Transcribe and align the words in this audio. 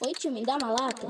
Oi, 0.00 0.12
tio, 0.12 0.30
me 0.30 0.44
dá 0.44 0.56
uma 0.62 0.70
lata? 0.70 1.08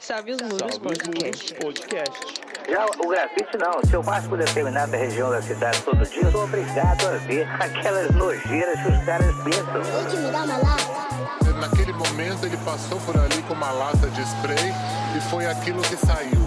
Salve 0.00 0.32
os 0.32 0.42
muros 0.42 0.78
podcast. 0.78 1.54
Podcast. 1.54 2.42
Já 2.68 2.86
o 2.86 3.08
grafite 3.08 3.56
não. 3.56 3.80
Se 3.88 3.94
eu 3.94 4.02
passo 4.02 4.28
por 4.28 4.36
determinada 4.36 4.96
região 4.96 5.30
da 5.30 5.40
cidade 5.40 5.80
todo 5.82 6.04
dia, 6.04 6.22
eu 6.22 6.32
sou 6.32 6.42
obrigado 6.42 7.06
a 7.06 7.18
ver 7.18 7.46
aquelas 7.62 8.10
nojeiras 8.16 8.82
que 8.82 8.88
os 8.88 9.04
caras 9.04 9.32
pensam. 9.44 9.96
Oi, 9.96 10.10
tio, 10.10 10.18
me 10.18 10.32
dá 10.32 10.42
uma 10.42 10.56
lata? 10.56 11.52
Naquele 11.60 11.92
momento 11.92 12.46
ele 12.46 12.56
passou 12.64 12.98
por 13.02 13.16
ali 13.16 13.40
com 13.42 13.54
uma 13.54 13.70
lata 13.70 14.10
de 14.10 14.22
spray 14.22 14.72
e 15.16 15.20
foi 15.30 15.46
aquilo 15.46 15.80
que 15.82 15.96
saiu. 15.96 16.38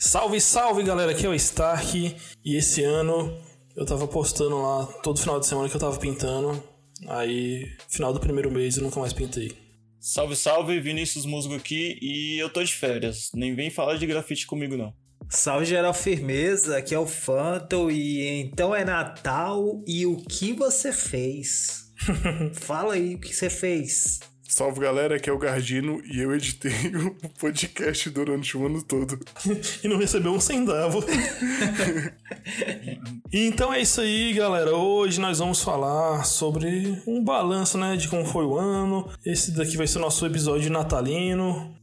Salve, 0.00 0.40
salve 0.40 0.82
galera, 0.82 1.12
aqui 1.12 1.26
é 1.26 1.28
o 1.28 1.34
Stark 1.34 2.16
e 2.44 2.56
esse 2.56 2.82
ano 2.82 3.47
eu 3.78 3.86
tava 3.86 4.08
postando 4.08 4.60
lá 4.60 4.86
todo 5.04 5.20
final 5.20 5.38
de 5.38 5.46
semana 5.46 5.68
que 5.68 5.76
eu 5.76 5.80
tava 5.80 5.96
pintando. 5.98 6.60
Aí, 7.06 7.64
final 7.88 8.12
do 8.12 8.18
primeiro 8.18 8.50
mês 8.50 8.76
eu 8.76 8.82
nunca 8.82 8.98
mais 8.98 9.12
pintei. 9.12 9.56
Salve, 10.00 10.34
salve, 10.34 10.80
Vinícius 10.80 11.24
Musgo 11.24 11.54
aqui 11.54 11.96
e 12.02 12.42
eu 12.42 12.50
tô 12.50 12.62
de 12.62 12.74
férias. 12.74 13.30
Nem 13.32 13.54
vem 13.54 13.70
falar 13.70 13.96
de 13.96 14.04
grafite 14.04 14.48
comigo, 14.48 14.76
não. 14.76 14.92
Salve 15.30 15.64
geral 15.64 15.94
firmeza, 15.94 16.76
aqui 16.76 16.92
é 16.92 16.98
o 16.98 17.06
Phantom 17.06 17.88
e 17.88 18.26
então 18.40 18.74
é 18.74 18.84
Natal 18.84 19.80
e 19.86 20.06
o 20.06 20.16
que 20.16 20.52
você 20.52 20.92
fez? 20.92 21.92
Fala 22.54 22.94
aí 22.94 23.14
o 23.14 23.20
que 23.20 23.32
você 23.32 23.48
fez. 23.48 24.18
Salve 24.50 24.80
galera, 24.80 25.16
aqui 25.16 25.28
é 25.28 25.32
o 25.32 25.36
Gardino 25.36 26.00
e 26.10 26.20
eu 26.20 26.34
editei 26.34 26.72
o 27.22 27.28
podcast 27.38 28.08
durante 28.08 28.56
o 28.56 28.64
ano 28.64 28.82
todo. 28.82 29.20
e 29.84 29.86
não 29.86 29.98
recebeu 29.98 30.32
um 30.32 30.40
centavo. 30.40 31.04
então 33.30 33.74
é 33.74 33.82
isso 33.82 34.00
aí, 34.00 34.32
galera. 34.32 34.74
Hoje 34.74 35.20
nós 35.20 35.38
vamos 35.38 35.62
falar 35.62 36.24
sobre 36.24 36.98
um 37.06 37.22
balanço, 37.22 37.76
né, 37.76 37.94
de 37.94 38.08
como 38.08 38.24
foi 38.24 38.46
o 38.46 38.56
ano. 38.56 39.06
Esse 39.22 39.50
daqui 39.50 39.76
vai 39.76 39.86
ser 39.86 39.98
o 39.98 40.00
nosso 40.00 40.24
episódio 40.24 40.72
natalino. 40.72 41.76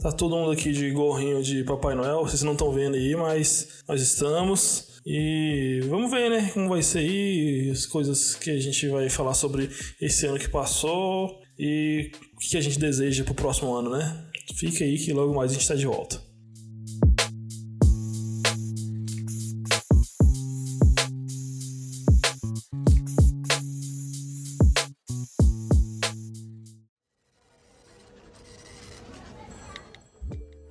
Tá 0.00 0.10
todo 0.10 0.34
mundo 0.34 0.50
aqui 0.50 0.72
de 0.72 0.90
gorrinho 0.90 1.44
de 1.44 1.62
Papai 1.62 1.94
Noel, 1.94 2.22
vocês 2.22 2.42
não 2.42 2.54
estão 2.54 2.72
vendo 2.72 2.96
aí, 2.96 3.14
mas 3.14 3.84
nós 3.86 4.02
estamos. 4.02 4.91
E 5.04 5.80
vamos 5.88 6.10
ver, 6.10 6.30
né, 6.30 6.50
como 6.54 6.68
vai 6.68 6.82
ser 6.82 7.00
aí, 7.00 7.70
as 7.70 7.86
coisas 7.86 8.34
que 8.34 8.50
a 8.50 8.60
gente 8.60 8.88
vai 8.88 9.08
falar 9.10 9.34
sobre 9.34 9.68
esse 10.00 10.26
ano 10.26 10.38
que 10.38 10.48
passou 10.48 11.40
e 11.58 12.10
o 12.34 12.38
que 12.38 12.56
a 12.56 12.60
gente 12.60 12.78
deseja 12.78 13.24
pro 13.24 13.34
próximo 13.34 13.74
ano, 13.74 13.90
né? 13.90 14.26
Fica 14.56 14.84
aí 14.84 14.96
que 14.98 15.12
logo 15.12 15.34
mais 15.34 15.50
a 15.50 15.54
gente 15.54 15.66
tá 15.66 15.74
de 15.74 15.86
volta. 15.86 16.31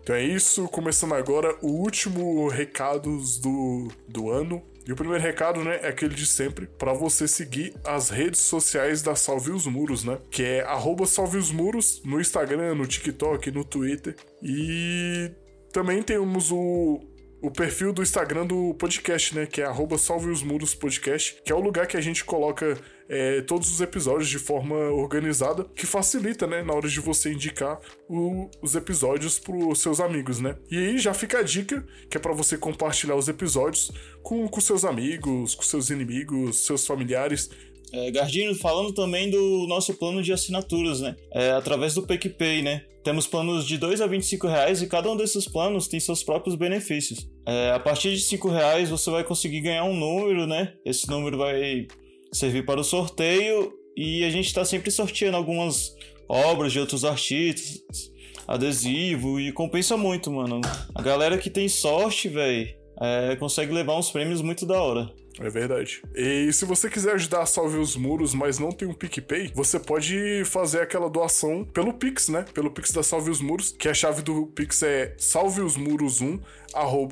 Então 0.02 0.16
é 0.16 0.24
isso, 0.24 0.68
começando 0.68 1.14
agora 1.14 1.56
o 1.62 1.68
último 1.68 2.48
recados 2.48 3.38
do, 3.38 3.88
do 4.08 4.30
ano. 4.30 4.62
E 4.86 4.92
o 4.92 4.96
primeiro 4.96 5.24
recado, 5.24 5.64
né, 5.64 5.80
é 5.84 5.90
aquele 5.90 6.16
de 6.16 6.26
sempre, 6.26 6.66
para 6.66 6.92
você 6.92 7.28
seguir 7.28 7.76
as 7.86 8.10
redes 8.10 8.40
sociais 8.40 9.04
da 9.04 9.16
Salve 9.16 9.52
os 9.52 9.68
Muros, 9.68 10.04
né? 10.04 10.18
Que 10.32 10.44
é 10.44 10.62
arroba 10.62 11.06
Salve 11.06 11.38
os 11.38 11.52
Muros 11.52 12.02
no 12.04 12.20
Instagram, 12.20 12.74
no 12.74 12.88
TikTok, 12.88 13.52
no 13.52 13.64
Twitter. 13.64 14.16
E 14.42 15.32
também 15.72 16.02
temos 16.02 16.52
o, 16.52 17.00
o 17.42 17.50
perfil 17.50 17.92
do 17.92 18.03
Instagram 18.03 18.45
do 18.45 18.73
podcast, 18.75 19.36
né? 19.36 19.45
Que 19.45 19.61
é 19.61 19.66
arroba 19.66 19.97
Salve 19.97 20.30
os 20.30 20.44
Muros 20.44 20.75
Podcast, 20.75 21.42
que 21.44 21.52
é 21.52 21.56
o 21.56 21.59
lugar 21.59 21.88
que 21.88 21.97
a 21.97 22.02
gente 22.02 22.23
coloca 22.23 22.78
é, 23.09 23.42
todos 23.42 23.70
os 23.70 23.81
episódios 23.81 24.30
de 24.30 24.39
forma 24.39 24.75
organizada, 24.75 25.66
que 25.75 25.86
facilita, 25.86 26.47
né, 26.47 26.64
na 26.64 26.73
hora 26.73 26.88
de 26.88 27.00
você 27.02 27.34
indicar 27.34 27.78
o, 28.07 28.50
os 28.62 28.74
episódios 28.74 29.38
para 29.38 29.53
seus 29.75 30.00
amigos, 30.00 30.40
né? 30.40 30.56
E 30.69 30.78
aí 30.78 30.97
já 30.97 31.13
fica 31.13 31.40
a 31.40 31.44
dica, 31.44 31.85
que 32.09 32.16
é 32.16 32.19
para 32.19 32.31
você 32.31 32.57
compartilhar 32.57 33.16
os 33.16 33.28
episódios 33.28 33.91
com, 34.24 34.47
com 34.47 34.62
seus 34.62 34.85
amigos, 34.85 35.56
com 35.56 35.63
seus 35.63 35.90
inimigos, 35.90 36.66
seus 36.66 36.88
familiares. 36.88 37.50
É, 37.94 38.09
Gardino, 38.12 38.56
falando 38.56 38.94
também 38.94 39.29
do 39.29 39.66
nosso 39.68 39.94
plano 39.94 40.22
de 40.24 40.31
assinaturas, 40.31 41.02
né? 41.02 41.16
É, 41.34 41.52
através 41.52 41.94
do 41.94 42.03
PicPay, 42.03 42.62
né? 42.62 42.85
Temos 43.03 43.25
planos 43.25 43.66
de 43.66 43.78
2 43.78 44.00
a 44.00 44.07
25 44.07 44.47
reais 44.47 44.81
e 44.81 44.88
cada 44.88 45.09
um 45.12 45.18
desses 45.18 45.47
planos 45.47 45.88
tem 45.88 46.00
seus 46.00 46.24
próprios 46.24 46.56
benefícios. 46.56 47.28
É, 47.47 47.72
a 47.72 47.80
partir 47.80 48.13
de 48.13 48.22
5 48.22 48.47
reais 48.50 48.90
você 48.90 49.09
vai 49.09 49.24
conseguir 49.24 49.62
ganhar 49.62 49.84
um 49.85 49.96
número, 49.96 50.46
né? 50.46 50.74
Esse 50.85 51.09
número 51.09 51.38
vai 51.38 51.88
servir 52.31 52.66
para 52.66 52.80
o 52.80 52.84
sorteio 52.84 53.74
e 53.97 54.24
a 54.24 54.30
gente 54.30 54.46
está 54.46 54.63
sempre 54.63 54.91
sorteando 54.91 55.35
algumas 55.35 55.94
obras 56.30 56.72
de 56.72 56.80
outros 56.80 57.03
artistas, 57.03 58.12
adesivo 58.47 59.40
e 59.40 59.51
compensa 59.51 59.97
muito, 59.97 60.31
mano. 60.31 60.62
A 60.94 61.01
galera 61.01 61.38
que 61.38 61.50
tem 61.50 61.68
sorte, 61.68 62.30
velho, 62.30 62.69
é, 63.01 63.35
consegue 63.35 63.74
levar 63.74 63.97
uns 63.97 64.12
prêmios 64.12 64.41
muito 64.41 64.66
da 64.66 64.81
hora. 64.81 65.12
É 65.44 65.50
verdade. 65.50 66.02
E 66.16 66.52
se 66.53 66.66
você 66.66 66.90
quiser 66.90 67.13
ajudar 67.16 67.41
a 67.41 67.46
Salve 67.46 67.78
os 67.78 67.96
Muros, 67.96 68.34
mas 68.34 68.59
não 68.59 68.72
tem 68.72 68.88
um 68.88 68.94
PicPay, 68.94 69.52
você 69.53 69.79
pode 69.79 70.44
fazer 70.46 70.81
aquela 70.81 71.09
doação 71.09 71.63
pelo 71.66 71.94
Pix, 71.94 72.29
né? 72.29 72.46
Pelo 72.53 72.72
Pix 72.72 72.91
da 72.91 73.03
Salve 73.03 73.29
os 73.29 73.41
Muros, 73.41 73.75
que 73.78 73.90
a 73.90 73.94
chave 73.94 74.22
do 74.22 74.47
Pix 74.47 74.84
é 74.84 75.16
salveosmuros1 75.18 76.22
arroba 76.22 76.41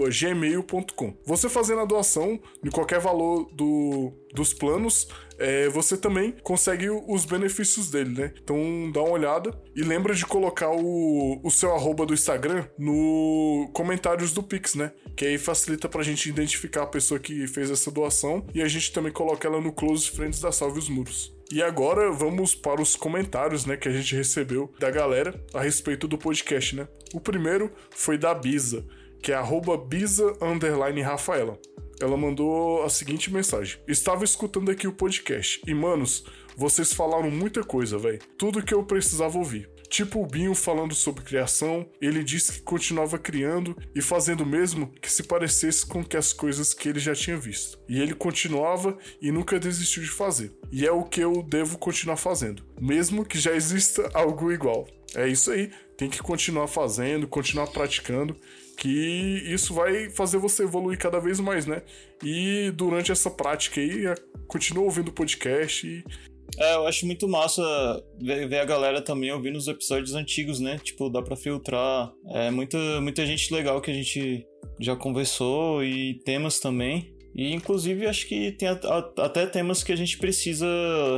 gmail.com. 0.09 1.13
Você 1.25 1.49
fazendo 1.49 1.81
a 1.81 1.85
doação 1.85 2.39
de 2.63 2.69
qualquer 2.69 2.99
valor 2.99 3.49
do, 3.53 4.13
dos 4.33 4.53
planos, 4.53 5.07
é, 5.37 5.69
você 5.69 5.95
também 5.95 6.35
consegue 6.43 6.89
os 6.89 7.25
benefícios 7.25 7.89
dele, 7.89 8.09
né? 8.09 8.33
Então 8.43 8.91
dá 8.93 9.01
uma 9.01 9.11
olhada 9.11 9.57
e 9.75 9.81
lembra 9.81 10.13
de 10.13 10.25
colocar 10.25 10.69
o, 10.69 11.39
o 11.43 11.49
seu 11.49 11.73
arroba 11.73 12.05
do 12.05 12.13
Instagram 12.13 12.67
no 12.77 13.69
comentários 13.73 14.33
do 14.33 14.43
Pix, 14.43 14.75
né? 14.75 14.91
Que 15.15 15.25
aí 15.25 15.37
facilita 15.37 15.87
pra 15.87 16.03
gente 16.03 16.29
identificar 16.29 16.83
a 16.83 16.87
pessoa 16.87 17.19
que 17.19 17.47
fez 17.47 17.71
essa 17.71 17.89
doação 17.89 18.45
e 18.53 18.61
a 18.61 18.67
gente 18.67 18.91
também 18.91 19.11
coloca 19.11 19.47
ela 19.47 19.61
no 19.61 19.71
Close 19.71 20.09
Friends 20.09 20.41
da 20.41 20.51
Salve 20.51 20.79
os 20.79 20.89
Muros. 20.89 21.33
E 21.51 21.63
agora 21.63 22.11
vamos 22.11 22.53
para 22.53 22.79
os 22.79 22.95
comentários, 22.95 23.65
né, 23.65 23.75
que 23.75 23.87
a 23.87 23.91
gente 23.91 24.15
recebeu 24.15 24.71
da 24.77 24.91
galera 24.91 25.43
a 25.51 25.61
respeito 25.61 26.07
do 26.07 26.15
podcast, 26.15 26.75
né? 26.75 26.87
O 27.11 27.19
primeiro 27.19 27.71
foi 27.89 28.19
da 28.19 28.35
Bisa 28.35 28.85
que 29.21 29.31
é 29.31 29.35
arroba 29.35 29.79
Rafaela. 31.03 31.59
Ela 32.01 32.15
mandou 32.15 32.83
a 32.83 32.89
seguinte 32.89 33.31
mensagem: 33.31 33.79
Estava 33.87 34.23
escutando 34.23 34.71
aqui 34.71 34.87
o 34.87 34.93
podcast 34.93 35.61
e, 35.67 35.73
manos, 35.73 36.25
vocês 36.55 36.93
falaram 36.93 37.29
muita 37.29 37.63
coisa, 37.63 37.97
velho. 37.97 38.19
Tudo 38.37 38.63
que 38.63 38.73
eu 38.73 38.83
precisava 38.83 39.37
ouvir. 39.37 39.69
Tipo 39.89 40.21
o 40.21 40.25
Binho 40.25 40.53
falando 40.53 40.93
sobre 40.93 41.23
criação, 41.23 41.89
ele 41.99 42.23
disse 42.23 42.53
que 42.53 42.61
continuava 42.61 43.17
criando 43.17 43.75
e 43.95 44.01
fazendo 44.01 44.45
mesmo 44.45 44.93
que 45.01 45.11
se 45.11 45.23
parecesse 45.23 45.83
com 45.83 46.03
que 46.03 46.15
as 46.15 46.31
coisas 46.31 46.75
que 46.75 46.87
ele 46.87 46.99
já 46.99 47.15
tinha 47.15 47.35
visto. 47.35 47.79
E 47.89 47.99
ele 47.99 48.13
continuava 48.13 48.95
e 49.19 49.31
nunca 49.31 49.59
desistiu 49.59 50.03
de 50.03 50.09
fazer. 50.09 50.53
E 50.71 50.85
é 50.85 50.91
o 50.91 51.03
que 51.03 51.21
eu 51.21 51.41
devo 51.41 51.79
continuar 51.79 52.17
fazendo, 52.17 52.63
mesmo 52.79 53.25
que 53.25 53.39
já 53.39 53.51
exista 53.51 54.07
algo 54.13 54.51
igual. 54.51 54.87
É 55.15 55.27
isso 55.27 55.49
aí, 55.49 55.71
tem 55.97 56.07
que 56.07 56.19
continuar 56.19 56.67
fazendo, 56.67 57.27
continuar 57.27 57.65
praticando 57.67 58.37
que 58.79 59.43
isso 59.45 59.73
vai 59.73 60.09
fazer 60.09 60.37
você 60.37 60.63
evoluir 60.63 60.97
cada 60.97 61.19
vez 61.19 61.39
mais, 61.39 61.65
né? 61.65 61.81
E 62.23 62.71
durante 62.71 63.11
essa 63.11 63.29
prática 63.29 63.81
aí, 63.81 64.05
continua 64.47 64.85
ouvindo 64.85 65.09
o 65.09 65.13
podcast 65.13 65.85
e... 65.85 66.03
É, 66.57 66.75
eu 66.75 66.87
acho 66.87 67.05
muito 67.05 67.27
massa 67.27 67.61
ver, 68.19 68.59
a 68.59 68.65
galera 68.65 69.01
também 69.01 69.31
ouvindo 69.31 69.57
os 69.57 69.67
episódios 69.67 70.15
antigos, 70.15 70.59
né? 70.59 70.79
Tipo, 70.81 71.09
dá 71.09 71.21
pra 71.21 71.35
filtrar. 71.35 72.11
É 72.31 72.49
muita, 72.49 72.77
muita 73.01 73.25
gente 73.25 73.53
legal 73.53 73.79
que 73.81 73.91
a 73.91 73.93
gente 73.93 74.45
já 74.79 74.95
conversou 74.95 75.83
e 75.83 76.15
temas 76.25 76.59
também. 76.59 77.13
E 77.39 77.53
inclusive 77.53 78.05
acho 78.05 78.27
que 78.27 78.51
tem 78.51 78.67
até 78.67 79.45
temas 79.45 79.81
que 79.81 79.93
a 79.93 79.95
gente 79.95 80.17
precisa 80.17 80.67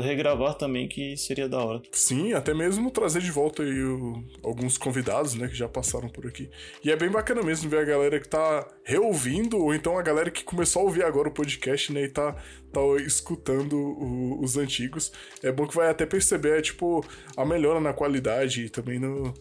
regravar 0.03 0.53
também, 0.53 0.87
que 0.87 1.17
seria 1.17 1.49
da 1.49 1.57
hora. 1.57 1.81
Sim, 1.91 2.33
até 2.33 2.53
mesmo 2.53 2.91
trazer 2.91 3.21
de 3.21 3.31
volta 3.31 3.63
aí 3.63 3.83
o, 3.83 4.23
alguns 4.43 4.77
convidados, 4.77 5.33
né, 5.33 5.47
que 5.47 5.55
já 5.55 5.67
passaram 5.67 6.07
por 6.09 6.27
aqui. 6.27 6.47
E 6.83 6.91
é 6.91 6.95
bem 6.95 7.09
bacana 7.09 7.41
mesmo 7.41 7.67
ver 7.71 7.79
a 7.79 7.83
galera 7.83 8.19
que 8.19 8.29
tá 8.29 8.67
reouvindo, 8.83 9.57
ou 9.57 9.73
então 9.73 9.97
a 9.97 10.03
galera 10.03 10.29
que 10.29 10.43
começou 10.43 10.83
a 10.83 10.85
ouvir 10.85 11.03
agora 11.03 11.27
o 11.27 11.33
podcast, 11.33 11.91
né, 11.91 12.03
e 12.03 12.09
tá, 12.09 12.33
tá 12.71 12.81
escutando 13.03 13.75
o, 13.75 14.43
os 14.43 14.57
antigos. 14.57 15.11
É 15.41 15.51
bom 15.51 15.65
que 15.65 15.75
vai 15.75 15.89
até 15.89 16.05
perceber, 16.05 16.59
é, 16.59 16.61
tipo, 16.61 17.03
a 17.35 17.43
melhora 17.43 17.79
na 17.79 17.93
qualidade 17.93 18.65
e 18.65 18.69
também 18.69 18.99
no, 18.99 19.33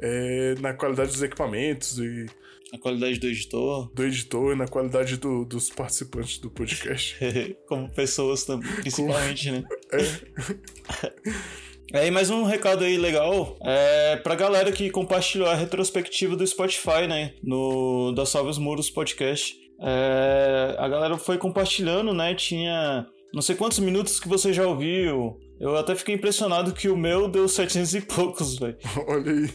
é, 0.00 0.54
na 0.62 0.72
qualidade 0.72 1.10
dos 1.10 1.22
equipamentos 1.22 1.98
e 1.98 2.24
na 2.72 2.78
qualidade 2.78 3.18
do 3.18 3.26
editor. 3.26 3.92
Do 3.92 4.04
editor 4.04 4.54
e 4.54 4.56
na 4.56 4.66
qualidade 4.66 5.18
do, 5.18 5.44
dos 5.44 5.68
participantes 5.68 6.38
do 6.38 6.50
podcast. 6.50 7.16
Como 7.68 7.88
pessoas 7.90 8.44
também, 8.44 8.72
principalmente, 8.76 9.50
Como... 9.50 9.60
né? 9.60 9.68
É. 9.92 11.32
É, 11.94 12.06
e 12.06 12.10
mais 12.10 12.30
um 12.30 12.42
recado 12.42 12.84
aí 12.84 12.96
legal 12.96 13.54
é 13.62 14.16
pra 14.16 14.34
galera 14.34 14.72
que 14.72 14.88
compartilhou 14.88 15.46
a 15.46 15.54
retrospectiva 15.54 16.34
do 16.34 16.46
Spotify, 16.46 17.06
né? 17.06 17.34
No 17.42 18.12
da 18.12 18.24
Salve 18.24 18.48
os 18.48 18.56
Muros 18.56 18.88
podcast. 18.88 19.54
É, 19.78 20.74
a 20.78 20.88
galera 20.88 21.18
foi 21.18 21.36
compartilhando, 21.36 22.14
né? 22.14 22.34
Tinha 22.34 23.06
não 23.34 23.42
sei 23.42 23.56
quantos 23.56 23.78
minutos 23.78 24.18
que 24.18 24.28
você 24.28 24.54
já 24.54 24.66
ouviu. 24.66 25.38
Eu 25.60 25.76
até 25.76 25.94
fiquei 25.94 26.14
impressionado 26.14 26.72
que 26.72 26.88
o 26.88 26.96
meu 26.96 27.28
deu 27.28 27.46
700 27.46 27.94
e 27.94 28.00
poucos, 28.00 28.58
velho. 28.58 28.76
Olha 29.06 29.30
aí. 29.30 29.50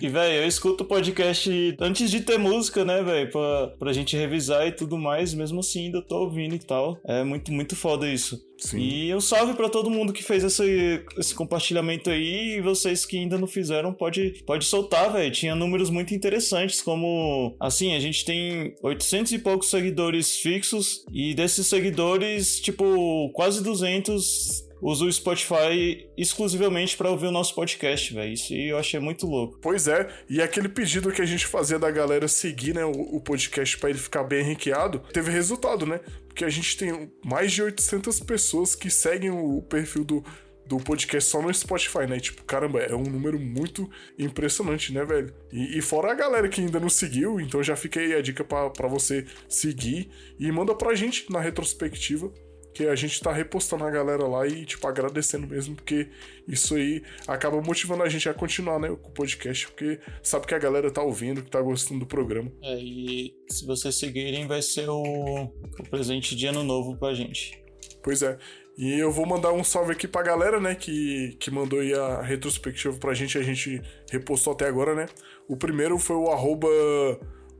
E, 0.00 0.08
velho, 0.08 0.42
eu 0.42 0.48
escuto 0.48 0.84
o 0.84 0.86
podcast 0.86 1.76
antes 1.80 2.10
de 2.10 2.20
ter 2.20 2.38
música, 2.38 2.84
né, 2.84 3.02
velho? 3.02 3.30
Pra, 3.30 3.68
pra 3.78 3.92
gente 3.92 4.16
revisar 4.16 4.66
e 4.66 4.72
tudo 4.72 4.98
mais. 4.98 5.34
Mesmo 5.34 5.60
assim, 5.60 5.86
ainda 5.86 6.02
tô 6.02 6.22
ouvindo 6.24 6.54
e 6.54 6.58
tal. 6.58 6.98
É 7.06 7.22
muito, 7.22 7.52
muito 7.52 7.76
foda 7.76 8.08
isso. 8.08 8.44
Sim. 8.58 8.78
E 8.78 9.14
um 9.14 9.20
salve 9.20 9.54
pra 9.54 9.68
todo 9.68 9.90
mundo 9.90 10.12
que 10.12 10.22
fez 10.22 10.42
esse, 10.42 11.04
esse 11.18 11.34
compartilhamento 11.34 12.10
aí. 12.10 12.56
E 12.56 12.60
vocês 12.60 13.04
que 13.04 13.18
ainda 13.18 13.38
não 13.38 13.46
fizeram, 13.46 13.92
pode, 13.92 14.42
pode 14.46 14.64
soltar, 14.64 15.12
velho. 15.12 15.30
Tinha 15.30 15.54
números 15.54 15.90
muito 15.90 16.14
interessantes, 16.14 16.80
como... 16.80 17.54
Assim, 17.60 17.94
a 17.94 18.00
gente 18.00 18.24
tem 18.24 18.74
800 18.82 19.32
e 19.32 19.38
poucos 19.38 19.70
seguidores 19.70 20.36
fixos. 20.36 21.04
E 21.12 21.34
desses 21.34 21.66
seguidores, 21.66 22.60
tipo, 22.60 23.30
quase 23.34 23.62
200 23.62 24.65
usa 24.80 25.04
o 25.04 25.12
Spotify 25.12 26.08
exclusivamente 26.16 26.96
para 26.96 27.10
ouvir 27.10 27.26
o 27.26 27.30
nosso 27.30 27.54
podcast, 27.54 28.12
velho. 28.12 28.32
Isso 28.32 28.54
eu 28.54 28.78
achei 28.78 29.00
muito 29.00 29.26
louco. 29.26 29.58
Pois 29.60 29.88
é, 29.88 30.08
e 30.28 30.40
aquele 30.40 30.68
pedido 30.68 31.10
que 31.10 31.22
a 31.22 31.26
gente 31.26 31.46
fazia 31.46 31.78
da 31.78 31.90
galera 31.90 32.28
seguir, 32.28 32.74
né, 32.74 32.84
o, 32.84 33.20
podcast 33.20 33.76
para 33.78 33.90
ele 33.90 33.98
ficar 33.98 34.22
bem 34.24 34.42
ranqueado, 34.42 35.00
teve 35.12 35.30
resultado, 35.30 35.86
né? 35.86 36.00
Porque 36.28 36.44
a 36.44 36.50
gente 36.50 36.76
tem 36.76 37.10
mais 37.24 37.52
de 37.52 37.62
800 37.62 38.20
pessoas 38.20 38.74
que 38.74 38.90
seguem 38.90 39.30
o 39.30 39.62
perfil 39.62 40.04
do, 40.04 40.24
do 40.66 40.78
podcast 40.78 41.30
só 41.30 41.40
no 41.40 41.52
Spotify, 41.52 42.06
né? 42.08 42.20
Tipo, 42.20 42.44
caramba, 42.44 42.80
é 42.80 42.94
um 42.94 43.02
número 43.02 43.38
muito 43.40 43.88
impressionante, 44.18 44.92
né, 44.92 45.04
velho? 45.04 45.34
E, 45.52 45.78
e 45.78 45.82
fora 45.82 46.12
a 46.12 46.14
galera 46.14 46.48
que 46.48 46.60
ainda 46.60 46.78
não 46.78 46.90
seguiu, 46.90 47.40
então 47.40 47.62
já 47.62 47.74
fica 47.74 48.00
aí 48.00 48.14
a 48.14 48.20
dica 48.20 48.44
para 48.44 48.88
você 48.88 49.24
seguir 49.48 50.10
e 50.38 50.50
manda 50.52 50.74
pra 50.74 50.94
gente 50.94 51.30
na 51.30 51.40
retrospectiva 51.40 52.32
que 52.76 52.86
a 52.86 52.94
gente 52.94 53.18
tá 53.22 53.32
repostando 53.32 53.84
a 53.84 53.90
galera 53.90 54.26
lá 54.26 54.46
e, 54.46 54.66
tipo, 54.66 54.86
agradecendo 54.86 55.46
mesmo, 55.46 55.74
porque 55.74 56.10
isso 56.46 56.74
aí 56.74 57.02
acaba 57.26 57.58
motivando 57.62 58.02
a 58.02 58.08
gente 58.08 58.28
a 58.28 58.34
continuar, 58.34 58.78
né, 58.78 58.88
com 58.88 59.08
o 59.08 59.12
podcast, 59.12 59.66
porque 59.68 59.98
sabe 60.22 60.46
que 60.46 60.54
a 60.54 60.58
galera 60.58 60.90
tá 60.90 61.02
ouvindo, 61.02 61.42
que 61.42 61.50
tá 61.50 61.58
gostando 61.62 62.00
do 62.00 62.06
programa. 62.06 62.52
É, 62.62 62.78
e 62.78 63.34
se 63.48 63.64
vocês 63.64 63.94
seguirem, 63.94 64.46
vai 64.46 64.60
ser 64.60 64.90
o, 64.90 65.44
o 65.44 65.88
presente 65.88 66.36
de 66.36 66.46
ano 66.46 66.62
novo 66.62 66.98
pra 66.98 67.14
gente. 67.14 67.58
Pois 68.02 68.20
é. 68.20 68.36
E 68.76 69.00
eu 69.00 69.10
vou 69.10 69.24
mandar 69.24 69.54
um 69.54 69.64
salve 69.64 69.92
aqui 69.92 70.06
pra 70.06 70.22
galera, 70.22 70.60
né, 70.60 70.74
que, 70.74 71.34
que 71.40 71.50
mandou 71.50 71.80
aí 71.80 71.94
a 71.94 72.20
retrospectiva 72.20 72.94
pra 72.98 73.14
gente, 73.14 73.38
a 73.38 73.42
gente 73.42 73.80
repostou 74.12 74.52
até 74.52 74.68
agora, 74.68 74.94
né. 74.94 75.06
O 75.48 75.56
primeiro 75.56 75.98
foi 75.98 76.16
o 76.16 76.28
arroba 76.28 76.68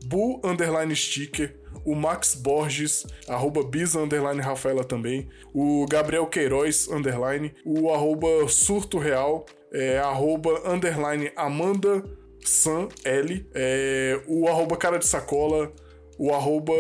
bu 0.05 0.41
underline 0.45 0.95
sticker, 0.95 1.55
o 1.85 1.95
Max 1.95 2.35
Borges, 2.35 3.07
arroba 3.29 3.63
Bisa 3.63 4.01
underline 4.01 4.41
Rafaela 4.41 4.85
também, 4.85 5.29
o 5.55 5.87
Gabriel 5.89 6.27
Queiroz 6.27 6.89
underline, 6.89 7.53
o 7.65 7.93
arroba 7.93 8.49
Surto 8.49 8.99
Real, 8.99 9.47
é, 9.73 9.99
arroba 9.99 10.63
underline 10.69 11.31
Amanda 11.37 12.03
San 12.45 12.89
L, 13.05 13.47
é, 13.55 14.21
o 14.27 14.49
arroba 14.49 14.77
Cara 14.77 14.99
de 14.99 15.07
Sacola, 15.07 15.73
o 16.19 16.33
arroba 16.33 16.73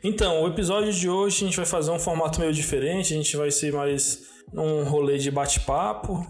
Então, 0.02 0.44
o 0.44 0.48
episódio 0.48 0.94
de 0.94 1.10
hoje 1.10 1.44
a 1.44 1.48
gente 1.48 1.58
vai 1.58 1.66
fazer 1.66 1.92
um 1.92 2.00
formato 2.00 2.40
meio 2.40 2.54
diferente, 2.54 3.14
a 3.14 3.18
gente 3.18 3.36
vai 3.36 3.52
ser 3.52 3.74
mais 3.74 4.30
um 4.54 4.84
rolê 4.84 5.18
de 5.18 5.30
bate-papo, 5.30 6.26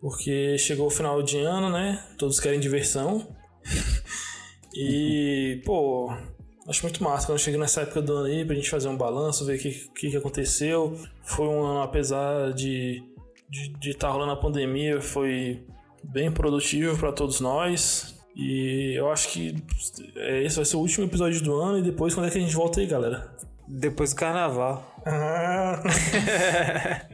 porque 0.00 0.56
chegou 0.56 0.86
o 0.86 0.90
final 0.90 1.22
de 1.22 1.38
ano, 1.38 1.68
né? 1.68 2.02
Todos 2.16 2.40
querem 2.40 2.58
diversão. 2.58 3.28
e, 4.74 5.60
pô, 5.66 6.10
acho 6.66 6.82
muito 6.82 7.04
massa 7.04 7.26
quando 7.26 7.38
chega 7.38 7.58
nessa 7.58 7.82
época 7.82 8.00
do 8.00 8.14
ano 8.14 8.26
aí 8.26 8.42
pra 8.42 8.54
gente 8.54 8.70
fazer 8.70 8.88
um 8.88 8.96
balanço, 8.96 9.44
ver 9.44 9.58
o 9.58 9.58
que, 9.58 9.70
que, 9.94 10.10
que 10.10 10.16
aconteceu. 10.16 10.98
Foi 11.22 11.46
um 11.46 11.62
ano, 11.62 11.82
apesar 11.82 12.54
de 12.54 13.02
estar 13.02 13.50
de, 13.50 13.68
de 13.78 13.94
tá 13.94 14.08
rolando 14.08 14.32
a 14.32 14.36
pandemia, 14.36 14.98
foi 14.98 15.62
bem 16.02 16.32
produtivo 16.32 16.96
para 16.96 17.12
todos 17.12 17.38
nós. 17.38 18.18
E 18.34 18.94
eu 18.96 19.10
acho 19.10 19.28
que 19.28 19.54
é, 20.16 20.44
esse 20.44 20.56
vai 20.56 20.64
ser 20.64 20.76
o 20.76 20.80
último 20.80 21.06
episódio 21.06 21.42
do 21.42 21.54
ano. 21.54 21.78
E 21.78 21.82
depois, 21.82 22.14
quando 22.14 22.26
é 22.26 22.30
que 22.30 22.38
a 22.38 22.40
gente 22.40 22.54
volta 22.54 22.80
aí, 22.80 22.86
galera? 22.86 23.34
Depois 23.66 24.10
do 24.10 24.16
carnaval. 24.16 24.84
Ah. 25.06 25.82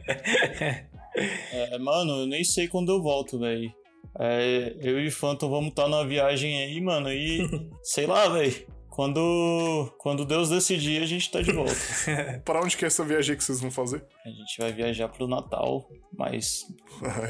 é, 1.51 1.77
mano, 1.77 2.21
eu 2.21 2.27
nem 2.27 2.43
sei 2.43 2.67
quando 2.67 2.91
eu 2.91 3.01
volto, 3.01 3.39
velho. 3.39 3.71
É, 4.19 4.75
eu 4.81 4.99
e 4.99 5.07
o 5.07 5.11
Phantom 5.11 5.49
vamos 5.49 5.69
estar 5.69 5.83
tá 5.83 5.89
numa 5.89 6.05
viagem 6.05 6.63
aí, 6.63 6.81
mano, 6.81 7.11
e 7.11 7.47
sei 7.83 8.07
lá, 8.07 8.27
velho. 8.29 8.77
Quando, 8.89 9.93
quando 9.99 10.25
Deus 10.25 10.49
decidir, 10.49 11.03
a 11.03 11.05
gente 11.05 11.29
tá 11.29 11.39
de 11.39 11.51
volta. 11.51 11.75
para 12.43 12.59
onde 12.59 12.75
que 12.75 12.83
é 12.83 12.87
essa 12.87 13.05
viagem 13.05 13.37
que 13.37 13.43
vocês 13.43 13.61
vão 13.61 13.69
fazer? 13.69 14.03
A 14.25 14.29
gente 14.29 14.57
vai 14.57 14.73
viajar 14.73 15.07
pro 15.07 15.27
Natal, 15.27 15.87
mas. 16.17 16.65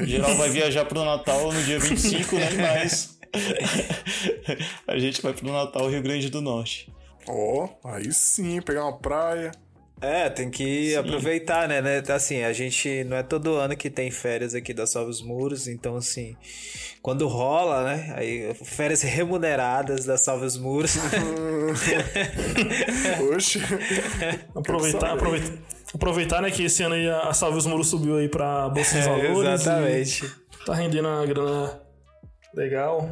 Em 0.00 0.06
geral 0.06 0.34
vai 0.36 0.48
viajar 0.48 0.86
pro 0.86 1.04
Natal 1.04 1.52
no 1.52 1.62
dia 1.62 1.78
25, 1.78 2.36
né? 2.36 2.48
Mas. 2.56 3.17
a 4.86 4.98
gente 4.98 5.22
vai 5.22 5.32
pro 5.32 5.52
Natal 5.52 5.88
Rio 5.88 6.02
Grande 6.02 6.30
do 6.30 6.40
Norte. 6.40 6.92
Ó, 7.26 7.68
oh, 7.82 7.88
aí 7.88 8.12
sim, 8.12 8.60
pegar 8.62 8.84
uma 8.84 8.96
praia. 8.96 9.52
É, 10.00 10.30
tem 10.30 10.48
que 10.48 10.90
Sim. 10.90 10.96
aproveitar, 10.96 11.68
né, 11.68 11.80
né? 11.80 12.02
Assim, 12.14 12.44
a 12.44 12.52
gente 12.52 13.02
não 13.04 13.16
é 13.16 13.22
todo 13.22 13.56
ano 13.56 13.76
que 13.76 13.90
tem 13.90 14.10
férias 14.10 14.54
aqui 14.54 14.72
da 14.72 14.86
Salve 14.86 15.10
os 15.10 15.20
Muros, 15.20 15.66
então 15.66 15.96
assim, 15.96 16.36
quando 17.02 17.26
rola, 17.26 17.84
né? 17.84 18.14
Aí 18.16 18.54
férias 18.62 19.02
remuneradas 19.02 20.04
da 20.04 20.16
Salve 20.16 20.46
os 20.46 20.56
Muros. 20.56 20.96
Oxe. 23.34 23.60
aproveitar, 24.54 25.14
aproveitar, 25.14 25.52
aproveitar, 25.92 26.42
né, 26.42 26.50
que 26.52 26.64
esse 26.64 26.82
ano 26.84 26.94
aí 26.94 27.08
a 27.08 27.32
Salve 27.32 27.58
os 27.58 27.66
Muros 27.66 27.88
subiu 27.88 28.18
aí 28.18 28.28
para 28.28 28.68
bolsa 28.68 28.92
de 28.92 29.00
é, 29.00 29.02
valores. 29.02 29.48
É, 29.48 29.54
exatamente. 29.54 30.32
Tá 30.64 30.74
rendendo 30.74 31.08
uma 31.08 31.26
grana 31.26 31.87
legal. 32.58 33.08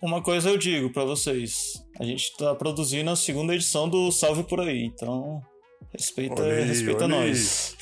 Uma 0.00 0.22
coisa 0.22 0.50
eu 0.50 0.58
digo 0.58 0.90
para 0.90 1.04
vocês, 1.04 1.84
a 1.98 2.04
gente 2.04 2.36
tá 2.36 2.54
produzindo 2.54 3.10
a 3.10 3.16
segunda 3.16 3.54
edição 3.54 3.88
do 3.88 4.12
Salve 4.12 4.44
por 4.44 4.60
aí, 4.60 4.84
então 4.84 5.42
Respeita, 5.92 6.42
aí, 6.44 6.64
respeita 6.64 7.08
nós. 7.08 7.76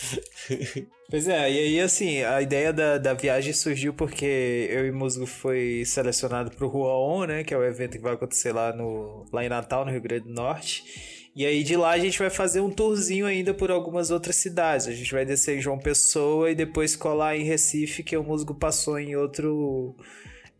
pois 1.11 1.29
é, 1.29 1.53
e 1.53 1.59
aí 1.59 1.81
assim, 1.81 2.23
a 2.23 2.41
ideia 2.41 2.73
da, 2.73 2.97
da 2.97 3.13
viagem 3.13 3.53
surgiu 3.53 3.93
porque 3.93 4.67
eu 4.71 4.87
e 4.87 4.93
Musgo 4.93 5.27
foi 5.27 5.83
selecionado 5.85 6.51
pro 6.51 6.69
Rua 6.69 6.95
On, 6.95 7.27
né? 7.27 7.45
Que 7.45 7.53
é 7.53 7.59
o 7.59 7.65
evento 7.65 7.99
que 7.99 8.03
vai 8.03 8.15
acontecer 8.15 8.53
lá, 8.53 8.73
no, 8.75 9.27
lá 9.31 9.45
em 9.45 9.49
Natal, 9.49 9.85
no 9.85 9.91
Rio 9.91 10.01
Grande 10.01 10.25
do 10.25 10.33
Norte. 10.33 11.29
E 11.37 11.45
aí 11.45 11.63
de 11.63 11.77
lá 11.77 11.91
a 11.91 11.99
gente 11.99 12.19
vai 12.19 12.31
fazer 12.31 12.61
um 12.61 12.71
tourzinho 12.71 13.27
ainda 13.27 13.53
por 13.53 13.71
algumas 13.71 14.11
outras 14.11 14.37
cidades. 14.37 14.89
A 14.89 14.93
gente 14.93 15.13
vai 15.13 15.27
descer 15.27 15.59
em 15.59 15.61
João 15.61 15.79
Pessoa 15.79 16.51
e 16.51 16.55
depois 16.55 16.97
colar 16.97 17.37
em 17.37 17.45
Recife, 17.45 18.03
que 18.03 18.17
o 18.17 18.25
Musgo 18.25 18.55
passou 18.55 18.99
em 18.99 19.15
outro 19.17 19.95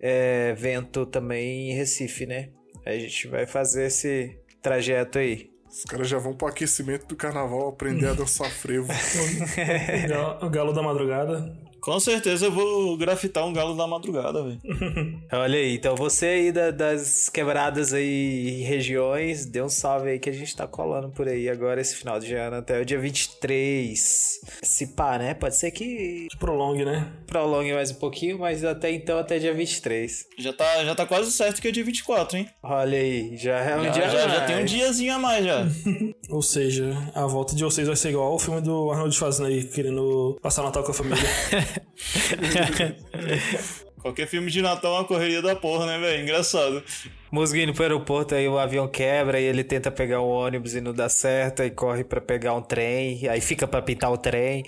é, 0.01 0.51
evento 0.51 1.07
também 1.07 1.71
em 1.71 1.75
Recife, 1.75 2.27
né? 2.27 2.51
A 2.85 2.93
gente 2.93 3.29
vai 3.29 3.47
fazer 3.47 3.87
esse 3.87 4.39
trajeto 4.63 5.19
aí. 5.19 5.51
Os 5.69 5.85
caras 5.85 6.09
já 6.09 6.19
vão 6.19 6.35
pro 6.35 6.49
aquecimento 6.49 7.07
do 7.07 7.15
carnaval 7.15 7.69
aprender 7.69 8.07
a 8.07 8.15
dançar 8.15 8.51
frevo. 8.51 8.91
o 10.41 10.49
galo 10.49 10.73
da 10.73 10.83
madrugada. 10.83 11.55
Com 11.89 11.99
certeza 12.01 12.45
eu 12.47 12.53
vou 12.53 12.97
grafitar 12.99 13.47
um 13.47 13.53
galo 13.53 13.75
da 13.75 13.87
madrugada, 13.87 14.43
velho. 14.43 14.61
Olha 15.33 15.59
aí, 15.59 15.75
então 15.77 15.97
você 15.97 16.27
aí 16.27 16.53
da- 16.53 16.71
das 16.71 17.31
quebradas 17.31 17.95
aí, 17.95 18.63
regiões, 18.63 19.47
dê 19.47 19.63
um 19.63 19.71
salve 19.71 20.11
aí 20.11 20.19
que 20.19 20.29
a 20.29 20.33
gente 20.33 20.55
tá 20.55 20.67
colando 20.67 21.09
por 21.09 21.27
aí 21.27 21.49
agora 21.49 21.81
esse 21.81 21.97
final 21.97 22.21
de 22.21 22.35
ano 22.35 22.57
até 22.57 22.79
o 22.79 22.85
dia 22.85 22.99
23. 22.99 24.41
Se 24.63 24.89
pá, 24.89 25.19
né? 25.19 25.33
Pode 25.33 25.57
ser 25.57 25.71
que 25.71 26.27
Que 26.31 26.37
prolongue, 26.39 26.85
né? 26.85 27.11
prolongue 27.27 27.73
mais 27.73 27.91
um 27.91 27.95
pouquinho, 27.95 28.39
mas 28.39 28.65
até 28.65 28.91
então 28.93 29.19
até 29.19 29.39
dia 29.39 29.55
23. 29.55 30.27
Já 30.39 30.53
tá, 30.53 30.85
já 30.85 30.95
tá 30.95 31.07
quase 31.07 31.33
certo 31.33 31.61
que 31.63 31.69
é 31.69 31.71
dia 31.71 31.85
24, 31.85 32.37
hein? 32.37 32.49
Olha 32.63 32.99
aí, 32.99 33.35
já 33.37 33.59
é 33.61 33.77
um 33.79 33.85
Já, 33.85 33.91
dia 33.91 34.11
já, 34.11 34.25
a 34.25 34.29
já 34.29 34.41
tem 34.47 34.57
um 34.57 34.59
mais. 34.59 34.71
diazinho 34.71 35.15
a 35.15 35.19
mais 35.19 35.45
já. 35.45 35.67
Ou 36.29 36.43
seja, 36.43 37.11
a 37.15 37.27
volta 37.27 37.57
de 37.57 37.65
vocês 37.65 37.87
vai 37.87 37.97
ser 37.97 38.11
igual 38.11 38.33
ao 38.33 38.39
filme 38.39 38.61
do 38.61 38.91
Arnold 38.91 39.15
Schwarzenegger 39.15 39.73
querendo 39.73 40.39
passar 40.43 40.63
Natal 40.63 40.83
com 40.85 40.91
a 40.91 40.95
família. 40.95 41.19
Qualquer 44.01 44.29
filme 44.29 44.51
de 44.51 44.63
Natal 44.63 44.95
é 44.95 44.99
uma 44.99 45.05
correria 45.05 45.43
da 45.43 45.57
porra, 45.57 45.87
né, 45.87 45.99
velho? 45.99 46.23
Engraçado. 46.23 46.83
Musgo 47.31 47.59
indo 47.59 47.75
pro 47.75 47.83
aeroporto, 47.83 48.35
aí 48.35 48.49
o 48.49 48.59
avião 48.59 48.89
quebra 48.89 49.41
e 49.41 49.45
ele 49.45 49.65
tenta 49.65 49.91
pegar 49.91 50.21
o 50.21 50.29
ônibus 50.29 50.75
e 50.75 50.81
não 50.81 50.95
dá 50.95 51.09
certo, 51.09 51.63
aí 51.63 51.71
corre 51.71 52.05
pra 52.05 52.21
pegar 52.21 52.55
um 52.55 52.63
trem, 52.63 53.29
aí 53.29 53.41
fica 53.41 53.67
pra 53.67 53.83
pintar 53.83 54.11
o 54.11 54.17
trem. 54.17 54.65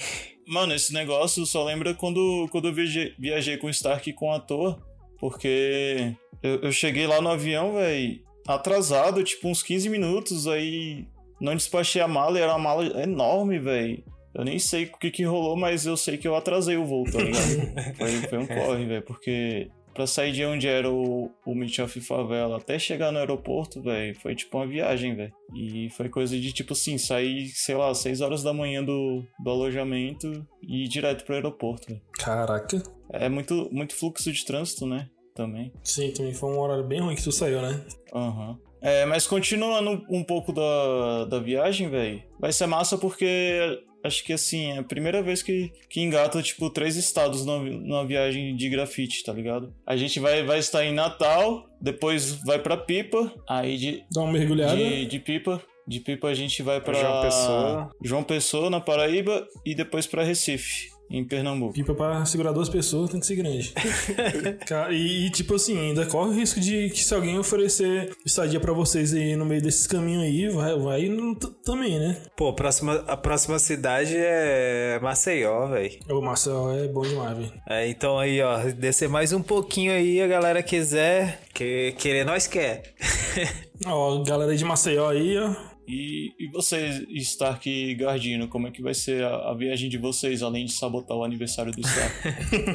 Mano, 0.47 0.75
esse 0.75 0.93
negócio 0.93 1.47
só 1.47 1.64
lembra 1.64 1.95
quando, 1.95 2.49
quando 2.50 2.69
eu 2.69 2.75
viajei, 2.75 3.14
viajei 3.19 3.57
com 3.57 3.69
o 3.69 3.71
Stark 3.71 4.11
e 4.11 4.12
com 4.12 4.33
a 4.33 4.40
toa. 4.40 4.83
Porque 5.19 6.14
eu, 6.43 6.62
eu 6.62 6.73
cheguei 6.73 7.07
lá 7.07 7.21
no 7.21 7.29
avião, 7.29 7.75
velho, 7.75 8.21
atrasado, 8.47 9.23
tipo 9.23 9.49
uns 9.49 9.62
15 9.62 9.88
minutos, 9.88 10.49
aí 10.49 11.07
não 11.40 11.55
despachei 11.55 12.02
a 12.02 12.09
mala 12.09 12.38
e 12.38 12.43
era 12.43 12.52
uma 12.52 12.59
mala 12.59 13.02
enorme, 13.02 13.59
velho. 13.59 14.02
Eu 14.35 14.45
nem 14.45 14.59
sei 14.59 14.85
o 14.85 14.99
que 14.99 15.11
que 15.11 15.25
rolou, 15.25 15.57
mas 15.57 15.87
eu 15.87 15.97
sei 15.97 16.17
que 16.17 16.29
eu 16.29 16.37
atrasei 16.37 16.77
o 16.77 16.85
voo, 16.85 17.05
tá 17.05 17.19
ligado? 17.19 17.97
foi, 17.97 18.13
foi 18.29 18.39
um 18.39 18.47
corre, 18.47 18.87
velho, 18.87 19.03
porque 19.03 19.69
pra 19.95 20.07
sair 20.07 20.33
de 20.33 20.45
onde 20.45 20.69
era 20.69 20.89
o, 20.89 21.31
o 21.45 21.55
Meet 21.55 21.79
Favela 22.01 22.57
até 22.57 22.79
chegar 22.79 23.13
no 23.13 23.19
aeroporto, 23.19 23.83
velho, 23.83 24.15
foi 24.21 24.35
tipo 24.35 24.57
uma 24.57 24.67
viagem, 24.67 25.15
velho. 25.15 25.33
E 25.55 25.91
foi 25.91 26.09
coisa 26.09 26.39
de 26.39 26.53
tipo 26.53 26.73
assim, 26.73 26.97
sair, 26.97 27.49
sei 27.49 27.75
lá, 27.75 27.93
6 27.93 28.21
horas 28.21 28.43
da 28.43 28.53
manhã 28.53 28.85
do, 28.85 29.25
do 29.43 29.51
alojamento 29.51 30.47
e 30.63 30.85
ir 30.85 30.89
direto 30.89 31.25
pro 31.25 31.35
aeroporto, 31.35 31.89
velho. 31.89 32.01
Caraca. 32.13 32.83
É 33.13 33.29
muito, 33.29 33.69
muito 33.73 33.95
fluxo 33.95 34.33
de 34.33 34.45
trânsito, 34.45 34.87
né? 34.87 35.09
Também. 35.35 35.73
Sim, 35.83 36.13
também 36.13 36.35
foi 36.35 36.51
um 36.51 36.59
horário 36.59 36.85
bem 36.85 37.01
ruim 37.01 37.15
que 37.15 37.23
tu 37.23 37.33
saiu, 37.33 37.61
né? 37.63 37.85
Aham. 38.15 38.59
É, 38.83 39.05
mas 39.05 39.27
continuando 39.27 40.05
um 40.09 40.25
pouco 40.25 40.53
da, 40.53 41.27
da 41.27 41.39
viagem, 41.39 41.91
velho, 41.91 42.23
vai 42.39 42.53
ser 42.53 42.67
massa 42.67 42.97
porque 42.97 43.79
acho 44.04 44.25
que 44.25 44.33
assim, 44.33 44.73
é 44.73 44.78
a 44.78 44.83
primeira 44.83 45.23
vez 45.23 45.42
que, 45.42 45.73
que 45.88 46.00
engata, 46.00 46.42
tipo, 46.42 46.71
três 46.71 46.97
estados 46.97 47.45
numa, 47.45 47.64
numa 47.64 48.07
viagem 48.07 48.54
de 48.57 48.69
grafite, 48.69 49.25
tá 49.25 49.33
ligado? 49.33 49.73
A 49.87 49.97
gente 49.97 50.19
vai, 50.21 50.42
vai 50.45 50.59
estar 50.59 50.85
em 50.85 50.92
Natal, 50.92 51.66
depois 51.80 52.33
vai 52.45 52.59
pra 52.59 52.76
Pipa, 52.76 53.33
aí 53.49 53.76
de, 53.76 54.04
Dá 54.12 54.23
uma 54.23 54.33
mergulhada. 54.33 54.76
de, 54.76 55.07
de 55.07 55.19
Pipa. 55.19 55.62
De 55.87 55.99
Pipa 55.99 56.28
a 56.28 56.35
gente 56.35 56.62
vai 56.62 56.80
pra 56.80 56.95
João 56.95 57.23
Pessoa. 57.23 57.90
João 58.02 58.23
Pessoa, 58.23 58.71
na 58.71 58.80
Paraíba, 58.80 59.47
e 59.66 59.75
depois 59.75 60.07
pra 60.07 60.23
Recife, 60.23 60.88
em 61.11 61.25
Pernambuco. 61.25 61.75
Pipa 61.75 61.95
pra 61.95 62.25
segurar 62.25 62.52
duas 62.52 62.69
pessoas 62.69 63.11
tem 63.11 63.19
que 63.21 63.26
ser 63.26 63.37
grande. 63.37 63.75
E, 64.90 65.26
e, 65.26 65.31
tipo 65.31 65.55
assim, 65.55 65.79
ainda 65.79 66.07
corre 66.07 66.31
o 66.31 66.33
risco 66.35 66.61
de 66.61 66.90
que 66.90 67.02
se 67.02 67.12
alguém 67.14 67.38
oferecer 67.38 68.11
estadia 68.25 68.61
pra 68.61 68.73
vocês 68.73 69.12
aí 69.12 69.35
no 69.37 69.45
meio 69.45 69.61
desses 69.62 69.87
caminhos 69.87 70.23
aí, 70.23 70.49
vai, 70.49 70.79
vai 70.79 71.02
no- 71.09 71.35
também, 71.35 71.99
né? 71.99 72.17
Pô, 72.37 72.49
a 72.49 72.52
próxima, 72.52 72.95
a 73.07 73.17
próxima 73.17 73.59
cidade 73.59 74.14
é 74.17 74.99
Maceió, 75.02 75.67
velho. 75.69 75.90
O 76.09 76.21
Marcel 76.21 76.71
é 76.73 76.88
bom 76.88 77.02
demais, 77.02 77.37
velho. 77.37 77.52
É, 77.69 77.88
então 77.88 78.19
aí, 78.19 78.40
ó, 78.40 78.59
descer 78.76 79.09
mais 79.09 79.33
um 79.33 79.43
pouquinho 79.43 79.93
aí, 79.93 80.21
a 80.23 80.26
galera 80.29 80.62
quiser, 80.62 81.40
que, 81.52 81.93
querer 81.99 82.25
nós 82.25 82.47
quer. 82.47 82.95
Ó, 83.87 84.23
galera 84.25 84.55
de 84.55 84.62
Maceió 84.64 85.09
aí, 85.09 85.38
ó. 85.38 85.55
E, 85.90 86.32
e 86.38 86.47
vocês, 86.52 87.04
Stark 87.11 87.68
e 87.68 87.97
Gardino, 87.97 88.47
como 88.47 88.68
é 88.68 88.70
que 88.70 88.80
vai 88.80 88.94
ser 88.94 89.25
a, 89.25 89.50
a 89.50 89.54
viagem 89.54 89.90
de 89.90 89.99
vocês, 89.99 90.40
além 90.40 90.64
de 90.64 90.73
sabotar 90.73 91.16
o 91.16 91.25
aniversário 91.25 91.73
do 91.73 91.80
Stark? 91.80 92.14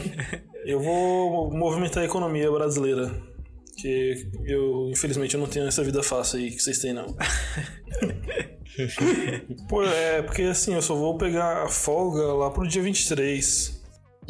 Eu 0.65 0.81
vou 0.81 1.49
movimentar 1.49 2.03
a 2.03 2.05
economia 2.05 2.51
brasileira. 2.51 3.09
Que 3.77 4.27
eu, 4.45 4.89
infelizmente, 4.89 5.35
eu 5.35 5.39
não 5.39 5.47
tenho 5.47 5.67
essa 5.67 5.83
vida 5.83 6.01
fácil 6.01 6.39
aí 6.39 6.49
que 6.49 6.59
vocês 6.59 6.79
têm, 6.79 6.93
não. 6.93 7.05
Pô, 9.69 9.83
é 9.83 10.21
porque 10.21 10.43
assim, 10.43 10.73
eu 10.73 10.81
só 10.81 10.95
vou 10.95 11.17
pegar 11.17 11.63
a 11.63 11.69
folga 11.69 12.33
lá 12.33 12.49
pro 12.49 12.67
dia 12.67 12.81
23. 12.81 13.83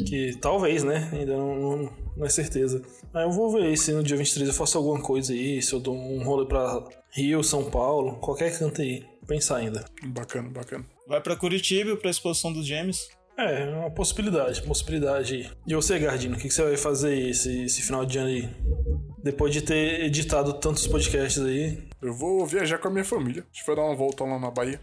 Que 0.04 0.36
talvez, 0.42 0.84
né? 0.84 1.08
Ainda 1.12 1.36
não, 1.36 1.58
não, 1.58 1.92
não 2.16 2.26
é 2.26 2.28
certeza. 2.28 2.82
Aí 3.14 3.24
eu 3.24 3.30
vou 3.30 3.50
ver 3.50 3.74
se 3.78 3.92
no 3.92 4.02
dia 4.02 4.16
23 4.16 4.48
eu 4.48 4.54
faço 4.54 4.76
alguma 4.76 5.00
coisa 5.00 5.32
aí, 5.32 5.62
se 5.62 5.72
eu 5.72 5.80
dou 5.80 5.96
um 5.96 6.22
rolê 6.24 6.44
pra 6.44 6.84
Rio, 7.16 7.42
São 7.42 7.70
Paulo, 7.70 8.16
qualquer 8.16 8.56
canto 8.58 8.82
aí. 8.82 9.02
Pensar 9.26 9.56
ainda. 9.56 9.86
Bacana, 10.04 10.50
bacana. 10.50 10.84
Vai 11.08 11.18
pra 11.18 11.34
Curitiba 11.34 11.96
pra 11.96 12.10
exposição 12.10 12.52
dos 12.52 12.66
gêmeos? 12.66 13.08
É, 13.38 13.62
é 13.62 13.74
uma 13.74 13.90
possibilidade, 13.90 14.60
possibilidade 14.62 15.34
aí. 15.34 15.50
E 15.66 15.74
você, 15.74 15.98
Gardino, 15.98 16.36
o 16.36 16.38
que, 16.38 16.46
que 16.46 16.52
você 16.52 16.62
vai 16.62 16.76
fazer 16.76 17.08
aí 17.08 17.30
esse, 17.30 17.64
esse 17.64 17.82
final 17.82 18.04
de 18.04 18.18
ano 18.18 18.28
aí? 18.28 18.50
Depois 19.22 19.50
de 19.50 19.62
ter 19.62 20.04
editado 20.04 20.52
tantos 20.60 20.86
podcasts 20.86 21.42
aí. 21.42 21.88
Eu 22.02 22.12
vou 22.12 22.46
viajar 22.46 22.76
com 22.78 22.88
a 22.88 22.90
minha 22.90 23.04
família. 23.04 23.42
A 23.42 23.56
gente 23.56 23.66
vai 23.66 23.76
dar 23.76 23.82
uma 23.82 23.96
volta 23.96 24.22
lá 24.22 24.38
na 24.38 24.50
Bahia. 24.50 24.78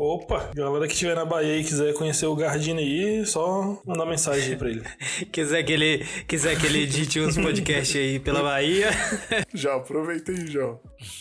Opa, 0.00 0.52
galera 0.54 0.86
que 0.86 0.92
estiver 0.92 1.16
na 1.16 1.24
Bahia 1.24 1.56
e 1.56 1.64
quiser 1.64 1.92
conhecer 1.92 2.24
o 2.26 2.36
Gardino 2.36 2.78
aí, 2.78 3.26
só 3.26 3.82
mandar 3.84 4.06
mensagem 4.06 4.52
aí 4.52 4.56
pra 4.56 4.70
ele. 4.70 4.84
quiser 5.32 5.64
que 5.64 5.72
ele, 5.72 6.06
quiser 6.28 6.56
que 6.56 6.66
ele 6.66 6.84
edite 6.84 7.18
uns 7.18 7.36
podcasts 7.36 7.96
aí 7.96 8.20
pela 8.20 8.40
Bahia. 8.40 8.90
Já 9.52 9.74
aproveitei 9.74 10.46
já. 10.46 10.76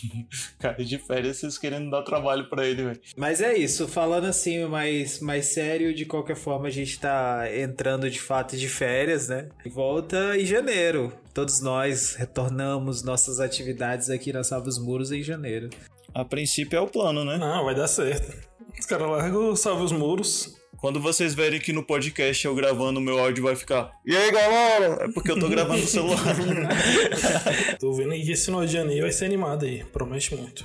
Cara, 0.59 0.85
de 0.85 0.99
férias 0.99 1.37
vocês 1.37 1.57
querendo 1.57 1.89
dar 1.89 2.03
trabalho 2.03 2.47
pra 2.51 2.67
ele, 2.67 2.83
velho. 2.83 3.01
Mas 3.17 3.41
é 3.41 3.57
isso, 3.57 3.87
falando 3.87 4.25
assim 4.25 4.63
mais, 4.65 5.21
mais 5.21 5.47
sério, 5.47 5.91
de 5.91 6.05
qualquer 6.05 6.35
forma 6.35 6.67
a 6.67 6.71
gente 6.71 6.99
tá 6.99 7.45
entrando 7.51 8.07
de 8.11 8.21
fato 8.21 8.55
de 8.55 8.69
férias, 8.69 9.27
né? 9.27 9.49
E 9.65 9.69
volta 9.69 10.37
em 10.37 10.45
janeiro. 10.45 11.11
Todos 11.33 11.61
nós 11.61 12.13
retornamos 12.13 13.01
nossas 13.01 13.39
atividades 13.39 14.11
aqui 14.11 14.31
na 14.31 14.43
Salva 14.43 14.69
os 14.69 14.77
Muros 14.77 15.11
em 15.11 15.23
janeiro. 15.23 15.67
A 16.13 16.23
princípio 16.25 16.77
é 16.77 16.81
o 16.81 16.87
plano, 16.87 17.23
né? 17.23 17.37
Não, 17.37 17.65
vai 17.65 17.75
dar 17.75 17.87
certo. 17.87 18.35
Os 18.79 18.85
caras 18.85 19.09
largam, 19.09 19.55
salve 19.55 19.83
os 19.83 19.91
muros. 19.91 20.55
Quando 20.77 20.99
vocês 20.99 21.33
verem 21.33 21.59
que 21.59 21.73
no 21.73 21.83
podcast 21.83 22.45
eu 22.45 22.53
gravando, 22.53 22.99
o 22.99 23.03
meu 23.03 23.17
áudio 23.17 23.43
vai 23.43 23.55
ficar. 23.55 23.91
E 24.05 24.15
aí, 24.15 24.31
galera? 24.31 25.05
É 25.05 25.11
porque 25.11 25.31
eu 25.31 25.39
tô 25.39 25.49
gravando 25.49 25.81
no 25.81 25.87
celular. 25.87 26.19
Tô 27.79 27.91
vendo 27.93 28.11
que 28.11 28.31
esse 28.31 28.45
final 28.45 28.63
de 28.63 28.71
janeiro 28.71 29.01
vai 29.01 29.11
ser 29.11 29.25
animado 29.25 29.65
aí, 29.65 29.83
promete 29.85 30.35
muito. 30.35 30.63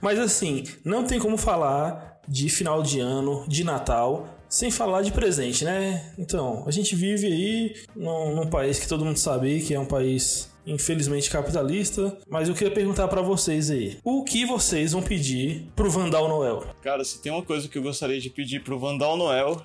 Mas 0.00 0.18
assim, 0.18 0.64
não 0.84 1.04
tem 1.04 1.18
como 1.18 1.36
falar 1.36 2.13
de 2.26 2.48
final 2.48 2.82
de 2.82 3.00
ano, 3.00 3.44
de 3.46 3.64
Natal, 3.64 4.28
sem 4.48 4.70
falar 4.70 5.02
de 5.02 5.12
presente, 5.12 5.64
né? 5.64 6.12
Então, 6.18 6.64
a 6.66 6.70
gente 6.70 6.94
vive 6.94 7.26
aí 7.26 7.74
num, 7.96 8.36
num 8.36 8.46
país 8.46 8.78
que 8.78 8.88
todo 8.88 9.04
mundo 9.04 9.18
sabe 9.18 9.60
que 9.60 9.74
é 9.74 9.80
um 9.80 9.86
país 9.86 10.52
infelizmente 10.66 11.30
capitalista, 11.30 12.16
mas 12.28 12.48
eu 12.48 12.54
queria 12.54 12.72
perguntar 12.72 13.08
pra 13.08 13.20
vocês 13.20 13.70
aí, 13.70 13.98
o 14.02 14.24
que 14.24 14.46
vocês 14.46 14.92
vão 14.92 15.02
pedir 15.02 15.66
pro 15.76 15.90
Vandal 15.90 16.28
Noel? 16.28 16.64
Cara, 16.82 17.04
se 17.04 17.20
tem 17.20 17.30
uma 17.30 17.42
coisa 17.42 17.68
que 17.68 17.76
eu 17.76 17.82
gostaria 17.82 18.20
de 18.20 18.30
pedir 18.30 18.62
pro 18.62 18.78
Vandal 18.78 19.16
Noel, 19.16 19.62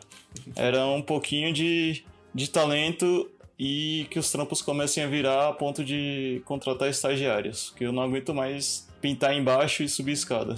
era 0.56 0.86
um 0.88 1.02
pouquinho 1.02 1.54
de, 1.54 2.04
de 2.34 2.50
talento 2.50 3.30
e 3.58 4.08
que 4.10 4.20
os 4.20 4.32
trampos 4.32 4.62
comecem 4.62 5.04
a 5.04 5.08
virar 5.08 5.50
a 5.50 5.54
ponto 5.54 5.84
de 5.84 6.42
contratar 6.46 6.90
estagiários, 6.90 7.74
que 7.78 7.86
eu 7.86 7.92
não 7.92 8.04
aguento 8.04 8.34
mais 8.34 8.88
pintar 9.02 9.34
embaixo 9.34 9.84
e 9.84 9.90
subir 9.90 10.14
escada. 10.14 10.56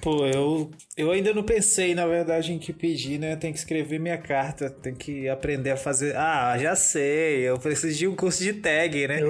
Pô, 0.00 0.26
eu, 0.26 0.70
eu 0.96 1.10
ainda 1.10 1.32
não 1.32 1.42
pensei, 1.42 1.94
na 1.94 2.06
verdade, 2.06 2.52
em 2.52 2.58
que 2.58 2.72
pedir, 2.72 3.18
né? 3.18 3.36
Tem 3.36 3.52
que 3.52 3.58
escrever 3.58 3.98
minha 3.98 4.18
carta, 4.18 4.70
tem 4.70 4.94
que 4.94 5.28
aprender 5.28 5.70
a 5.70 5.76
fazer. 5.76 6.16
Ah, 6.16 6.56
já 6.58 6.74
sei, 6.74 7.40
eu 7.48 7.58
preciso 7.58 7.98
de 7.98 8.08
um 8.08 8.16
curso 8.16 8.42
de 8.42 8.54
tag, 8.54 9.06
né? 9.06 9.20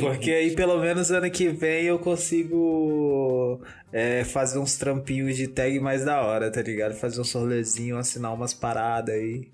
Porque 0.00 0.30
aí 0.30 0.54
pelo 0.54 0.78
menos 0.80 1.10
ano 1.10 1.30
que 1.30 1.48
vem 1.48 1.84
eu 1.84 1.98
consigo 1.98 3.60
é, 3.92 4.24
fazer 4.24 4.58
uns 4.58 4.76
trampinhos 4.76 5.36
de 5.36 5.48
tag 5.48 5.78
mais 5.80 6.04
da 6.04 6.22
hora, 6.22 6.50
tá 6.50 6.62
ligado? 6.62 6.94
Fazer 6.94 7.20
um 7.20 7.24
sorlezinho, 7.24 7.96
assinar 7.96 8.34
umas 8.34 8.52
paradas 8.52 9.14
aí. 9.14 9.48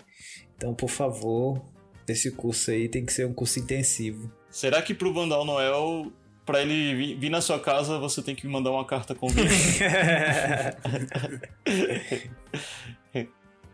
Então, 0.55 0.73
por 0.73 0.89
favor, 0.89 1.61
esse 2.07 2.31
curso 2.31 2.71
aí 2.71 2.89
tem 2.89 3.05
que 3.05 3.13
ser 3.13 3.25
um 3.25 3.33
curso 3.33 3.59
intensivo. 3.59 4.31
Será 4.49 4.81
que 4.81 4.93
pro 4.93 5.13
Vandal 5.13 5.45
Noel, 5.45 6.11
pra 6.49 6.63
ele 6.63 6.95
vir, 6.95 7.15
vir 7.15 7.29
na 7.29 7.41
sua 7.41 7.59
casa, 7.59 7.99
você 7.99 8.23
tem 8.23 8.33
que 8.33 8.47
mandar 8.47 8.71
uma 8.71 8.83
carta 8.83 9.13
convite? 9.13 9.83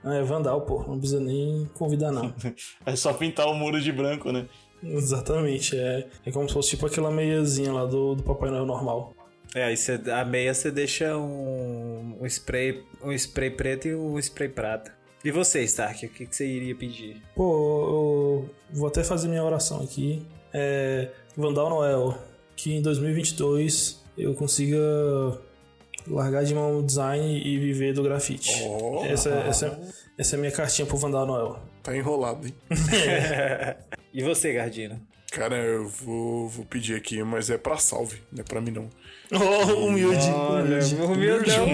Ah, 0.07 0.17
é 0.17 0.21
Vandal, 0.21 0.61
pô. 0.61 0.83
Não 0.83 0.99
precisa 0.99 1.19
nem 1.19 1.67
convidar, 1.73 2.11
não. 2.11 2.31
É 2.85 2.95
só 2.95 3.11
pintar 3.11 3.47
o 3.47 3.55
muro 3.55 3.81
de 3.81 3.91
branco, 3.91 4.31
né? 4.31 4.45
Exatamente. 4.83 5.75
É, 5.75 6.07
é 6.23 6.31
como 6.31 6.47
se 6.47 6.53
fosse 6.53 6.69
tipo 6.69 6.85
aquela 6.85 7.09
meiazinha 7.09 7.73
lá 7.73 7.85
do, 7.85 8.13
do 8.13 8.21
Papai 8.21 8.51
Noel 8.51 8.67
normal. 8.67 9.15
É, 9.55 9.63
aí 9.63 9.75
você, 9.75 9.99
a 10.11 10.23
meia 10.23 10.53
você 10.53 10.69
deixa 10.69 11.17
um, 11.17 12.19
um 12.21 12.25
spray 12.27 12.83
um 13.03 13.11
spray 13.13 13.49
preto 13.49 13.87
e 13.87 13.95
um 13.95 14.19
spray 14.19 14.49
prata. 14.49 14.93
E 15.23 15.31
você, 15.31 15.63
Stark, 15.63 16.05
o 16.05 16.09
que, 16.09 16.27
que 16.27 16.35
você 16.35 16.45
iria 16.45 16.75
pedir? 16.75 17.23
Pô, 17.33 18.45
eu 18.71 18.77
vou 18.77 18.87
até 18.87 19.03
fazer 19.03 19.27
minha 19.27 19.43
oração 19.43 19.81
aqui. 19.81 20.23
É, 20.53 21.09
Vandal 21.35 21.67
Noel, 21.67 22.15
que 22.55 22.73
em 22.73 22.81
2022 22.81 24.03
eu 24.17 24.33
consiga 24.33 24.77
largar 26.07 26.43
de 26.43 26.53
mão 26.53 26.79
o 26.79 26.83
design 26.83 27.41
e 27.43 27.57
viver 27.59 27.93
do 27.93 28.03
grafite. 28.03 28.51
Oh. 28.63 29.03
essa, 29.05 29.29
essa, 29.29 29.79
essa 30.17 30.35
é 30.35 30.37
a 30.37 30.39
minha 30.39 30.51
cartinha 30.51 30.85
pro 30.85 30.97
Vandal 30.97 31.25
Noel. 31.25 31.59
Tá 31.85 31.95
enrolado, 31.95 32.47
hein? 32.47 32.53
E 34.11 34.23
você, 34.23 34.51
Gardino? 34.53 34.99
Cara, 35.31 35.55
eu 35.55 35.87
vou, 35.87 36.49
vou 36.49 36.65
pedir 36.65 36.95
aqui, 36.95 37.21
mas 37.21 37.51
é 37.51 37.59
pra 37.59 37.77
salve, 37.77 38.23
não 38.31 38.41
é 38.41 38.43
pra 38.43 38.59
mim 38.59 38.71
não. 38.71 38.89
Oh, 39.31 39.85
humilde. 39.85 40.25
Olha, 40.29 40.79
humilde. 40.79 41.51
humildão. 41.51 41.65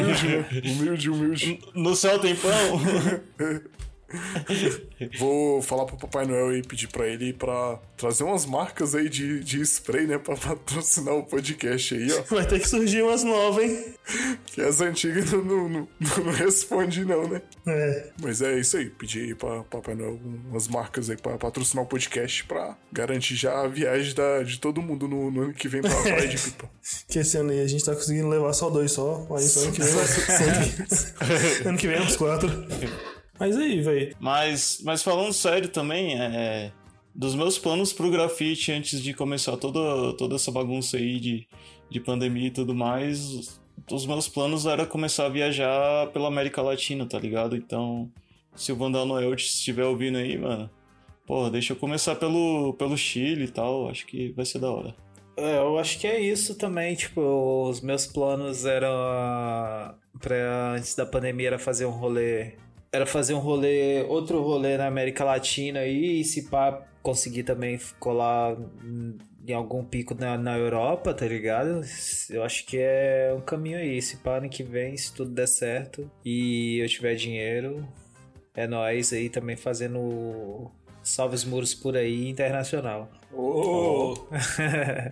Humilde, 0.65 1.09
humilde. 1.09 1.59
No 1.73 1.95
céu 1.95 2.19
tem 2.19 2.35
pão? 2.35 2.51
Vou 5.17 5.61
falar 5.61 5.85
pro 5.85 5.97
Papai 5.97 6.25
Noel 6.25 6.57
e 6.57 6.61
pedir 6.61 6.87
pra 6.87 7.07
ele 7.07 7.33
pra 7.33 7.79
trazer 7.97 8.23
umas 8.23 8.45
marcas 8.45 8.95
aí 8.95 9.09
de, 9.09 9.43
de 9.43 9.61
spray, 9.61 10.07
né? 10.07 10.17
Pra 10.17 10.35
patrocinar 10.35 11.15
o 11.15 11.23
podcast 11.23 11.95
aí, 11.95 12.11
ó. 12.11 12.21
Vai 12.35 12.47
ter 12.47 12.59
que 12.59 12.67
surgir 12.69 13.01
umas 13.01 13.23
novas, 13.23 13.63
hein? 13.63 13.95
Que 14.47 14.61
as 14.61 14.81
antigas 14.81 15.31
não, 15.31 15.43
não, 15.43 15.69
não, 15.69 15.87
não 15.99 16.31
responde, 16.31 17.05
não, 17.05 17.27
né? 17.27 17.41
É. 17.67 18.09
Mas 18.21 18.41
é 18.41 18.59
isso 18.59 18.77
aí, 18.77 18.89
pedir 18.89 19.23
aí 19.23 19.35
pra 19.35 19.63
Papai 19.63 19.95
Noel 19.95 20.19
umas 20.49 20.67
marcas 20.67 21.09
aí 21.09 21.17
pra 21.17 21.37
patrocinar 21.37 21.83
o 21.83 21.87
podcast 21.87 22.43
pra 22.45 22.77
garantir 22.91 23.35
já 23.35 23.61
a 23.61 23.67
viagem 23.67 24.13
da, 24.13 24.43
de 24.43 24.59
todo 24.59 24.81
mundo 24.81 25.07
no, 25.07 25.31
no 25.31 25.43
ano 25.43 25.53
que 25.53 25.67
vem 25.67 25.81
pra 25.81 26.01
Praia 26.01 26.27
de 26.27 26.37
Pipa. 26.37 26.69
Que 27.07 27.19
esse 27.19 27.37
ano 27.37 27.51
aí 27.51 27.61
a 27.61 27.67
gente 27.67 27.83
tá 27.83 27.93
conseguindo 27.95 28.27
levar 28.27 28.53
só 28.53 28.69
dois 28.69 28.91
só. 28.91 29.25
Mas 29.29 29.55
ano 29.57 29.71
que 29.71 29.81
vem 29.81 29.93
vai 29.93 30.07
ser. 30.07 31.67
ano 31.67 31.77
que 31.77 31.87
vem 31.87 31.97
é 31.97 32.01
uns 32.01 32.15
quatro. 32.15 32.49
Mas 33.41 33.57
aí, 33.57 33.81
velho. 33.81 34.15
Mas, 34.19 34.81
mas 34.83 35.01
falando 35.01 35.33
sério 35.33 35.67
também, 35.67 36.13
é, 36.13 36.71
dos 37.15 37.33
meus 37.33 37.57
planos 37.57 37.91
pro 37.91 38.11
grafite 38.11 38.71
antes 38.71 39.01
de 39.01 39.15
começar 39.15 39.57
toda, 39.57 40.15
toda 40.15 40.35
essa 40.35 40.51
bagunça 40.51 40.97
aí 40.97 41.19
de, 41.19 41.47
de 41.89 41.99
pandemia 41.99 42.49
e 42.49 42.51
tudo 42.51 42.75
mais, 42.75 43.59
os 43.91 44.05
meus 44.05 44.27
planos 44.27 44.67
era 44.67 44.85
começar 44.85 45.25
a 45.25 45.29
viajar 45.29 46.05
pela 46.13 46.27
América 46.27 46.61
Latina, 46.61 47.03
tá 47.07 47.17
ligado? 47.17 47.55
Então, 47.55 48.11
se 48.53 48.71
o 48.71 48.75
Vandal 48.75 49.07
Noel 49.07 49.33
estiver 49.33 49.85
ouvindo 49.85 50.19
aí, 50.19 50.37
mano, 50.37 50.69
porra, 51.25 51.49
deixa 51.49 51.73
eu 51.73 51.77
começar 51.77 52.13
pelo, 52.17 52.75
pelo 52.75 52.95
Chile 52.95 53.45
e 53.45 53.51
tal, 53.51 53.89
acho 53.89 54.05
que 54.05 54.31
vai 54.33 54.45
ser 54.45 54.59
da 54.59 54.69
hora. 54.69 54.95
É, 55.35 55.57
eu 55.57 55.79
acho 55.79 55.97
que 55.97 56.05
é 56.05 56.19
isso 56.19 56.53
também, 56.53 56.93
tipo, 56.93 57.67
os 57.67 57.81
meus 57.81 58.05
planos 58.05 58.67
eram 58.67 58.87
para 60.19 60.75
antes 60.75 60.93
da 60.93 61.07
pandemia 61.07 61.47
era 61.47 61.57
fazer 61.57 61.87
um 61.87 61.91
rolê, 61.91 62.53
era 62.91 63.05
fazer 63.05 63.33
um 63.33 63.39
rolê, 63.39 64.03
outro 64.03 64.41
rolê 64.41 64.77
na 64.77 64.87
América 64.87 65.23
Latina 65.23 65.79
aí, 65.79 66.19
e 66.19 66.23
se 66.23 66.49
pá 66.49 66.85
conseguir 67.01 67.43
também 67.43 67.79
colar 67.99 68.57
em 69.47 69.53
algum 69.53 69.83
pico 69.83 70.13
na, 70.13 70.37
na 70.37 70.57
Europa, 70.57 71.13
tá 71.13 71.25
ligado? 71.25 71.81
Eu 72.29 72.43
acho 72.43 72.65
que 72.65 72.77
é 72.77 73.33
um 73.35 73.41
caminho 73.41 73.77
aí, 73.77 74.01
se 74.01 74.17
pá 74.17 74.37
ano 74.37 74.49
que 74.49 74.63
vem, 74.63 74.95
se 74.97 75.13
tudo 75.13 75.31
der 75.31 75.47
certo 75.47 76.09
e 76.23 76.79
eu 76.79 76.87
tiver 76.87 77.15
dinheiro, 77.15 77.87
é 78.53 78.67
nós 78.67 79.13
aí 79.13 79.29
também 79.29 79.55
fazendo 79.55 80.69
salve 81.01 81.33
os 81.33 81.45
muros 81.45 81.73
por 81.73 81.97
aí 81.97 82.29
internacional. 82.29 83.09
Oh. 83.33 84.13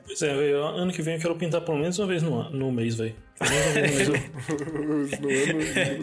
Pois 0.05 0.21
é, 0.21 0.35
véio, 0.35 0.63
ano 0.63 0.91
que 0.91 1.01
vem 1.01 1.15
eu 1.15 1.21
quero 1.21 1.35
pintar 1.35 1.61
pelo 1.61 1.79
menos 1.79 1.97
uma 1.97 2.07
vez 2.07 2.21
no, 2.21 2.49
no 2.49 2.71
mês, 2.71 2.95
velho. 2.95 3.15
Ano, 3.41 4.13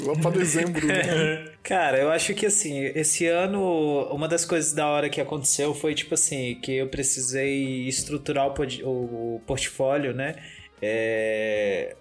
lá 0.07 0.15
pra 0.21 0.31
dezembro, 0.31 0.87
né? 0.87 1.49
Cara, 1.63 1.99
eu 1.99 2.11
acho 2.11 2.35
que 2.35 2.47
assim, 2.47 2.85
esse 2.95 3.27
ano, 3.27 4.09
uma 4.11 4.27
das 4.29 4.45
coisas 4.45 4.73
da 4.73 4.87
hora 4.87 5.09
que 5.11 5.21
aconteceu 5.21 5.75
foi 5.75 5.95
tipo 5.95 6.15
assim, 6.15 6.59
que 6.63 6.73
eu 6.77 6.89
precisei 6.89 7.87
estruturar 7.89 8.47
o, 8.49 8.53
o 8.87 9.41
portfólio, 9.47 10.15
né? 10.15 10.37
É, 10.81 11.95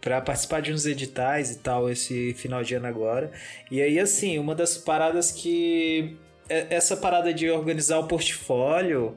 para 0.00 0.20
participar 0.20 0.60
de 0.62 0.72
uns 0.72 0.86
editais 0.86 1.50
e 1.50 1.58
tal 1.58 1.90
esse 1.90 2.32
final 2.34 2.62
de 2.62 2.74
ano 2.74 2.86
agora. 2.86 3.30
E 3.70 3.82
aí, 3.82 3.98
assim, 3.98 4.38
uma 4.38 4.54
das 4.54 4.76
paradas 4.78 5.32
que. 5.32 6.16
é- 6.48 6.66
Essa 6.70 6.96
parada 6.96 7.32
de 7.34 7.50
organizar 7.50 7.98
o 7.98 8.06
portfólio 8.06 9.16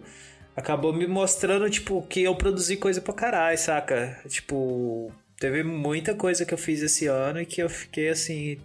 acabou 0.55 0.91
me 0.91 1.05
mostrando, 1.07 1.69
tipo, 1.69 2.01
que 2.07 2.23
eu 2.23 2.35
produzi 2.35 2.75
coisa 2.75 2.99
pra 3.01 3.13
caralho, 3.13 3.57
saca? 3.57 4.19
Tipo, 4.27 5.11
teve 5.39 5.63
muita 5.63 6.13
coisa 6.13 6.45
que 6.45 6.53
eu 6.53 6.57
fiz 6.57 6.81
esse 6.81 7.07
ano 7.07 7.39
e 7.39 7.45
que 7.45 7.63
eu 7.63 7.69
fiquei 7.69 8.09
assim, 8.09 8.59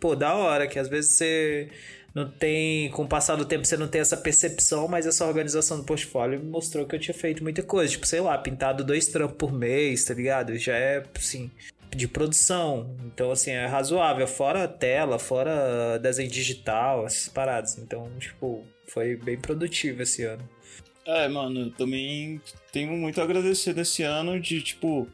pô, 0.00 0.16
da 0.16 0.34
hora, 0.34 0.66
que 0.66 0.78
às 0.78 0.88
vezes 0.88 1.12
você 1.12 1.68
não 2.14 2.30
tem, 2.30 2.90
com 2.90 3.02
o 3.02 3.08
passar 3.08 3.36
do 3.36 3.44
tempo 3.44 3.66
você 3.66 3.76
não 3.76 3.86
tem 3.86 4.00
essa 4.00 4.16
percepção, 4.16 4.88
mas 4.88 5.06
essa 5.06 5.26
organização 5.26 5.76
do 5.76 5.84
portfólio 5.84 6.42
mostrou 6.42 6.86
que 6.86 6.96
eu 6.96 7.00
tinha 7.00 7.14
feito 7.14 7.42
muita 7.42 7.62
coisa, 7.62 7.92
tipo, 7.92 8.06
sei 8.06 8.20
lá, 8.20 8.38
pintado 8.38 8.82
dois 8.82 9.06
trampos 9.08 9.36
por 9.36 9.52
mês, 9.52 10.04
tá 10.04 10.14
ligado? 10.14 10.56
Já 10.56 10.74
é, 10.74 11.02
assim, 11.14 11.50
de 11.94 12.08
produção, 12.08 12.96
então 13.04 13.30
assim, 13.30 13.50
é 13.50 13.66
razoável, 13.66 14.26
fora 14.26 14.66
tela, 14.66 15.18
fora 15.18 15.98
desenho 15.98 16.30
digital, 16.30 17.04
essas 17.04 17.28
paradas, 17.28 17.76
então, 17.76 18.10
tipo, 18.18 18.64
foi 18.86 19.16
bem 19.16 19.38
produtivo 19.38 20.02
esse 20.02 20.22
ano. 20.22 20.48
É, 21.04 21.28
mano, 21.28 21.70
também 21.70 22.40
tenho 22.72 22.92
muito 22.92 23.20
a 23.20 23.24
agradecer 23.24 23.74
desse 23.74 24.02
ano 24.02 24.40
de, 24.40 24.60
tipo, 24.60 25.06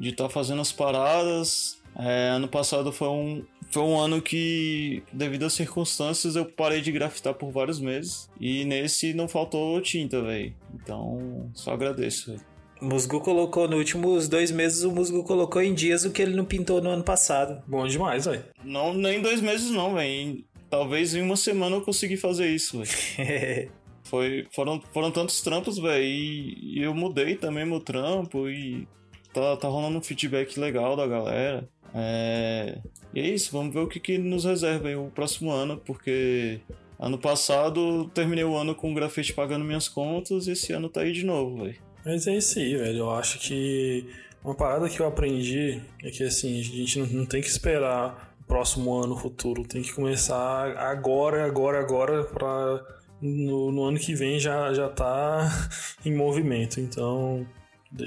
de 0.00 0.08
estar 0.08 0.30
fazendo 0.30 0.62
as 0.62 0.72
paradas. 0.72 1.78
É, 1.94 2.30
ano 2.30 2.48
passado 2.48 2.90
foi 2.90 3.08
um, 3.08 3.44
foi 3.70 3.82
um 3.82 4.00
ano 4.00 4.22
que, 4.22 5.02
devido 5.12 5.44
às 5.44 5.52
circunstâncias, 5.52 6.34
eu 6.34 6.46
parei 6.46 6.80
de 6.80 6.90
grafitar 6.90 7.34
por 7.34 7.50
vários 7.50 7.78
meses. 7.78 8.28
E 8.40 8.64
nesse 8.64 9.12
não 9.12 9.28
faltou 9.28 9.78
tinta, 9.82 10.22
velho. 10.22 10.54
Então, 10.74 11.50
só 11.52 11.72
agradeço, 11.74 12.32
velho. 12.32 12.50
O 12.80 12.86
Musgo 12.86 13.20
colocou, 13.20 13.68
nos 13.68 13.78
últimos 13.78 14.26
dois 14.26 14.50
meses, 14.50 14.84
o 14.84 14.90
Musgo 14.90 15.22
colocou 15.22 15.60
em 15.60 15.74
dias 15.74 16.06
o 16.06 16.10
que 16.10 16.22
ele 16.22 16.34
não 16.34 16.46
pintou 16.46 16.80
no 16.80 16.88
ano 16.88 17.04
passado. 17.04 17.62
Bom 17.66 17.86
demais, 17.86 18.24
velho. 18.24 18.42
Não, 18.64 18.94
nem 18.94 19.20
dois 19.20 19.42
meses 19.42 19.70
não, 19.70 19.94
velho. 19.94 20.42
Talvez 20.70 21.14
em 21.14 21.20
uma 21.20 21.36
semana 21.36 21.76
eu 21.76 21.82
consegui 21.82 22.16
fazer 22.16 22.48
isso, 22.48 22.82
velho. 22.82 23.70
Foi, 24.02 24.44
foram, 24.50 24.82
foram 24.92 25.12
tantos 25.12 25.40
trampos, 25.40 25.78
velho, 25.78 26.02
e, 26.02 26.78
e 26.78 26.82
eu 26.82 26.92
mudei 26.92 27.36
também 27.36 27.64
meu 27.64 27.78
trampo 27.78 28.48
e 28.48 28.88
tá, 29.32 29.56
tá 29.56 29.68
rolando 29.68 29.98
um 29.98 30.02
feedback 30.02 30.58
legal 30.58 30.96
da 30.96 31.06
galera. 31.06 31.68
É, 31.94 32.78
e 33.12 33.20
é 33.20 33.28
isso, 33.28 33.50
vamos 33.52 33.74
ver 33.74 33.80
o 33.80 33.88
que, 33.88 33.98
que 33.98 34.18
nos 34.18 34.44
reserva 34.44 34.88
aí 34.88 34.96
o 34.96 35.10
próximo 35.10 35.50
ano, 35.50 35.76
porque 35.76 36.60
ano 36.98 37.18
passado 37.18 38.08
terminei 38.14 38.44
o 38.44 38.56
ano 38.56 38.74
com 38.74 38.92
o 38.92 38.94
grafite 38.94 39.32
pagando 39.32 39.64
minhas 39.64 39.88
contas 39.88 40.46
e 40.46 40.52
esse 40.52 40.72
ano 40.72 40.88
tá 40.88 41.00
aí 41.00 41.12
de 41.12 41.24
novo, 41.24 41.64
velho. 41.64 41.78
Mas 42.04 42.26
é 42.26 42.36
isso 42.36 42.58
aí, 42.58 42.76
velho. 42.76 42.98
Eu 42.98 43.10
acho 43.10 43.38
que 43.38 44.06
uma 44.44 44.54
parada 44.54 44.88
que 44.88 45.00
eu 45.00 45.06
aprendi 45.06 45.80
é 46.02 46.10
que 46.10 46.24
assim, 46.24 46.60
a 46.60 46.62
gente 46.62 46.98
não, 46.98 47.06
não 47.06 47.26
tem 47.26 47.40
que 47.40 47.48
esperar 47.48 48.34
o 48.40 48.44
próximo 48.44 48.94
ano, 48.94 49.14
o 49.14 49.18
futuro. 49.18 49.64
Tem 49.64 49.82
que 49.82 49.92
começar 49.92 50.76
agora, 50.78 51.44
agora, 51.44 51.80
agora, 51.80 52.24
pra 52.24 52.84
no, 53.20 53.70
no 53.70 53.84
ano 53.84 53.98
que 53.98 54.14
vem 54.14 54.38
já, 54.38 54.72
já 54.72 54.88
tá 54.88 55.50
em 56.04 56.14
movimento. 56.14 56.80
Então, 56.80 57.46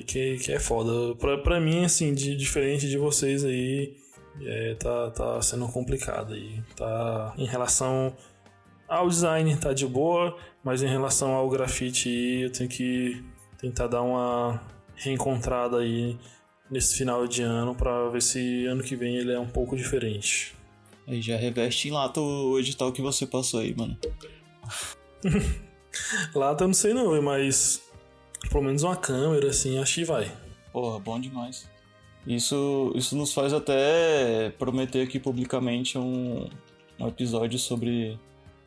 que, 0.05 0.37
que 0.37 0.51
é 0.51 0.59
foda. 0.59 1.15
Pra, 1.15 1.37
pra 1.37 1.59
mim, 1.59 1.85
assim, 1.85 2.13
de, 2.13 2.35
diferente 2.35 2.87
de 2.87 2.97
vocês 2.97 3.43
aí, 3.43 3.95
é, 4.41 4.75
tá, 4.75 5.11
tá 5.11 5.41
sendo 5.41 5.67
complicado 5.67 6.33
aí. 6.33 6.61
Tá 6.75 7.33
em 7.37 7.45
relação 7.45 8.15
ao 8.87 9.07
design, 9.07 9.55
tá 9.57 9.73
de 9.73 9.85
boa, 9.85 10.37
mas 10.63 10.83
em 10.83 10.87
relação 10.87 11.33
ao 11.33 11.49
grafite 11.49 12.09
aí, 12.09 12.41
eu 12.43 12.51
tenho 12.51 12.69
que 12.69 13.23
tentar 13.57 13.87
dar 13.87 14.01
uma 14.01 14.61
reencontrada 14.95 15.79
aí 15.79 16.17
nesse 16.69 16.97
final 16.97 17.27
de 17.27 17.41
ano 17.41 17.75
pra 17.75 18.09
ver 18.09 18.21
se 18.21 18.65
ano 18.65 18.83
que 18.83 18.95
vem 18.95 19.17
ele 19.17 19.31
é 19.31 19.39
um 19.39 19.47
pouco 19.47 19.75
diferente. 19.75 20.55
Aí 21.07 21.21
já 21.21 21.35
reveste 21.35 21.89
em 21.89 21.91
lata 21.91 22.19
o 22.19 22.57
edital 22.57 22.91
que 22.91 23.01
você 23.01 23.25
passou 23.25 23.59
aí, 23.59 23.75
mano. 23.75 23.97
Lata 26.33 26.63
eu 26.63 26.67
não 26.67 26.73
sei 26.73 26.93
não, 26.93 27.21
mas 27.21 27.81
pelo 28.49 28.63
menos 28.63 28.83
uma 28.83 28.95
câmera 28.95 29.49
assim, 29.49 29.77
acho 29.79 29.95
que 29.95 30.05
vai. 30.05 30.31
Porra, 30.71 30.99
bom 30.99 31.19
demais. 31.19 31.69
Isso, 32.25 32.91
isso 32.95 33.15
nos 33.15 33.33
faz 33.33 33.53
até 33.53 34.49
prometer 34.57 35.01
aqui 35.01 35.19
publicamente 35.19 35.97
um, 35.97 36.47
um 36.99 37.07
episódio 37.07 37.59
sobre, 37.59 38.17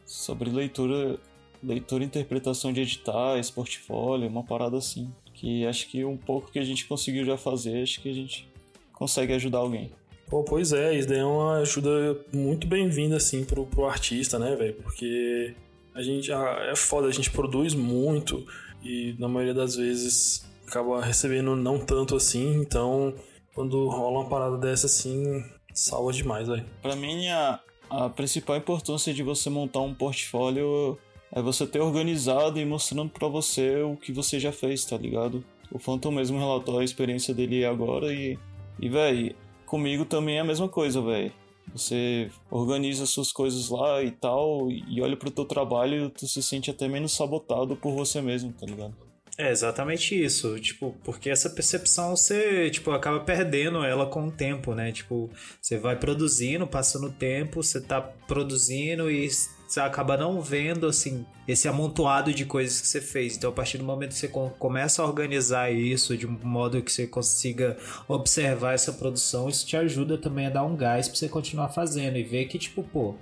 sobre 0.05 0.51
leitura, 0.51 1.19
leitura 1.63 2.05
e 2.05 2.07
interpretação 2.07 2.73
de 2.73 2.83
editais, 2.83 3.51
portfólio, 3.51 4.29
uma 4.29 4.43
parada 4.43 4.77
assim. 4.77 5.11
Que 5.33 5.67
acho 5.67 5.89
que 5.89 6.05
um 6.05 6.17
pouco 6.17 6.51
que 6.51 6.59
a 6.59 6.65
gente 6.65 6.87
conseguiu 6.87 7.25
já 7.25 7.37
fazer, 7.37 7.83
acho 7.83 8.01
que 8.01 8.11
a 8.11 8.15
gente 8.15 8.49
consegue 8.93 9.33
ajudar 9.33 9.59
alguém. 9.59 9.91
Pô, 10.29 10.43
pois 10.43 10.73
é, 10.73 10.99
isso 10.99 11.09
daí 11.09 11.19
é 11.19 11.25
uma 11.25 11.59
ajuda 11.59 12.19
muito 12.33 12.67
bem-vinda, 12.67 13.17
assim, 13.17 13.45
pro, 13.45 13.65
pro 13.65 13.87
artista, 13.87 14.39
né, 14.39 14.57
velho? 14.57 14.75
Porque 14.75 15.55
a 15.95 16.03
gente 16.03 16.33
ah, 16.33 16.69
é 16.71 16.75
foda, 16.75 17.07
a 17.07 17.13
gente 17.13 17.31
produz 17.31 17.75
muito 17.75 18.45
e 18.87 19.17
na 19.19 19.29
maioria 19.29 19.55
das 19.55 19.77
vezes 19.77 20.47
acaba 20.67 21.05
recebendo 21.05 21.57
não 21.57 21.79
tanto 21.79 22.17
assim, 22.17 22.57
então 22.61 23.15
quando 23.55 23.89
rola 23.89 24.21
uma 24.21 24.29
parada 24.29 24.59
dessa 24.59 24.87
assim, 24.87 25.45
salva 25.73 26.13
demais, 26.13 26.47
velho. 26.49 26.65
Pra 26.83 26.95
mim, 26.95 27.29
a, 27.29 27.61
a 27.89 28.09
principal 28.09 28.57
importância 28.57 29.13
de 29.15 29.23
você 29.23 29.49
montar 29.49 29.81
um 29.81 29.95
portfólio 29.95 30.99
é 31.33 31.41
você 31.43 31.67
ter 31.67 31.81
organizado 31.81 32.59
e 32.61 32.65
mostrando 32.65 33.11
pra 33.11 33.29
você 33.29 33.83
o 33.83 33.97
que 33.97 34.13
você 34.13 34.39
já 34.39 34.53
fez, 34.53 34.85
tá 34.85 34.97
ligado? 34.97 35.45
O 35.71 35.79
Phantom 35.79 36.11
mesmo 36.11 36.39
relatou 36.39 36.79
a 36.79 36.85
experiência 36.85 37.35
dele 37.35 37.65
agora 37.65 38.13
e, 38.13 38.39
e 38.79 38.89
velho, 38.89 39.35
comigo 39.65 40.05
também 40.05 40.37
é 40.37 40.41
a 40.41 40.45
mesma 40.45 40.69
coisa, 40.69 41.01
velho. 41.01 41.33
Você 41.77 42.31
organiza 42.51 43.07
suas 43.07 43.33
coisas 43.33 43.69
lá 43.69 44.03
e 44.03 44.11
tal, 44.11 44.71
e 44.71 45.01
olha 45.01 45.17
pro 45.17 45.31
teu 45.31 45.45
trabalho 45.45 46.07
e 46.07 46.11
tu 46.11 46.27
se 46.27 46.43
sente 46.43 46.71
até 46.71 46.89
menos 46.89 47.13
sabotado 47.13 47.77
por 47.77 47.93
você 47.93 48.21
mesmo, 48.21 48.53
tá 48.53 48.67
ligado? 48.67 48.95
É 49.39 49.51
exatamente 49.51 50.19
isso, 50.19 50.59
tipo, 50.59 50.97
porque 51.05 51.29
essa 51.29 51.51
percepção 51.51 52.17
você, 52.17 52.71
tipo, 52.71 52.91
acaba 52.91 53.21
perdendo 53.21 53.85
ela 53.85 54.07
com 54.07 54.29
o 54.29 54.33
tempo, 54.33 54.75
né? 54.75 54.91
Tipo, 54.93 55.29
você 55.61 55.77
vai 55.77 55.95
produzindo, 55.95 56.67
passando 56.67 57.09
o 57.09 57.13
tempo, 57.13 57.63
você 57.63 57.79
tá 57.79 58.01
produzindo 58.01 59.11
e 59.11 59.27
você 59.67 59.81
acaba 59.81 60.17
não 60.17 60.41
vendo, 60.41 60.87
assim, 60.87 61.27
esse 61.47 61.67
amontoado 61.69 62.33
de 62.33 62.45
coisas 62.45 62.81
que 62.81 62.87
você 62.87 63.01
fez. 63.01 63.37
Então, 63.37 63.51
a 63.51 63.53
partir 63.53 63.79
do 63.79 63.85
momento 63.85 64.11
que 64.11 64.17
você 64.19 64.29
co- 64.29 64.51
começa 64.59 65.03
a 65.03 65.05
organizar 65.07 65.73
isso 65.73 66.17
de 66.17 66.27
um 66.27 66.39
modo 66.43 66.81
que 66.83 66.93
você 66.93 67.07
consiga 67.07 67.77
observar 68.07 68.75
essa 68.75 68.93
produção, 68.93 69.49
isso 69.49 69.67
te 69.67 69.77
ajuda 69.77 70.17
também 70.17 70.47
a 70.47 70.51
dar 70.51 70.65
um 70.65 70.77
gás 70.77 71.09
pra 71.09 71.17
você 71.17 71.29
continuar 71.29 71.69
fazendo 71.71 72.17
e 72.17 72.23
ver 72.23 72.45
que, 72.47 72.59
tipo, 72.59 72.83
pô, 72.83 73.15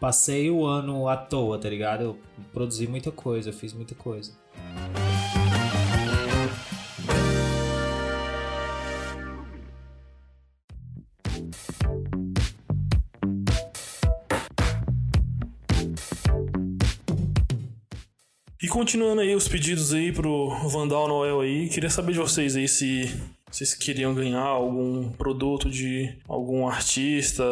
passei 0.00 0.50
o 0.50 0.64
ano 0.66 1.08
à 1.08 1.16
toa, 1.16 1.58
tá 1.58 1.68
ligado? 1.68 2.02
Eu 2.02 2.18
produzi 2.52 2.86
muita 2.86 3.10
coisa, 3.12 3.50
eu 3.50 3.54
fiz 3.54 3.72
muita 3.72 3.94
coisa. 3.94 4.32
Continuando 18.74 19.20
aí 19.20 19.36
os 19.36 19.46
pedidos 19.46 19.94
aí 19.94 20.10
pro 20.10 20.48
Vandal 20.68 21.06
Noel 21.06 21.42
aí, 21.42 21.68
queria 21.68 21.88
saber 21.88 22.12
de 22.12 22.18
vocês 22.18 22.56
aí 22.56 22.66
se 22.66 23.08
vocês 23.48 23.72
queriam 23.72 24.12
ganhar 24.12 24.42
algum 24.42 25.12
produto 25.12 25.70
de 25.70 26.18
algum 26.26 26.66
artista. 26.66 27.44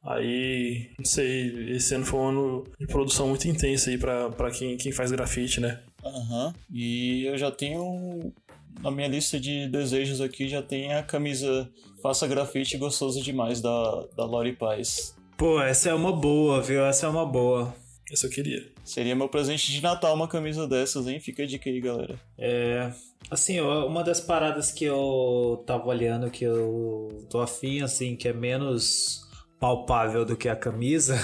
Aí, 0.00 0.88
não 0.96 1.04
sei, 1.04 1.72
esse 1.74 1.92
ano 1.92 2.06
foi 2.06 2.20
um 2.20 2.28
ano 2.28 2.64
de 2.78 2.86
produção 2.86 3.26
muito 3.26 3.48
intensa 3.48 3.90
aí 3.90 3.98
pra, 3.98 4.30
pra 4.30 4.52
quem, 4.52 4.76
quem 4.76 4.92
faz 4.92 5.10
grafite, 5.10 5.60
né? 5.60 5.80
Aham. 6.04 6.54
E 6.72 7.24
eu 7.26 7.36
já 7.36 7.50
tenho. 7.50 8.32
Na 8.80 8.92
minha 8.92 9.08
lista 9.08 9.40
de 9.40 9.66
desejos 9.66 10.20
aqui 10.20 10.48
já 10.48 10.62
tem 10.62 10.94
a 10.94 11.02
camisa 11.02 11.68
Faça 12.00 12.28
Grafite 12.28 12.78
Gostoso 12.78 13.20
Demais 13.20 13.60
da, 13.60 14.06
da 14.16 14.24
Lori 14.24 14.52
Paz. 14.52 15.16
Pô, 15.36 15.60
essa 15.60 15.90
é 15.90 15.94
uma 15.94 16.12
boa, 16.12 16.62
viu? 16.62 16.84
Essa 16.84 17.06
é 17.06 17.08
uma 17.08 17.26
boa. 17.26 17.74
Essa 18.12 18.26
eu 18.26 18.30
queria. 18.30 18.66
Seria 18.84 19.14
meu 19.14 19.28
presente 19.28 19.70
de 19.70 19.82
Natal 19.82 20.14
uma 20.14 20.26
camisa 20.28 20.66
dessas, 20.66 21.06
hein? 21.06 21.20
Fica 21.20 21.42
a 21.42 21.46
dica 21.46 21.70
aí, 21.70 21.80
galera. 21.80 22.18
É, 22.36 22.90
assim, 23.30 23.60
uma 23.60 24.02
das 24.02 24.20
paradas 24.20 24.72
que 24.72 24.84
eu 24.84 25.62
tava 25.66 25.86
olhando 25.88 26.30
que 26.30 26.44
eu 26.44 27.26
tô 27.30 27.40
afim, 27.40 27.82
assim, 27.82 28.16
que 28.16 28.26
é 28.28 28.32
menos 28.32 29.20
palpável 29.60 30.24
do 30.24 30.36
que 30.36 30.48
a 30.48 30.56
camisa, 30.56 31.16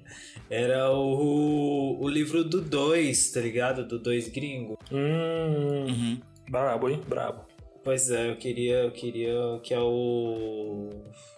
era 0.50 0.90
o, 0.92 1.96
o 2.00 2.08
livro 2.08 2.42
do 2.44 2.60
2, 2.60 3.30
tá 3.30 3.40
ligado? 3.40 3.86
Do 3.86 3.98
2 3.98 4.28
gringo. 4.28 4.76
Hum, 4.92 5.86
Uhum. 5.86 6.20
brabo, 6.50 6.88
hein? 6.90 7.00
Brabo. 7.08 7.46
Pois 7.84 8.10
é, 8.10 8.30
eu 8.30 8.36
queria, 8.36 8.78
eu 8.82 8.90
queria 8.90 9.60
que 9.62 9.72
é 9.72 9.78
o. 9.78 10.90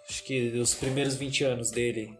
Acho 0.08 0.24
que 0.24 0.48
os 0.58 0.74
primeiros 0.74 1.14
20 1.14 1.44
anos 1.44 1.70
dele. 1.70 2.18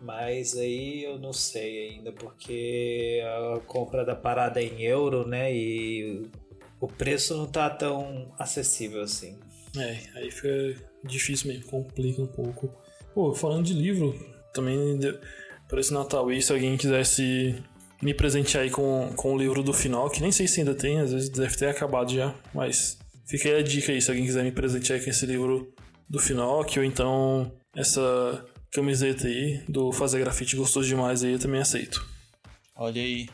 Mas 0.00 0.56
aí 0.56 1.04
eu 1.04 1.18
não 1.18 1.32
sei 1.32 1.90
ainda, 1.90 2.12
porque 2.12 3.20
a 3.24 3.60
compra 3.60 4.04
da 4.04 4.14
parada 4.14 4.60
é 4.60 4.64
em 4.64 4.82
euro, 4.82 5.26
né? 5.26 5.52
E 5.52 6.26
o 6.80 6.86
preço 6.86 7.36
não 7.36 7.46
tá 7.46 7.68
tão 7.68 8.32
acessível 8.38 9.02
assim. 9.02 9.36
É, 9.76 9.98
aí 10.14 10.30
fica 10.30 10.76
difícil 11.04 11.48
mesmo, 11.52 11.66
complica 11.66 12.22
um 12.22 12.26
pouco. 12.26 12.72
Pô, 13.12 13.34
falando 13.34 13.66
de 13.66 13.74
livro, 13.74 14.14
também 14.54 14.98
para 15.68 15.80
esse 15.80 15.92
Natal 15.92 16.28
aí, 16.28 16.40
se 16.40 16.52
alguém 16.52 16.76
quisesse 16.76 17.56
me 18.00 18.14
presentear 18.14 18.64
aí 18.64 18.70
com, 18.70 19.12
com 19.16 19.34
o 19.34 19.38
livro 19.38 19.62
do 19.62 19.72
final, 19.72 20.08
que 20.08 20.20
nem 20.20 20.30
sei 20.30 20.46
se 20.46 20.60
ainda 20.60 20.74
tem, 20.74 21.00
às 21.00 21.12
vezes 21.12 21.28
deve 21.28 21.56
ter 21.56 21.66
acabado 21.66 22.12
já, 22.12 22.34
mas 22.54 22.98
fica 23.26 23.48
aí 23.48 23.56
a 23.56 23.62
dica 23.62 23.92
aí, 23.92 24.00
se 24.00 24.10
alguém 24.10 24.24
quiser 24.24 24.44
me 24.44 24.52
presentear 24.52 25.02
com 25.02 25.10
esse 25.10 25.26
livro 25.26 25.72
do 26.08 26.18
final, 26.18 26.64
ou 26.64 26.84
então 26.84 27.52
essa 27.76 28.44
camiseta 28.70 29.26
aí 29.26 29.62
do 29.68 29.92
Fazer 29.92 30.20
Grafite 30.20 30.56
Gostoso 30.56 30.88
Demais 30.88 31.24
aí, 31.24 31.32
eu 31.32 31.38
também 31.38 31.60
aceito. 31.60 32.04
Olha 32.76 33.02
aí. 33.02 33.28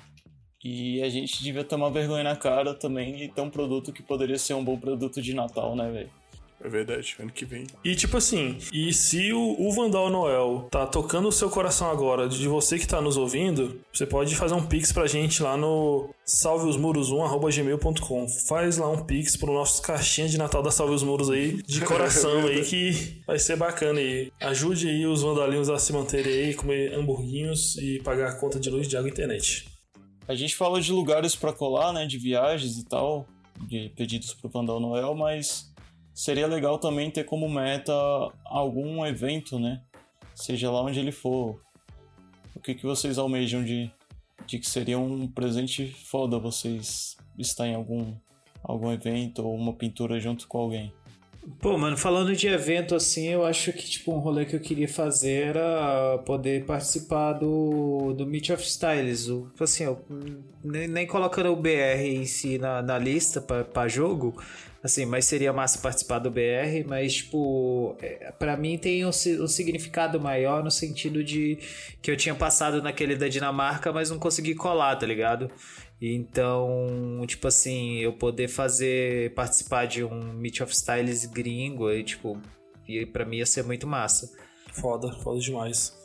E 0.64 1.03
a 1.03 1.11
gente 1.11 1.42
devia 1.42 1.62
tomar 1.62 1.90
vergonha 1.90 2.25
na 2.25 2.37
cara 2.37 2.73
também 2.75 3.14
de 3.14 3.29
ter 3.29 3.42
um 3.42 3.51
produto 3.51 3.92
que 3.92 4.03
poderia 4.03 4.38
ser 4.38 4.55
um 4.55 4.64
bom 4.64 4.79
produto 4.79 5.20
de 5.20 5.35
Natal, 5.35 5.77
né, 5.77 5.90
velho? 5.90 6.11
É 6.64 6.68
verdade, 6.68 7.14
ano 7.20 7.31
que 7.31 7.44
vem. 7.44 7.66
E 7.85 7.94
tipo 7.94 8.16
assim, 8.16 8.57
e 8.72 8.90
se 8.94 9.35
o, 9.35 9.55
o 9.59 9.70
Vandal 9.70 10.09
Noel 10.09 10.66
tá 10.70 10.87
tocando 10.87 11.29
o 11.29 11.33
seu 11.33 11.50
coração 11.50 11.90
agora, 11.90 12.27
de 12.27 12.48
você 12.48 12.79
que 12.79 12.87
tá 12.87 13.03
nos 13.03 13.18
ouvindo, 13.18 13.83
você 13.92 14.07
pode 14.07 14.35
fazer 14.35 14.55
um 14.55 14.64
pix 14.64 14.90
pra 14.90 15.07
gente 15.07 15.42
lá 15.42 15.59
no 15.59 16.09
salveosmuros1.gmail.com. 16.27 18.29
Faz 18.48 18.79
lá 18.79 18.88
um 18.88 19.05
pix 19.05 19.37
pro 19.37 19.53
nosso 19.53 19.83
caixinha 19.83 20.27
de 20.27 20.38
Natal 20.38 20.62
da 20.62 20.70
Salve 20.70 20.94
os 20.94 21.03
Muros 21.03 21.29
aí, 21.29 21.62
de 21.62 21.83
coração 21.85 22.46
aí, 22.46 22.64
que 22.64 23.20
vai 23.27 23.38
ser 23.38 23.57
bacana 23.57 24.00
aí. 24.00 24.33
Ajude 24.40 24.88
aí 24.88 25.07
os 25.07 25.20
vandalinhos 25.20 25.68
a 25.68 25.79
se 25.79 25.92
manterem 25.92 26.33
aí, 26.33 26.55
comer 26.55 26.94
hamburguinhos 26.94 27.77
e 27.77 28.00
pagar 28.03 28.31
a 28.31 28.37
conta 28.37 28.59
de 28.59 28.70
luz, 28.70 28.88
de 28.88 28.96
água 28.96 29.11
e 29.11 29.12
internet. 29.12 29.66
A 30.27 30.35
gente 30.35 30.57
fala 30.57 30.81
de 30.81 30.90
lugares 30.90 31.37
pra 31.37 31.53
colar, 31.53 31.92
né, 31.92 32.07
de 32.07 32.16
viagens 32.16 32.79
e 32.79 32.87
tal, 32.87 33.29
de 33.68 33.92
pedidos 33.94 34.33
pro 34.33 34.48
Vandal 34.48 34.81
Noel, 34.81 35.14
mas 35.14 35.73
seria 36.14 36.46
legal 36.46 36.79
também 36.79 37.11
ter 37.11 37.24
como 37.24 37.48
meta 37.48 37.92
algum 38.44 39.05
evento, 39.05 39.59
né? 39.59 39.83
Seja 40.35 40.70
lá 40.70 40.81
onde 40.83 41.00
ele 41.00 41.12
for. 41.12 41.61
O 42.55 42.61
que, 42.61 42.74
que 42.74 42.87
vocês 42.87 43.18
almejam 43.18 43.64
de, 43.64 43.90
de 44.46 44.59
que 44.59 44.68
seria 44.68 44.98
um 44.98 45.27
presente 45.27 45.88
foda 45.88 46.38
vocês 46.38 47.16
estar 47.37 47.66
em 47.66 47.74
algum, 47.74 48.14
algum 48.62 48.92
evento 48.92 49.44
ou 49.44 49.55
uma 49.55 49.74
pintura 49.74 50.20
junto 50.20 50.46
com 50.46 50.59
alguém? 50.59 50.92
Pô, 51.61 51.76
mano, 51.76 51.96
falando 51.96 52.35
de 52.35 52.46
evento 52.46 52.94
assim, 52.94 53.28
eu 53.28 53.44
acho 53.44 53.72
que 53.72 53.85
tipo 53.85 54.14
um 54.14 54.18
rolê 54.18 54.46
que 54.46 54.57
eu 54.57 54.61
queria 54.61 54.88
fazer 54.88 55.48
era 55.48 56.18
poder 56.24 56.64
participar 56.64 57.35
do, 57.35 58.14
do 58.16 58.26
Meet 58.26 58.50
of 58.50 58.62
Styles. 58.62 59.28
O, 59.28 59.48
tipo 59.48 59.64
assim, 59.64 59.85
eu, 59.85 60.02
nem, 60.62 60.88
nem 60.88 61.07
colocando 61.07 61.50
o 61.50 61.57
BR 61.57 62.00
em 62.02 62.24
si 62.24 62.57
na, 62.57 62.80
na 62.80 62.98
lista 62.98 63.42
pra 63.42 63.88
jogo, 63.88 64.42
assim, 64.83 65.04
mas 65.04 65.26
seria 65.26 65.52
massa 65.52 65.78
participar 65.78 66.18
do 66.18 66.30
BR, 66.30 66.87
mas 66.87 67.14
tipo, 67.14 67.96
é, 68.00 68.33
pra 68.38 68.57
mim 68.57 68.78
tem 68.78 69.04
um, 69.04 69.09
um 69.09 69.48
significado 69.48 70.18
maior 70.18 70.64
no 70.64 70.70
sentido 70.70 71.22
de 71.22 71.59
que 72.00 72.11
eu 72.11 72.16
tinha 72.16 72.35
passado 72.35 72.83
naquele 72.83 73.16
da 73.16 73.28
Dinamarca, 73.28 73.92
mas 73.92 74.11
não 74.11 74.18
consegui 74.18 74.54
colar, 74.54 74.96
tá 74.96 75.07
ligado? 75.07 75.50
Então, 76.12 77.24
tipo 77.26 77.48
assim, 77.48 77.98
eu 77.98 78.12
poder 78.12 78.48
fazer, 78.48 79.32
participar 79.34 79.86
de 79.86 80.04
um 80.04 80.34
Meet 80.34 80.60
of 80.60 80.72
Styles 80.72 81.24
gringo, 81.24 81.86
aí, 81.86 82.04
tipo, 82.04 82.38
e 82.86 83.06
pra 83.06 83.24
mim 83.24 83.38
ia 83.38 83.46
ser 83.46 83.64
muito 83.64 83.86
massa. 83.86 84.30
Foda, 84.72 85.10
foda 85.20 85.40
demais. 85.40 85.96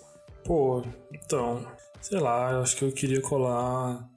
Pô, 0.46 0.84
então, 1.14 1.66
sei 2.02 2.20
lá, 2.20 2.52
eu 2.54 2.62
acho 2.62 2.78
que 2.78 2.86
eu 2.86 2.92
queria 2.94 3.22
colar 3.22 4.10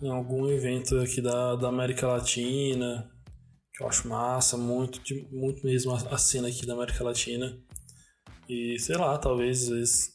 em 0.00 0.08
algum 0.08 0.48
evento 0.48 0.98
aqui 0.98 1.20
da, 1.20 1.56
da 1.56 1.68
América 1.68 2.06
Latina, 2.06 3.10
que 3.74 3.82
eu 3.82 3.88
acho 3.88 4.08
massa, 4.08 4.56
muito, 4.56 5.00
muito 5.30 5.66
mesmo 5.66 5.92
a, 5.92 5.96
a 6.14 6.18
cena 6.18 6.48
aqui 6.48 6.64
da 6.64 6.72
América 6.72 7.04
Latina. 7.04 7.58
E 8.48 8.78
sei 8.78 8.96
lá, 8.96 9.18
talvez 9.18 9.64
às 9.64 9.68
vezes 9.68 10.10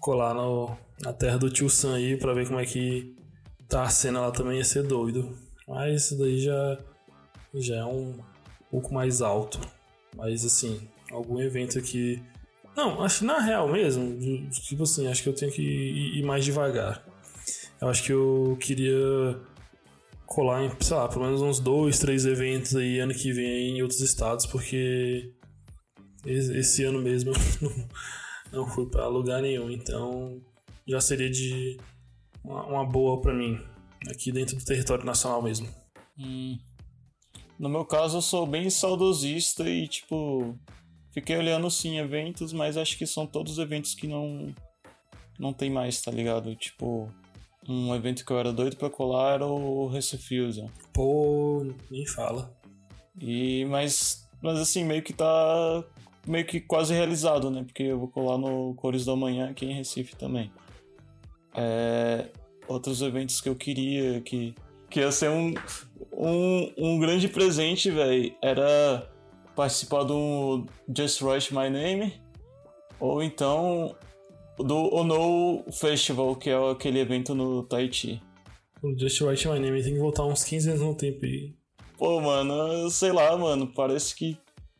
colar 0.00 0.34
no, 0.34 0.76
na 1.00 1.12
terra 1.12 1.38
do 1.38 1.50
tio 1.50 1.70
Sam 1.70 1.94
aí 1.94 2.16
pra 2.16 2.34
ver 2.34 2.46
como 2.46 2.60
é 2.60 2.66
que 2.66 3.17
tá 3.68 3.82
a 3.82 3.90
cena 3.90 4.20
lá 4.20 4.30
também 4.30 4.58
ia 4.58 4.64
ser 4.64 4.82
doido. 4.82 5.36
Mas 5.66 6.04
isso 6.04 6.18
daí 6.18 6.40
já, 6.40 6.78
já 7.54 7.76
é 7.76 7.84
um 7.84 8.18
pouco 8.70 8.92
mais 8.92 9.20
alto. 9.20 9.60
Mas 10.16 10.44
assim, 10.44 10.88
algum 11.12 11.40
evento 11.40 11.78
aqui. 11.78 12.22
Não, 12.74 13.02
acho 13.02 13.20
que 13.20 13.24
na 13.24 13.40
real 13.40 13.68
mesmo, 13.68 14.16
tipo 14.50 14.84
assim, 14.84 15.08
acho 15.08 15.22
que 15.22 15.28
eu 15.28 15.34
tenho 15.34 15.52
que 15.52 15.62
ir, 15.62 16.22
mais 16.22 16.44
devagar. 16.44 17.04
Eu 17.80 17.88
acho 17.88 18.02
que 18.02 18.12
eu 18.12 18.56
queria 18.60 19.38
colar 20.26 20.64
em, 20.64 20.70
sei 20.80 20.96
lá, 20.96 21.08
pelo 21.08 21.24
menos 21.24 21.42
uns 21.42 21.58
dois, 21.58 21.98
três 21.98 22.24
eventos 22.24 22.76
aí 22.76 23.00
ano 23.00 23.14
que 23.14 23.32
vem 23.32 23.76
em 23.76 23.82
outros 23.82 24.00
estados, 24.00 24.46
porque 24.46 25.32
Esse, 26.24 26.84
ano 26.84 27.00
mesmo 27.00 27.32
eu 27.62 27.68
não, 27.68 27.88
não 28.64 28.68
fui 28.68 28.86
pra 28.86 29.08
lugar 29.08 29.42
nenhum, 29.42 29.70
então 29.70 30.40
já 30.86 31.00
seria 31.00 31.30
de 31.30 31.78
uma, 32.44 32.64
uma 32.64 32.84
boa 32.84 33.20
pra 33.20 33.34
mim, 33.34 33.58
aqui 34.10 34.32
dentro 34.32 34.56
do 34.56 34.64
território 34.64 35.04
nacional 35.04 35.42
mesmo. 35.42 35.68
Hum. 36.18 36.58
No 37.58 37.68
meu 37.68 37.84
caso, 37.84 38.18
eu 38.18 38.22
sou 38.22 38.46
bem 38.46 38.70
saudosista 38.70 39.68
e, 39.68 39.88
tipo, 39.88 40.56
fiquei 41.10 41.36
olhando 41.36 41.70
sim 41.70 41.98
eventos, 41.98 42.52
mas 42.52 42.76
acho 42.76 42.96
que 42.96 43.06
são 43.06 43.26
todos 43.26 43.58
eventos 43.58 43.94
que 43.94 44.06
não 44.06 44.54
não 45.38 45.52
tem 45.52 45.70
mais, 45.70 46.00
tá 46.00 46.10
ligado? 46.10 46.54
Tipo, 46.56 47.12
um 47.68 47.94
evento 47.94 48.24
que 48.24 48.32
eu 48.32 48.38
era 48.38 48.52
doido 48.52 48.76
pra 48.76 48.90
colar 48.90 49.34
era 49.34 49.46
o 49.46 49.86
Recifusion. 49.88 50.68
Pô, 50.92 51.64
nem 51.90 52.06
fala. 52.06 52.52
E 53.20 53.64
mas 53.66 54.28
mas 54.42 54.58
assim, 54.58 54.84
meio 54.84 55.02
que 55.02 55.12
tá 55.12 55.84
meio 56.26 56.44
que 56.44 56.60
quase 56.60 56.94
realizado, 56.94 57.50
né? 57.50 57.64
Porque 57.64 57.84
eu 57.84 57.98
vou 57.98 58.08
colar 58.08 58.38
no 58.38 58.74
Cores 58.74 59.04
da 59.04 59.14
Manhã 59.16 59.50
aqui 59.50 59.66
em 59.66 59.74
Recife 59.74 60.16
também. 60.16 60.50
É, 61.60 62.26
outros 62.68 63.02
eventos 63.02 63.40
que 63.40 63.48
eu 63.48 63.56
queria 63.56 64.20
que 64.20 64.54
que 64.88 65.00
ia 65.00 65.10
ser 65.10 65.28
um 65.28 65.52
um, 66.12 66.72
um 66.78 66.98
grande 66.98 67.28
presente, 67.28 67.90
velho, 67.90 68.32
era 68.40 69.10
participar 69.56 70.04
do 70.04 70.66
Just 70.96 71.20
Write 71.20 71.52
My 71.52 71.68
Name 71.68 72.14
ou 73.00 73.22
então 73.22 73.96
do 74.56 74.94
Ono 74.94 75.64
Festival, 75.72 76.36
que 76.36 76.50
é 76.50 76.70
aquele 76.70 77.00
evento 77.00 77.34
no 77.34 77.62
Tahiti. 77.62 78.22
O 78.82 78.96
Just 78.98 79.20
Write 79.20 79.48
My 79.48 79.58
Name 79.58 79.82
tem 79.82 79.94
que 79.94 79.98
voltar 79.98 80.24
uns 80.24 80.44
15 80.44 80.70
anos 80.70 80.82
no 80.82 80.94
tempo 80.94 81.24
aí. 81.24 81.54
Pô, 81.96 82.20
mano, 82.20 82.88
sei 82.90 83.10
lá, 83.10 83.36
mano, 83.36 83.66
parece 83.66 84.14
que, 84.14 84.38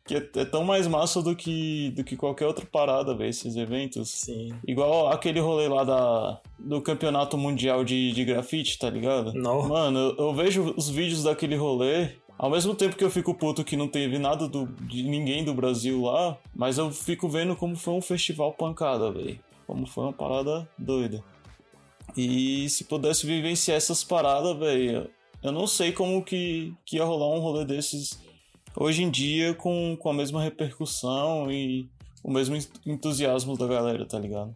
que 0.09 0.39
é, 0.39 0.45
tão 0.45 0.63
mais 0.63 0.87
massa 0.87 1.21
do 1.21 1.35
que, 1.35 1.91
do 1.91 2.03
que 2.03 2.17
qualquer 2.17 2.47
outra 2.47 2.65
parada, 2.65 3.13
velho, 3.13 3.29
esses 3.29 3.55
eventos. 3.55 4.09
Sim. 4.09 4.49
Igual 4.67 5.09
aquele 5.09 5.39
rolê 5.39 5.67
lá 5.67 5.83
da, 5.83 6.41
do 6.57 6.81
campeonato 6.81 7.37
mundial 7.37 7.83
de, 7.83 8.11
de 8.11 8.25
grafite, 8.25 8.79
tá 8.79 8.89
ligado? 8.89 9.31
Não. 9.33 9.67
Mano, 9.67 9.99
eu, 9.99 10.15
eu 10.17 10.33
vejo 10.33 10.73
os 10.75 10.89
vídeos 10.89 11.23
daquele 11.23 11.55
rolê. 11.55 12.09
Ao 12.39 12.49
mesmo 12.49 12.73
tempo 12.73 12.95
que 12.95 13.03
eu 13.03 13.11
fico 13.11 13.35
puto 13.35 13.63
que 13.63 13.77
não 13.77 13.87
teve 13.87 14.17
nada 14.17 14.47
do, 14.47 14.65
de 14.81 15.03
ninguém 15.03 15.43
do 15.43 15.53
Brasil 15.53 16.01
lá, 16.01 16.37
mas 16.55 16.79
eu 16.79 16.89
fico 16.89 17.29
vendo 17.29 17.55
como 17.55 17.75
foi 17.75 17.93
um 17.93 18.01
festival 18.01 18.53
pancada, 18.53 19.11
velho. 19.11 19.39
Como 19.67 19.85
foi 19.85 20.05
uma 20.05 20.13
parada 20.13 20.67
doida. 20.75 21.23
E 22.17 22.67
se 22.69 22.85
pudesse 22.85 23.27
vivenciar 23.27 23.77
essas 23.77 24.03
paradas, 24.03 24.57
velho, 24.57 25.07
eu 25.43 25.51
não 25.51 25.67
sei 25.67 25.91
como 25.91 26.23
que, 26.23 26.73
que 26.83 26.95
ia 26.95 27.03
rolar 27.03 27.27
um 27.27 27.39
rolê 27.39 27.63
desses 27.63 28.19
hoje 28.79 29.03
em 29.03 29.09
dia 29.11 29.53
com, 29.53 29.95
com 29.99 30.09
a 30.09 30.13
mesma 30.13 30.41
repercussão 30.41 31.51
e 31.51 31.87
o 32.23 32.31
mesmo 32.31 32.57
entusiasmo 32.85 33.57
da 33.57 33.67
galera, 33.67 34.05
tá 34.05 34.17
ligado? 34.17 34.55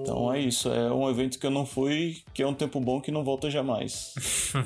Então 0.00 0.32
é 0.32 0.40
isso, 0.40 0.70
é 0.72 0.90
um 0.90 1.08
evento 1.10 1.38
que 1.38 1.46
eu 1.46 1.50
não 1.50 1.66
fui, 1.66 2.22
que 2.32 2.42
é 2.42 2.46
um 2.46 2.54
tempo 2.54 2.80
bom 2.80 3.00
que 3.00 3.10
não 3.10 3.22
volta 3.22 3.50
jamais. 3.50 4.14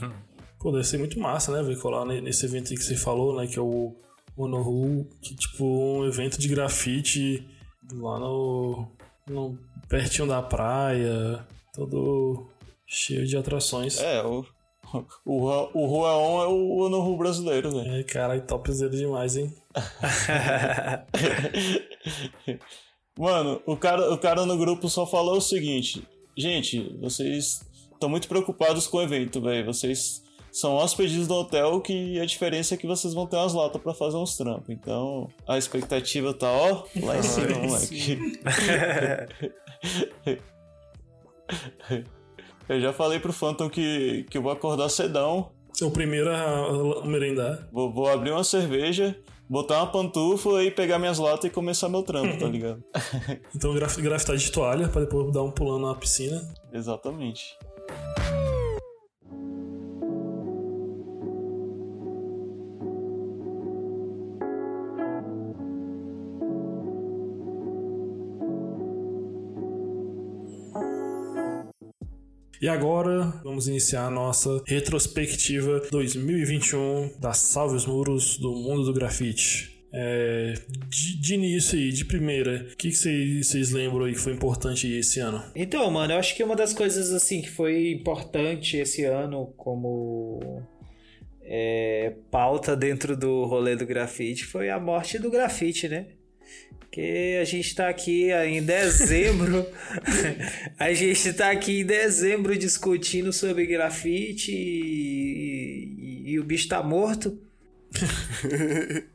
Pô, 0.61 0.71
deve 0.71 0.85
ser 0.85 0.99
muito 0.99 1.19
massa, 1.19 1.51
né, 1.53 1.63
ver 1.63 1.79
colar 1.81 2.05
ne- 2.07 2.21
nesse 2.21 2.47
evento 2.47 2.71
aí 2.71 2.77
que 2.79 2.85
você 2.85 2.97
falou, 2.97 3.37
né, 3.37 3.47
que 3.47 3.59
é 3.59 3.63
o 3.63 3.95
Onohu, 4.37 5.07
que 5.21 5.35
tipo 5.35 5.65
um 5.65 6.07
evento 6.07 6.39
de 6.39 6.49
grafite 6.49 7.47
lá 7.93 8.19
no, 8.19 8.89
no 9.29 9.59
pertinho 9.89 10.27
da 10.29 10.41
praia, 10.41 11.47
todo 11.75 12.49
cheio 12.87 13.27
de 13.27 13.37
atrações. 13.37 13.99
É, 14.01 14.23
o, 14.25 14.45
o, 15.25 15.47
o 15.75 15.87
Ruaon 15.87 16.43
é 16.43 16.47
o 16.47 16.77
Onohu 16.79 17.17
brasileiro, 17.17 17.71
velho. 17.71 17.95
É, 17.95 18.03
caralho, 18.03 18.43
topzera 18.43 18.91
demais, 18.91 19.37
hein? 19.37 19.55
Mano, 23.19 23.63
o 23.67 23.77
cara, 23.77 24.13
o 24.13 24.19
cara 24.19 24.45
no 24.45 24.57
grupo 24.57 24.89
só 24.89 25.07
falou 25.07 25.37
o 25.37 25.41
seguinte: 25.41 26.07
gente, 26.37 26.97
vocês 27.01 27.65
estão 27.93 28.09
muito 28.09 28.29
preocupados 28.29 28.87
com 28.87 28.99
o 28.99 29.03
evento, 29.03 29.41
velho. 29.41 29.67
Vocês 29.67 30.23
são 30.53 30.75
hóspedes 30.75 31.27
do 31.27 31.35
hotel 31.35 31.81
que 31.81 32.21
a 32.21 32.27
diferença 32.27 32.75
é 32.75 32.77
que 32.77 32.87
vocês 32.87 33.15
vão 33.15 33.27
ter 33.27 33.37
umas 33.37 33.55
latas 33.55 33.83
pra 33.83 33.95
fazer 33.95 34.17
uns 34.17 34.37
trampos. 34.37 34.71
Então 34.71 35.29
a 35.47 35.59
expectativa 35.59 36.33
tá, 36.33 36.51
ó, 36.51 36.85
lá 37.03 37.19
em 37.19 37.23
cima, 37.23 37.59
moleque. 37.59 38.41
Eu 42.69 42.81
já 42.81 42.93
falei 42.93 43.19
pro 43.19 43.33
Phantom 43.33 43.69
que, 43.69 44.25
que 44.31 44.39
eu 44.39 44.43
vou 44.43 44.53
acordar 44.53 44.89
cedão, 44.89 45.51
Ser 45.73 45.85
o 45.87 45.91
primeiro 45.91 46.31
a 46.31 47.03
a 47.03 47.07
merendar. 47.07 47.69
vou, 47.73 47.93
vou 47.93 48.09
abrir 48.09 48.31
uma 48.31 48.45
cerveja, 48.45 49.17
botar 49.49 49.79
uma 49.83 49.91
pantufa 49.91 50.63
e 50.63 50.71
pegar 50.71 50.99
minhas 51.01 51.19
latas 51.19 51.47
e 51.47 51.51
começar 51.51 51.89
meu 51.89 52.03
trampo, 52.03 52.39
tá 52.39 52.47
ligado? 52.49 52.83
Então 53.55 53.75
graf 53.75 53.97
grafitar 53.99 54.37
de 54.37 54.53
toalha 54.53 54.89
pra 54.89 55.01
depois 55.03 55.33
dar 55.33 55.43
um 55.43 55.51
pulão 55.51 55.81
na 55.81 55.95
piscina. 55.95 56.41
Exatamente. 56.73 57.59
E 72.65 72.69
agora 72.71 73.25
vamos 73.45 73.69
iniciar 73.69 74.07
a 74.07 74.11
nossa 74.11 74.63
retrospectiva 74.67 75.83
2021 75.91 77.11
da 77.21 77.35
Salve 77.35 77.77
os 77.77 77.85
Muros 77.85 78.39
do 78.39 78.55
Mundo 78.55 78.85
do 78.85 78.95
Grafite. 78.95 79.87
É, 79.93 80.55
de, 80.89 81.21
de 81.21 81.35
início 81.35 81.79
aí, 81.79 81.93
de 81.93 82.07
primeira, 82.07 82.67
o 82.73 82.77
que 82.79 82.91
vocês 82.91 83.71
lembram 83.71 84.07
aí 84.07 84.15
que 84.15 84.19
foi 84.19 84.33
importante 84.33 84.91
esse 84.91 85.21
ano? 85.21 85.45
Então, 85.55 85.91
mano, 85.91 86.15
eu 86.15 86.19
acho 86.19 86.35
que 86.35 86.43
uma 86.43 86.57
das 86.57 86.73
coisas 86.73 87.13
assim 87.13 87.43
que 87.43 87.51
foi 87.51 87.93
importante 87.93 88.79
esse 88.79 89.05
ano 89.05 89.53
como 89.59 90.63
é, 91.43 92.15
pauta 92.31 92.75
dentro 92.75 93.15
do 93.15 93.45
rolê 93.45 93.77
do 93.77 93.85
grafite 93.85 94.43
foi 94.47 94.71
a 94.71 94.81
morte 94.81 95.19
do 95.19 95.31
grafite, 95.31 95.87
né? 95.87 96.07
Que 96.95 97.39
a 97.41 97.45
gente 97.45 97.75
tá 97.75 97.89
aqui 97.89 98.31
em 98.31 98.63
dezembro. 98.63 99.67
a 100.79 100.93
gente 100.93 101.33
tá 101.33 101.51
aqui 101.51 101.81
em 101.81 101.85
dezembro 101.85 102.57
discutindo 102.57 103.33
sobre 103.33 103.67
grafite 103.67 104.53
e, 104.53 105.97
e- 105.99 106.31
e 106.31 106.39
o 106.39 106.45
bicho 106.45 106.69
tá 106.69 106.81
morto. 106.85 107.37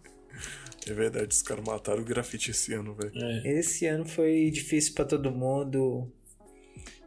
É 0.89 0.93
verdade, 0.93 1.27
os 1.35 1.43
caras 1.43 1.63
mataram 1.67 2.01
o 2.01 2.05
grafite 2.05 2.49
esse 2.49 2.73
ano, 2.73 2.95
velho. 2.95 3.11
É, 3.15 3.59
Esse 3.59 3.85
ano 3.85 4.05
foi 4.05 4.49
difícil 4.49 4.95
pra 4.95 5.05
todo 5.05 5.29
mundo. 5.29 6.11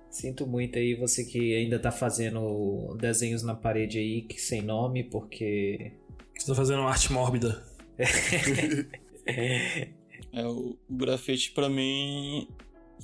Sinto 0.08 0.46
muito 0.46 0.78
aí 0.78 0.94
você 0.94 1.24
que 1.24 1.56
ainda 1.56 1.80
tá 1.80 1.90
fazendo 1.90 2.94
desenhos 3.00 3.42
na 3.42 3.56
parede 3.56 3.98
aí 3.98 4.22
que 4.22 4.40
sem 4.40 4.62
nome, 4.62 5.02
porque 5.02 5.90
você 6.38 6.46
tá 6.46 6.54
fazendo 6.54 6.82
arte 6.82 7.12
mórbida. 7.12 7.64
É, 10.32 10.46
o, 10.46 10.78
grafite 10.88 11.52
pra 11.52 11.68
mim 11.68 12.48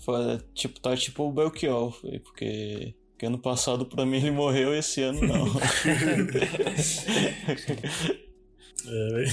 foi, 0.04 0.40
tipo, 0.54 0.80
tá 0.80 0.96
tipo 0.96 1.24
o 1.24 1.32
Belchior, 1.32 1.94
porque, 2.24 2.94
porque 3.10 3.26
ano 3.26 3.38
passado 3.38 3.84
pra 3.84 4.06
mim 4.06 4.16
ele 4.16 4.30
morreu 4.30 4.74
e 4.74 4.78
esse 4.78 5.02
ano 5.02 5.20
não. 5.20 5.46
É, 8.86 9.12
velho. 9.12 9.30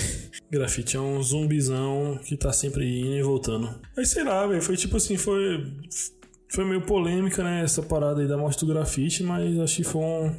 Grafite 0.49 0.97
é 0.97 0.99
um 0.99 1.21
zumbizão 1.21 2.19
que 2.25 2.35
tá 2.35 2.51
sempre 2.51 2.99
indo 2.99 3.15
e 3.15 3.21
voltando. 3.21 3.79
Mas 3.95 4.09
sei 4.09 4.23
lá, 4.23 4.45
velho. 4.47 4.61
Foi 4.61 4.75
tipo 4.75 4.97
assim, 4.97 5.17
foi. 5.17 5.63
Foi 6.49 6.65
meio 6.65 6.81
polêmica, 6.81 7.43
né? 7.43 7.63
Essa 7.63 7.81
parada 7.81 8.21
aí 8.21 8.27
da 8.27 8.37
morte 8.37 8.65
do 8.65 8.73
grafite, 8.73 9.23
mas 9.23 9.59
acho 9.59 9.77
que 9.77 9.83
foi 9.83 10.01
um, 10.01 10.31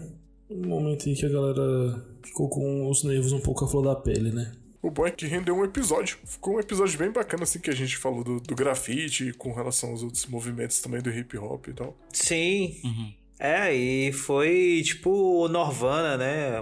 um 0.50 0.68
momento 0.68 1.08
aí 1.08 1.14
que 1.14 1.26
a 1.26 1.28
galera 1.28 2.04
ficou 2.22 2.48
com 2.48 2.88
os 2.88 3.04
nervos 3.04 3.32
um 3.32 3.40
pouco 3.40 3.64
à 3.64 3.68
flor 3.68 3.84
da 3.84 3.94
pele, 3.94 4.32
né? 4.32 4.52
O 4.82 4.90
bom 4.90 5.06
é 5.06 5.10
que 5.10 5.26
rendeu 5.26 5.56
um 5.56 5.64
episódio. 5.64 6.18
Ficou 6.24 6.56
um 6.56 6.60
episódio 6.60 6.98
bem 6.98 7.10
bacana, 7.10 7.42
assim, 7.42 7.58
que 7.58 7.70
a 7.70 7.74
gente 7.74 7.96
falou 7.96 8.22
do, 8.22 8.40
do 8.40 8.54
grafite 8.54 9.32
com 9.32 9.52
relação 9.52 9.90
aos 9.90 10.02
outros 10.02 10.26
movimentos 10.26 10.80
também 10.80 11.00
do 11.00 11.10
hip 11.10 11.36
hop 11.38 11.68
e 11.68 11.72
tal. 11.72 11.96
sim. 12.12 12.80
É, 13.38 13.74
e 13.74 14.12
foi 14.12 14.80
tipo 14.82 15.10
o 15.10 15.46
Norvana, 15.48 16.16
né? 16.16 16.52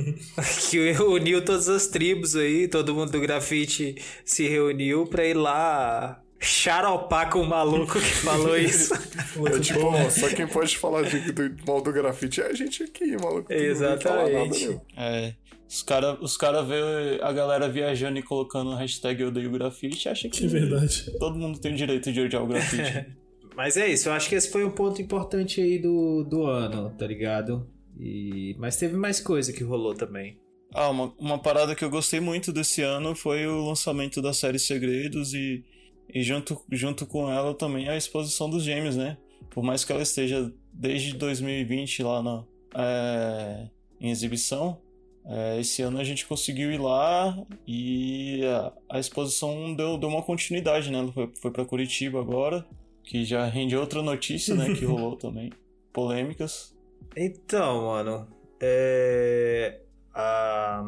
que 0.70 0.92
uniu 1.02 1.44
todas 1.44 1.68
as 1.68 1.86
tribos 1.86 2.34
aí, 2.34 2.66
todo 2.66 2.94
mundo 2.94 3.12
do 3.12 3.20
grafite 3.20 3.96
se 4.24 4.48
reuniu 4.48 5.06
pra 5.06 5.26
ir 5.26 5.34
lá 5.34 6.22
xaropar 6.40 7.30
com 7.30 7.40
o 7.40 7.46
maluco 7.46 7.98
que 7.98 8.06
falou 8.06 8.56
isso. 8.58 8.94
É 8.94 9.60
tipo, 9.60 9.80
ó, 9.80 10.08
só 10.10 10.28
quem 10.28 10.46
pode 10.46 10.78
falar 10.78 11.02
de, 11.02 11.30
do 11.32 11.66
mal 11.66 11.80
do 11.82 11.92
grafite 11.92 12.40
é 12.40 12.46
a 12.46 12.54
gente 12.54 12.82
aqui, 12.82 13.16
maluco. 13.18 13.52
Não 13.52 14.00
falar 14.00 14.22
nada, 14.22 14.46
Exatamente. 14.46 14.66
não. 14.68 14.82
É, 14.96 15.34
os 15.68 15.82
caras 15.82 16.18
os 16.20 16.36
cara 16.36 16.62
vê 16.62 17.20
a 17.22 17.32
galera 17.32 17.68
viajando 17.68 18.18
e 18.18 18.22
colocando 18.22 18.70
o 18.70 18.74
hashtag 18.74 19.22
eu 19.22 19.28
odeio 19.28 19.50
grafite 19.50 20.08
acha 20.08 20.28
que 20.28 20.38
Que 20.38 20.46
verdade. 20.46 21.10
todo 21.18 21.38
mundo 21.38 21.58
tem 21.58 21.72
o 21.72 21.76
direito 21.76 22.12
de 22.12 22.20
odiar 22.20 22.42
o 22.42 22.46
grafite. 22.46 23.06
Mas 23.56 23.76
é 23.76 23.86
isso, 23.88 24.08
eu 24.08 24.12
acho 24.12 24.28
que 24.28 24.34
esse 24.34 24.50
foi 24.50 24.64
um 24.64 24.70
ponto 24.70 25.00
importante 25.00 25.60
aí 25.60 25.78
do, 25.78 26.24
do 26.24 26.44
ano, 26.44 26.90
tá 26.98 27.06
ligado? 27.06 27.68
E... 27.98 28.56
Mas 28.58 28.76
teve 28.76 28.96
mais 28.96 29.20
coisa 29.20 29.52
que 29.52 29.62
rolou 29.62 29.94
também. 29.94 30.36
Ah, 30.74 30.90
uma, 30.90 31.14
uma 31.16 31.38
parada 31.38 31.72
que 31.76 31.84
eu 31.84 31.88
gostei 31.88 32.18
muito 32.18 32.52
desse 32.52 32.82
ano 32.82 33.14
foi 33.14 33.46
o 33.46 33.64
lançamento 33.64 34.20
da 34.20 34.32
série 34.32 34.58
Segredos 34.58 35.32
e, 35.32 35.64
e 36.12 36.20
junto, 36.20 36.60
junto 36.72 37.06
com 37.06 37.30
ela 37.30 37.54
também 37.54 37.88
a 37.88 37.96
exposição 37.96 38.50
dos 38.50 38.64
gêmeos, 38.64 38.96
né? 38.96 39.16
Por 39.50 39.62
mais 39.62 39.84
que 39.84 39.92
ela 39.92 40.02
esteja 40.02 40.52
desde 40.72 41.14
2020 41.14 42.02
lá 42.02 42.20
na, 42.20 42.44
é, 42.74 43.68
em 44.00 44.10
exibição, 44.10 44.80
é, 45.26 45.60
esse 45.60 45.80
ano 45.82 45.98
a 45.98 46.04
gente 46.04 46.26
conseguiu 46.26 46.70
ir 46.72 46.78
lá 46.80 47.36
e 47.66 48.42
a, 48.44 48.72
a 48.96 48.98
exposição 49.00 49.74
deu, 49.74 49.96
deu 49.98 50.08
uma 50.08 50.22
continuidade, 50.22 50.90
né? 50.90 51.10
Foi, 51.14 51.30
foi 51.40 51.50
para 51.50 51.64
Curitiba 51.64 52.20
agora, 52.20 52.64
que 53.02 53.24
já 53.24 53.44
rende 53.46 53.76
outra 53.76 54.02
notícia, 54.02 54.54
né? 54.54 54.74
Que 54.74 54.84
rolou 54.84 55.16
também. 55.18 55.50
Polêmicas. 55.92 56.74
Então, 57.16 57.86
mano, 57.86 58.26
é... 58.60 59.80
a- 60.12 60.84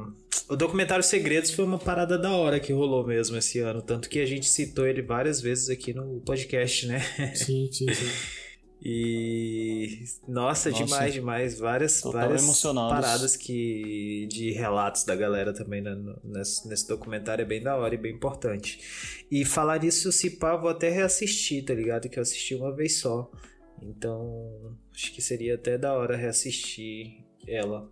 o 0.49 0.55
documentário 0.57 1.03
Segredos 1.03 1.51
foi 1.51 1.64
uma 1.64 1.79
parada 1.79 2.16
da 2.18 2.31
hora 2.33 2.61
que 2.61 2.72
rolou 2.72 3.05
mesmo 3.07 3.37
esse 3.37 3.59
ano, 3.61 3.83
tanto 3.83 4.09
que 4.09 4.20
a 4.20 4.27
gente 4.27 4.46
citou 4.46 4.87
ele 4.87 5.03
várias 5.03 5.40
vezes 5.40 5.68
aqui 5.70 5.92
no 5.92 6.20
podcast, 6.20 6.87
né? 6.87 7.01
Sim, 7.35 7.68
sim, 7.72 7.92
sim. 7.92 8.07
E 8.82 10.04
nossa, 10.28 10.70
Nossa. 10.70 10.84
demais, 10.84 11.14
demais, 11.14 11.58
várias, 11.58 12.02
várias 12.02 12.62
paradas 12.62 13.36
que 13.36 14.28
de 14.30 14.52
relatos 14.52 15.04
da 15.04 15.16
galera 15.16 15.52
também 15.52 15.80
né, 15.80 15.96
nesse, 16.22 16.68
nesse 16.68 16.86
documentário 16.86 17.42
é 17.42 17.46
bem 17.46 17.62
da 17.62 17.76
hora 17.76 17.94
e 17.94 17.98
bem 17.98 18.14
importante. 18.14 19.24
E 19.30 19.44
falar 19.44 19.80
nisso, 19.80 20.12
se 20.12 20.30
pá, 20.30 20.56
vou 20.56 20.70
até 20.70 20.90
reassistir, 20.90 21.64
tá 21.64 21.74
ligado? 21.74 22.08
Que 22.08 22.18
eu 22.18 22.22
assisti 22.22 22.54
uma 22.54 22.74
vez 22.74 22.98
só. 22.98 23.30
Então, 23.82 24.76
acho 24.94 25.12
que 25.12 25.22
seria 25.22 25.54
até 25.54 25.78
da 25.78 25.94
hora 25.94 26.16
reassistir 26.16 27.24
ela. 27.46 27.90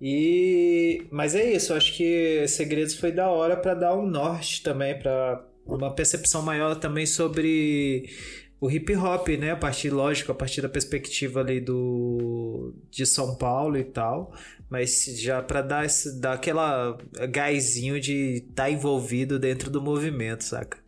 E 0.00 1.06
mas 1.12 1.34
é 1.34 1.52
isso, 1.52 1.72
acho 1.74 1.96
que 1.96 2.46
Segredos 2.48 2.94
foi 2.94 3.12
da 3.12 3.30
hora 3.30 3.56
pra 3.56 3.74
dar 3.74 3.94
um 3.94 4.06
norte 4.06 4.62
também 4.62 4.98
pra 4.98 5.46
uma 5.64 5.94
percepção 5.94 6.42
maior 6.42 6.74
também 6.74 7.06
sobre 7.06 8.10
o 8.62 8.70
hip 8.70 8.94
hop, 8.94 9.26
né? 9.30 9.50
A 9.50 9.56
partir, 9.56 9.90
lógico, 9.90 10.30
a 10.30 10.34
partir 10.36 10.60
da 10.60 10.68
perspectiva 10.68 11.40
ali 11.40 11.60
do 11.60 12.72
de 12.92 13.04
São 13.04 13.34
Paulo 13.34 13.76
e 13.76 13.82
tal, 13.82 14.32
mas 14.70 15.04
já 15.18 15.42
pra 15.42 15.60
dar 15.62 15.84
esse 15.84 16.20
dar 16.20 16.34
aquela 16.34 16.96
gásinho 17.28 18.00
de 18.00 18.44
estar 18.48 18.70
envolvido 18.70 19.36
dentro 19.36 19.68
do 19.68 19.82
movimento, 19.82 20.44
saca? 20.44 20.78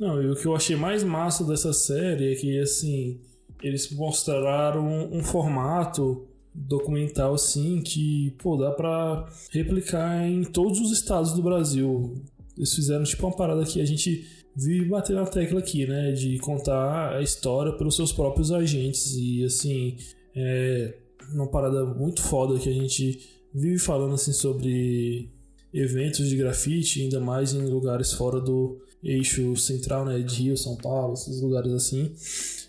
Não, 0.00 0.20
e 0.20 0.28
o 0.28 0.34
que 0.34 0.46
eu 0.46 0.56
achei 0.56 0.74
mais 0.74 1.04
massa 1.04 1.44
dessa 1.44 1.72
série 1.72 2.32
é 2.32 2.34
que, 2.34 2.58
assim, 2.58 3.20
eles 3.62 3.88
mostraram 3.92 5.08
um 5.12 5.22
formato 5.22 6.26
documental, 6.52 7.34
assim, 7.34 7.80
que, 7.82 8.34
pô, 8.36 8.56
dá 8.56 8.72
pra 8.72 9.28
replicar 9.52 10.26
em 10.26 10.42
todos 10.42 10.80
os 10.80 10.90
estados 10.90 11.34
do 11.34 11.42
Brasil. 11.42 12.20
Eles 12.56 12.74
fizeram, 12.74 13.04
tipo, 13.04 13.24
uma 13.24 13.36
parada 13.36 13.64
que 13.64 13.80
a 13.80 13.84
gente 13.84 14.41
vive 14.56 14.86
bater 14.86 15.14
na 15.14 15.26
tecla 15.26 15.60
aqui, 15.60 15.86
né? 15.86 16.12
De 16.12 16.38
contar 16.38 17.16
a 17.16 17.22
história 17.22 17.72
pelos 17.72 17.96
seus 17.96 18.12
próprios 18.12 18.52
agentes. 18.52 19.14
E, 19.16 19.44
assim, 19.44 19.96
é 20.34 20.94
uma 21.32 21.46
parada 21.46 21.84
muito 21.84 22.22
foda 22.22 22.58
que 22.58 22.68
a 22.68 22.72
gente 22.72 23.18
vive 23.54 23.78
falando, 23.78 24.14
assim, 24.14 24.32
sobre 24.32 25.30
eventos 25.72 26.28
de 26.28 26.36
grafite, 26.36 27.02
ainda 27.02 27.18
mais 27.18 27.54
em 27.54 27.64
lugares 27.66 28.12
fora 28.12 28.40
do 28.40 28.78
eixo 29.02 29.56
central, 29.56 30.04
né, 30.04 30.20
de 30.20 30.42
Rio, 30.42 30.56
São 30.56 30.76
Paulo, 30.76 31.14
esses 31.14 31.40
lugares 31.40 31.72
assim, 31.72 32.12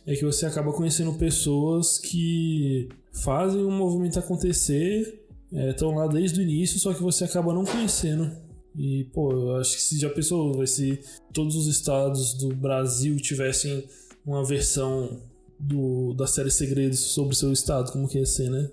é 0.06 0.16
que 0.16 0.26
você 0.26 0.46
acaba 0.46 0.72
conhecendo 0.72 1.14
pessoas 1.14 2.00
que 2.00 2.90
fazem 3.12 3.64
o 3.64 3.70
movimento 3.70 4.18
acontecer, 4.18 5.22
estão 5.52 5.94
lá 5.96 6.08
desde 6.08 6.40
o 6.40 6.44
início, 6.44 6.80
só 6.80 6.94
que 6.94 7.04
você 7.04 7.26
acaba 7.26 7.54
não 7.54 7.66
conhecendo. 7.66 8.32
E, 8.76 9.04
pô, 9.14 9.32
eu 9.32 9.56
acho 9.58 9.76
que 9.76 9.82
se 9.82 10.00
já 10.00 10.10
pensou, 10.10 10.66
se 10.66 11.00
todos 11.32 11.56
os 11.56 11.68
estados 11.68 12.34
do 12.34 12.50
Brasil 12.56 13.16
tivessem 13.18 13.88
uma 14.26 14.44
versão 14.44 15.22
do, 15.60 16.14
da 16.14 16.26
série 16.28 16.52
Segredos 16.52 17.00
sobre 17.00 17.34
o 17.34 17.38
seu 17.38 17.52
estado, 17.52 17.92
como 17.92 18.08
que 18.08 18.18
ia 18.18 18.26
ser, 18.26 18.50
né? 18.50 18.70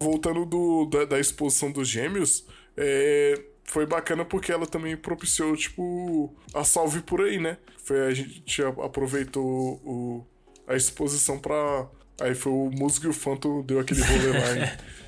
Voltando 0.00 0.46
do, 0.46 0.86
da, 0.86 1.04
da 1.04 1.20
exposição 1.20 1.70
dos 1.70 1.88
gêmeos, 1.88 2.46
é, 2.76 3.42
foi 3.64 3.86
bacana 3.86 4.24
porque 4.24 4.50
ela 4.52 4.66
também 4.66 4.96
propiciou, 4.96 5.56
tipo, 5.56 6.34
a 6.54 6.64
salve 6.64 7.02
por 7.02 7.20
aí, 7.20 7.38
né? 7.38 7.58
Foi, 7.84 8.06
a 8.06 8.14
gente 8.14 8.62
aproveitou 8.62 9.44
o, 9.84 10.26
a 10.66 10.76
exposição 10.76 11.38
pra. 11.38 11.88
Aí 12.20 12.34
foi 12.34 12.52
o 12.52 12.70
Musgo 12.70 13.06
e 13.06 13.08
o 13.08 13.12
Fanto 13.12 13.62
deu 13.62 13.80
aquele 13.80 14.02
rolê 14.02 14.38
lá 14.38 14.78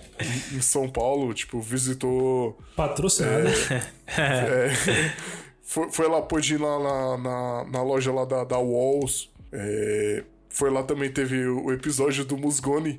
em, 0.52 0.60
São 0.60 0.88
Paulo, 0.88 1.32
tipo, 1.34 1.60
visitou. 1.60 2.58
Patrocinado. 2.76 3.48
é, 4.18 4.70
foi, 5.62 5.90
foi 5.90 6.08
lá, 6.08 6.22
pôde 6.22 6.54
ir 6.54 6.60
lá 6.60 6.78
na, 6.78 7.18
na, 7.18 7.64
na 7.70 7.82
loja 7.82 8.12
lá 8.12 8.24
da, 8.24 8.44
da 8.44 8.58
Walls. 8.58 9.30
é, 9.52 10.24
foi 10.52 10.70
lá 10.70 10.82
também, 10.82 11.10
teve 11.10 11.46
o, 11.46 11.72
episódio 11.72 12.24
do 12.24 12.36
Musgone 12.36 12.98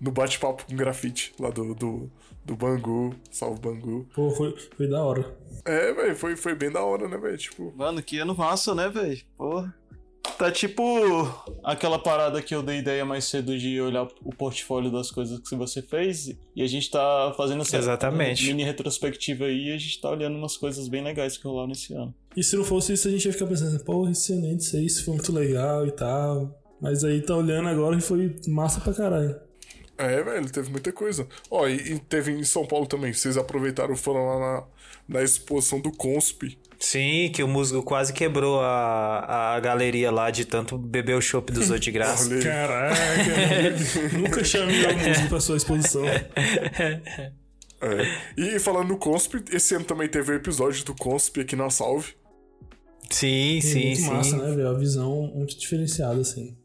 no 0.00 0.10
bate-papo 0.10 0.64
com 0.66 0.74
grafite, 0.74 1.34
lá 1.38 1.50
do, 1.50 1.74
do, 1.74 2.10
do 2.44 2.56
Bangu. 2.56 3.14
Salve 3.30 3.60
Bangu. 3.60 4.06
Pô, 4.14 4.30
foi, 4.30 4.56
foi 4.76 4.88
da 4.88 5.02
hora. 5.02 5.36
É, 5.64 5.92
velho, 5.92 6.16
foi, 6.16 6.36
foi 6.36 6.54
bem 6.54 6.70
da 6.70 6.82
hora, 6.82 7.08
né, 7.08 7.16
velho? 7.16 7.36
Tipo, 7.38 7.72
Mano, 7.76 8.02
que 8.02 8.18
ano 8.18 8.34
massa, 8.34 8.74
né, 8.74 8.88
velho? 8.88 9.20
Porra. 9.36 9.74
Tá 10.38 10.50
tipo 10.50 10.82
aquela 11.62 11.98
parada 11.98 12.42
que 12.42 12.54
eu 12.54 12.62
dei 12.62 12.78
ideia 12.78 13.04
mais 13.04 13.24
cedo 13.24 13.56
de 13.56 13.80
olhar 13.80 14.06
o 14.22 14.30
portfólio 14.34 14.90
das 14.90 15.10
coisas 15.10 15.38
que 15.48 15.54
você 15.54 15.80
fez. 15.80 16.34
E 16.54 16.62
a 16.62 16.66
gente 16.66 16.90
tá 16.90 17.32
fazendo 17.36 17.62
essa 17.62 17.76
Exatamente. 17.76 18.46
mini 18.46 18.64
retrospectiva 18.64 19.44
aí 19.44 19.68
e 19.68 19.72
a 19.72 19.78
gente 19.78 20.00
tá 20.00 20.10
olhando 20.10 20.36
umas 20.36 20.56
coisas 20.56 20.88
bem 20.88 21.02
legais 21.02 21.36
que 21.36 21.44
rolaram 21.46 21.68
nesse 21.68 21.94
ano. 21.94 22.14
E 22.36 22.42
se 22.42 22.56
não 22.56 22.64
fosse 22.64 22.92
isso, 22.92 23.06
a 23.06 23.10
gente 23.10 23.24
ia 23.26 23.32
ficar 23.32 23.46
pensando, 23.46 23.82
pô, 23.84 24.08
excelente, 24.08 24.60
isso 24.60 24.76
aí, 24.76 24.86
isso 24.86 25.04
foi 25.04 25.14
muito 25.14 25.32
legal 25.32 25.86
e 25.86 25.92
tal. 25.92 26.60
Mas 26.80 27.04
aí 27.04 27.20
tá 27.22 27.36
olhando 27.36 27.68
agora 27.68 27.96
e 27.96 28.00
foi 28.00 28.34
massa 28.48 28.80
pra 28.80 28.92
caralho. 28.92 29.36
é, 29.96 30.22
velho, 30.22 30.50
teve 30.50 30.70
muita 30.70 30.92
coisa. 30.92 31.26
Ó, 31.50 31.68
e, 31.68 31.92
e 31.92 31.98
teve 32.00 32.32
em 32.32 32.42
São 32.44 32.66
Paulo 32.66 32.86
também. 32.86 33.12
Vocês 33.12 33.36
aproveitaram, 33.36 33.96
foram 33.96 34.26
lá 34.26 34.38
na, 34.38 34.64
na 35.08 35.22
exposição 35.22 35.80
do 35.80 35.92
Consp. 35.92 36.58
Sim, 36.84 37.30
que 37.32 37.42
o 37.42 37.48
musgo 37.48 37.82
quase 37.82 38.12
quebrou 38.12 38.60
a, 38.60 39.54
a 39.54 39.60
galeria 39.60 40.10
lá 40.10 40.30
de 40.30 40.44
tanto 40.44 40.76
beber 40.76 41.16
o 41.16 41.20
chopp 41.20 41.50
dos 41.50 41.70
outros 41.70 41.80
de 41.84 41.90
graça. 41.92 42.28
Caraca, 42.40 42.94
nunca 44.18 44.44
chamei 44.44 44.84
a 44.84 44.92
música 44.92 45.28
pra 45.28 45.40
sua 45.40 45.56
exposição. 45.56 46.02
É. 47.80 48.54
E 48.56 48.58
falando 48.58 48.88
no 48.88 48.96
Consp, 48.96 49.34
esse 49.52 49.74
ano 49.74 49.84
também 49.84 50.08
teve 50.08 50.32
o 50.32 50.34
episódio 50.34 50.82
do 50.86 50.94
Consp 50.94 51.36
aqui 51.42 51.54
na 51.54 51.68
Salve. 51.68 52.14
Sim, 53.10 53.58
É 53.58 53.60
sim, 53.60 53.84
muito 53.88 54.00
sim. 54.00 54.08
massa, 54.08 54.36
né, 54.38 54.56
velho? 54.56 54.68
A 54.68 54.72
visão 54.78 55.30
muito 55.34 55.58
diferenciada, 55.58 56.18
assim. 56.18 56.56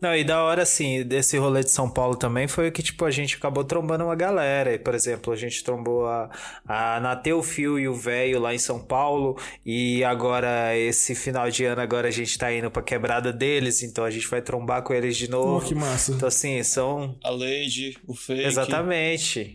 Não, 0.00 0.14
e 0.14 0.24
da 0.24 0.42
hora, 0.42 0.62
assim, 0.62 1.04
desse 1.04 1.36
rolê 1.36 1.62
de 1.62 1.70
São 1.70 1.90
Paulo 1.90 2.16
também 2.16 2.46
foi 2.48 2.70
que, 2.70 2.82
tipo, 2.82 3.04
a 3.04 3.10
gente 3.10 3.36
acabou 3.36 3.64
trombando 3.64 4.04
uma 4.04 4.14
galera. 4.14 4.72
E, 4.74 4.78
por 4.78 4.94
exemplo, 4.94 5.32
a 5.32 5.36
gente 5.36 5.62
trombou 5.64 6.06
a, 6.06 6.30
a 6.66 7.00
Nateu 7.00 7.42
Fio 7.42 7.78
e 7.78 7.88
o 7.88 7.94
Velho 7.94 8.40
lá 8.40 8.54
em 8.54 8.58
São 8.58 8.78
Paulo. 8.78 9.36
E 9.64 10.02
agora, 10.04 10.76
esse 10.76 11.14
final 11.14 11.50
de 11.50 11.64
ano, 11.64 11.80
agora 11.80 12.08
a 12.08 12.12
gente 12.12 12.38
tá 12.38 12.52
indo 12.52 12.70
pra 12.70 12.82
quebrada 12.82 13.32
deles. 13.32 13.82
Então 13.82 14.04
a 14.04 14.10
gente 14.10 14.28
vai 14.28 14.40
trombar 14.40 14.82
com 14.82 14.92
eles 14.94 15.16
de 15.16 15.28
novo. 15.30 15.66
que 15.66 15.74
massa. 15.74 16.12
Então, 16.12 16.28
assim, 16.28 16.62
são. 16.62 17.16
A 17.22 17.30
Lady, 17.30 17.96
o 18.06 18.14
Fake, 18.14 18.44
Exatamente. 18.44 19.54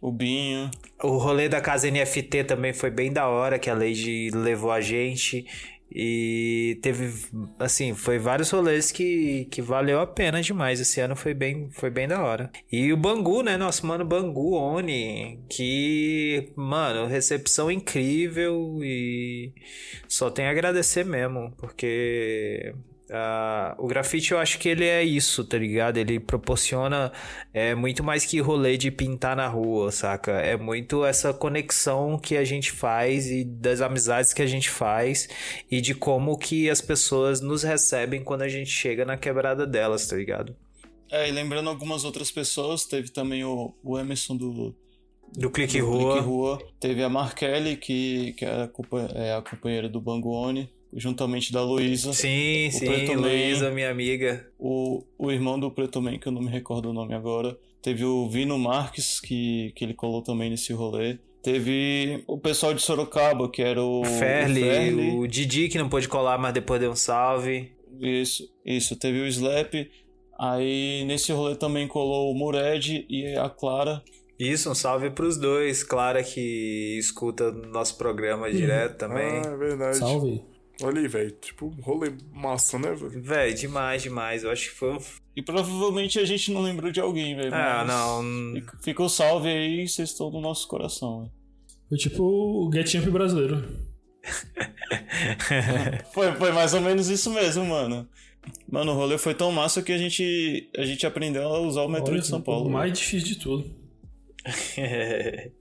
o 0.00 0.12
Binho. 0.12 0.70
O 1.02 1.18
rolê 1.18 1.48
da 1.48 1.60
casa 1.60 1.90
NFT 1.90 2.44
também 2.44 2.72
foi 2.72 2.90
bem 2.90 3.12
da 3.12 3.28
hora, 3.28 3.58
que 3.58 3.68
a 3.68 3.74
Lady 3.74 4.30
levou 4.32 4.70
a 4.70 4.80
gente. 4.80 5.44
E 5.90 6.78
teve, 6.82 7.28
assim, 7.58 7.94
foi 7.94 8.18
vários 8.18 8.50
rolês 8.50 8.90
que, 8.90 9.46
que 9.50 9.62
valeu 9.62 10.00
a 10.00 10.06
pena 10.06 10.42
demais. 10.42 10.80
Esse 10.80 11.00
ano 11.00 11.14
foi 11.16 11.32
bem, 11.32 11.70
foi 11.70 11.90
bem 11.90 12.08
da 12.08 12.22
hora. 12.22 12.50
E 12.70 12.92
o 12.92 12.96
Bangu, 12.96 13.42
né? 13.42 13.56
Nosso 13.56 13.86
mano 13.86 14.04
Bangu 14.04 14.54
Oni, 14.54 15.40
que, 15.48 16.52
mano, 16.56 17.06
recepção 17.06 17.70
incrível 17.70 18.78
e 18.82 19.52
só 20.08 20.30
tem 20.30 20.46
a 20.46 20.50
agradecer 20.50 21.04
mesmo, 21.04 21.52
porque 21.56 22.74
ah, 23.10 23.74
o 23.78 23.86
grafite 23.86 24.32
eu 24.32 24.38
acho 24.38 24.58
que 24.58 24.68
ele 24.68 24.84
é 24.84 25.02
isso, 25.02 25.44
tá 25.44 25.56
ligado? 25.56 25.96
Ele 25.96 26.18
proporciona 26.18 27.12
é, 27.54 27.74
muito 27.74 28.02
mais 28.02 28.24
que 28.24 28.40
rolê 28.40 28.76
de 28.76 28.90
pintar 28.90 29.36
na 29.36 29.46
rua, 29.46 29.92
saca? 29.92 30.32
É 30.32 30.56
muito 30.56 31.04
essa 31.04 31.32
conexão 31.32 32.18
que 32.18 32.36
a 32.36 32.44
gente 32.44 32.72
faz 32.72 33.30
e 33.30 33.44
das 33.44 33.80
amizades 33.80 34.32
que 34.32 34.42
a 34.42 34.46
gente 34.46 34.68
faz 34.68 35.28
e 35.70 35.80
de 35.80 35.94
como 35.94 36.36
que 36.36 36.68
as 36.68 36.80
pessoas 36.80 37.40
nos 37.40 37.62
recebem 37.62 38.24
quando 38.24 38.42
a 38.42 38.48
gente 38.48 38.70
chega 38.70 39.04
na 39.04 39.16
quebrada 39.16 39.66
delas, 39.66 40.06
tá 40.06 40.16
ligado? 40.16 40.56
É, 41.10 41.28
e 41.28 41.32
lembrando 41.32 41.70
algumas 41.70 42.04
outras 42.04 42.32
pessoas, 42.32 42.84
teve 42.84 43.10
também 43.10 43.44
o, 43.44 43.72
o 43.84 43.96
Emerson 43.96 44.36
do, 44.36 44.74
Do 45.36 45.50
Clique 45.50 45.78
Rua. 45.78 46.14
Clique 46.14 46.26
Rua. 46.26 46.58
Teve 46.80 47.04
a 47.04 47.08
Markelly, 47.08 47.76
que, 47.76 48.32
que 48.32 48.44
é, 48.44 48.48
a, 48.48 48.70
é 49.14 49.34
a 49.34 49.42
companheira 49.42 49.88
do 49.88 50.00
Banguone, 50.00 50.68
juntamente 50.94 51.52
da 51.52 51.62
Luísa. 51.62 52.12
Sim, 52.12 52.68
O 52.68 52.72
sim, 52.72 52.86
Preto 52.86 53.14
Man. 53.14 53.20
Luísa, 53.20 53.70
minha 53.70 53.90
amiga. 53.90 54.46
O, 54.58 55.02
o 55.18 55.30
irmão 55.30 55.58
do 55.58 55.70
Preto 55.70 56.00
Man, 56.00 56.18
que 56.18 56.26
eu 56.28 56.32
não 56.32 56.42
me 56.42 56.48
recordo 56.48 56.90
o 56.90 56.92
nome 56.92 57.14
agora. 57.14 57.56
Teve 57.82 58.04
o 58.04 58.28
Vino 58.28 58.58
Marques, 58.58 59.20
que, 59.20 59.72
que 59.76 59.84
ele 59.84 59.94
colou 59.94 60.22
também 60.22 60.50
nesse 60.50 60.72
rolê. 60.72 61.18
Teve 61.42 62.24
o 62.26 62.36
pessoal 62.38 62.74
de 62.74 62.82
Sorocaba, 62.82 63.48
que 63.48 63.62
era 63.62 63.80
o. 63.80 64.00
O 64.00 64.04
Ferli, 64.04 64.62
o 64.62 64.66
Ferli. 64.66 65.10
o 65.18 65.26
Didi 65.28 65.68
que 65.68 65.78
não 65.78 65.88
pôde 65.88 66.08
colar, 66.08 66.38
mas 66.38 66.52
depois 66.52 66.80
deu 66.80 66.90
um 66.90 66.96
salve. 66.96 67.70
Isso, 68.00 68.42
isso. 68.64 68.96
Teve 68.96 69.20
o 69.20 69.26
Slap. 69.28 69.72
Aí 70.38 71.04
nesse 71.06 71.32
rolê 71.32 71.54
também 71.54 71.86
colou 71.86 72.30
o 72.30 72.34
Mured 72.34 73.06
e 73.08 73.36
a 73.36 73.48
Clara. 73.48 74.02
Isso, 74.38 74.70
um 74.70 74.74
salve 74.74 75.08
pros 75.10 75.38
dois. 75.38 75.82
Clara 75.84 76.22
que 76.22 76.96
escuta 76.98 77.50
nosso 77.52 77.96
programa 77.96 78.50
direto 78.50 78.98
também. 78.98 79.40
Ah, 79.46 79.52
é 79.52 79.56
verdade. 79.56 79.96
Salve. 79.98 80.42
Olha 80.82 81.00
aí, 81.00 81.08
velho. 81.08 81.30
Tipo, 81.30 81.68
rolê 81.80 82.12
massa, 82.32 82.78
né, 82.78 82.92
velho? 82.94 83.22
Véi, 83.22 83.54
demais, 83.54 84.02
demais. 84.02 84.44
Eu 84.44 84.50
acho 84.50 84.70
que 84.70 84.76
foi 84.76 84.92
um. 84.94 84.98
E 85.34 85.42
provavelmente 85.42 86.18
a 86.18 86.24
gente 86.24 86.52
não 86.52 86.62
lembrou 86.62 86.90
de 86.90 87.00
alguém, 87.00 87.34
velho. 87.34 87.54
Ah, 87.54 87.84
mas 87.86 87.88
não. 87.88 88.62
fica- 88.82 89.02
o 89.02 89.08
salve 89.08 89.48
aí, 89.48 89.88
vocês 89.88 90.10
estão 90.10 90.30
no 90.30 90.40
nosso 90.40 90.68
coração, 90.68 91.20
velho. 91.20 91.32
Foi 91.88 91.98
tipo 91.98 92.22
o 92.22 92.70
Get 92.72 92.88
Champ 92.88 93.06
brasileiro. 93.08 93.64
Foi, 96.12 96.32
foi 96.32 96.52
mais 96.52 96.74
ou 96.74 96.80
menos 96.80 97.08
isso 97.08 97.30
mesmo, 97.32 97.64
mano. 97.64 98.08
Mano, 98.70 98.92
o 98.92 98.94
rolê 98.94 99.18
foi 99.18 99.34
tão 99.34 99.50
massa 99.52 99.82
que 99.82 99.92
a 99.92 99.98
gente, 99.98 100.68
a 100.76 100.84
gente 100.84 101.06
aprendeu 101.06 101.42
a 101.48 101.60
usar 101.60 101.82
o 101.82 101.88
metrô 101.88 102.12
Olha, 102.12 102.20
de 102.20 102.26
São 102.26 102.38
O 102.38 102.42
Paulo. 102.42 102.70
mais 102.70 102.92
difícil 102.92 103.28
de 103.28 103.38
tudo. 103.38 103.70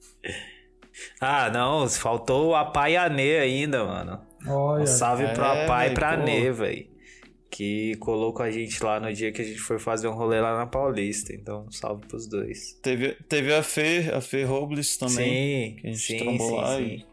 ah, 1.20 1.50
não. 1.50 1.88
Faltou 1.90 2.50
o 2.50 2.56
Apaianê 2.56 3.38
ainda, 3.40 3.84
mano. 3.86 4.25
Olha. 4.48 4.84
Um 4.84 4.88
salve 4.88 5.28
pro 5.30 5.44
É, 5.44 5.64
Apai 5.66 5.86
e 5.86 5.88
véi, 5.90 5.96
pra 5.96 6.18
pô. 6.18 6.24
Nê, 6.24 6.52
velho. 6.52 6.88
Que 7.50 7.96
colou 7.98 8.34
com 8.34 8.44
a 8.44 8.52
gente 8.52 8.84
lá 8.84 9.00
no 9.00 9.14
dia 9.14 9.32
que 9.32 9.42
a 9.42 9.46
gente 9.46 9.60
foi 9.60 9.80
fazer 9.80 10.08
um 10.10 10.14
rolê 10.14 10.42
lá 10.42 10.58
na 10.58 10.66
Paulista. 10.66 11.34
Então, 11.34 11.66
um 11.68 11.72
salve 11.72 12.06
pros 12.06 12.28
dois. 12.28 12.74
Teve, 12.82 13.16
teve 13.30 13.54
a 13.54 13.64
Fê, 13.64 14.12
a 14.14 14.20
Fê 14.20 14.44
Robles 14.44 14.98
também, 14.98 15.16
sim, 15.70 15.76
que 15.80 15.88
a 15.88 15.90
gente 15.92 16.00
sim, 16.02 16.18
trombou 16.18 16.50
sim, 16.50 16.56
lá 16.56 16.78
sim. 16.78 17.04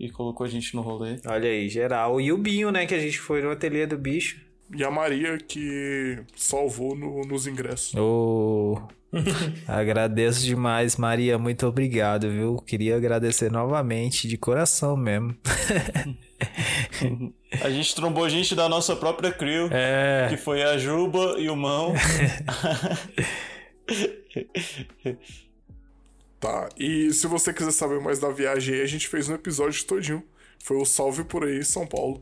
E, 0.00 0.06
e 0.06 0.10
colocou 0.10 0.44
a 0.44 0.48
gente 0.48 0.74
no 0.74 0.82
rolê. 0.82 1.20
Olha 1.24 1.48
aí, 1.48 1.68
geral. 1.68 2.20
E 2.20 2.32
o 2.32 2.38
Binho, 2.38 2.72
né? 2.72 2.84
Que 2.84 2.94
a 2.94 2.98
gente 2.98 3.18
foi 3.20 3.42
no 3.42 3.50
ateliê 3.50 3.86
do 3.86 3.96
bicho. 3.96 4.40
E 4.74 4.82
a 4.82 4.90
Maria 4.90 5.36
que 5.38 6.18
salvou 6.34 6.96
no- 6.96 7.22
nos 7.24 7.46
ingressos. 7.46 7.94
Ô. 7.94 8.80
Agradeço 9.68 10.42
demais, 10.44 10.96
Maria. 10.96 11.38
Muito 11.38 11.66
obrigado, 11.66 12.30
viu? 12.30 12.56
Queria 12.56 12.96
agradecer 12.96 13.52
novamente, 13.52 14.26
de 14.26 14.36
coração 14.38 14.96
mesmo. 14.96 15.36
A 17.62 17.70
gente 17.70 17.94
trombou 17.94 18.28
gente 18.28 18.54
da 18.54 18.68
nossa 18.68 18.96
própria 18.96 19.30
crew, 19.32 19.68
É. 19.70 20.26
que 20.30 20.36
foi 20.36 20.62
a 20.62 20.76
Juba 20.78 21.36
e 21.38 21.48
o 21.48 21.56
Mão. 21.56 21.92
Tá, 26.40 26.68
e 26.76 27.12
se 27.12 27.26
você 27.28 27.52
quiser 27.52 27.70
saber 27.70 28.00
mais 28.00 28.18
da 28.18 28.28
viagem 28.30 28.74
aí, 28.74 28.82
a 28.82 28.86
gente 28.86 29.06
fez 29.06 29.28
um 29.28 29.34
episódio 29.34 29.84
todinho. 29.84 30.24
Foi 30.58 30.76
o 30.76 30.84
Salve 30.84 31.22
por 31.24 31.44
aí, 31.44 31.64
São 31.64 31.86
Paulo. 31.86 32.18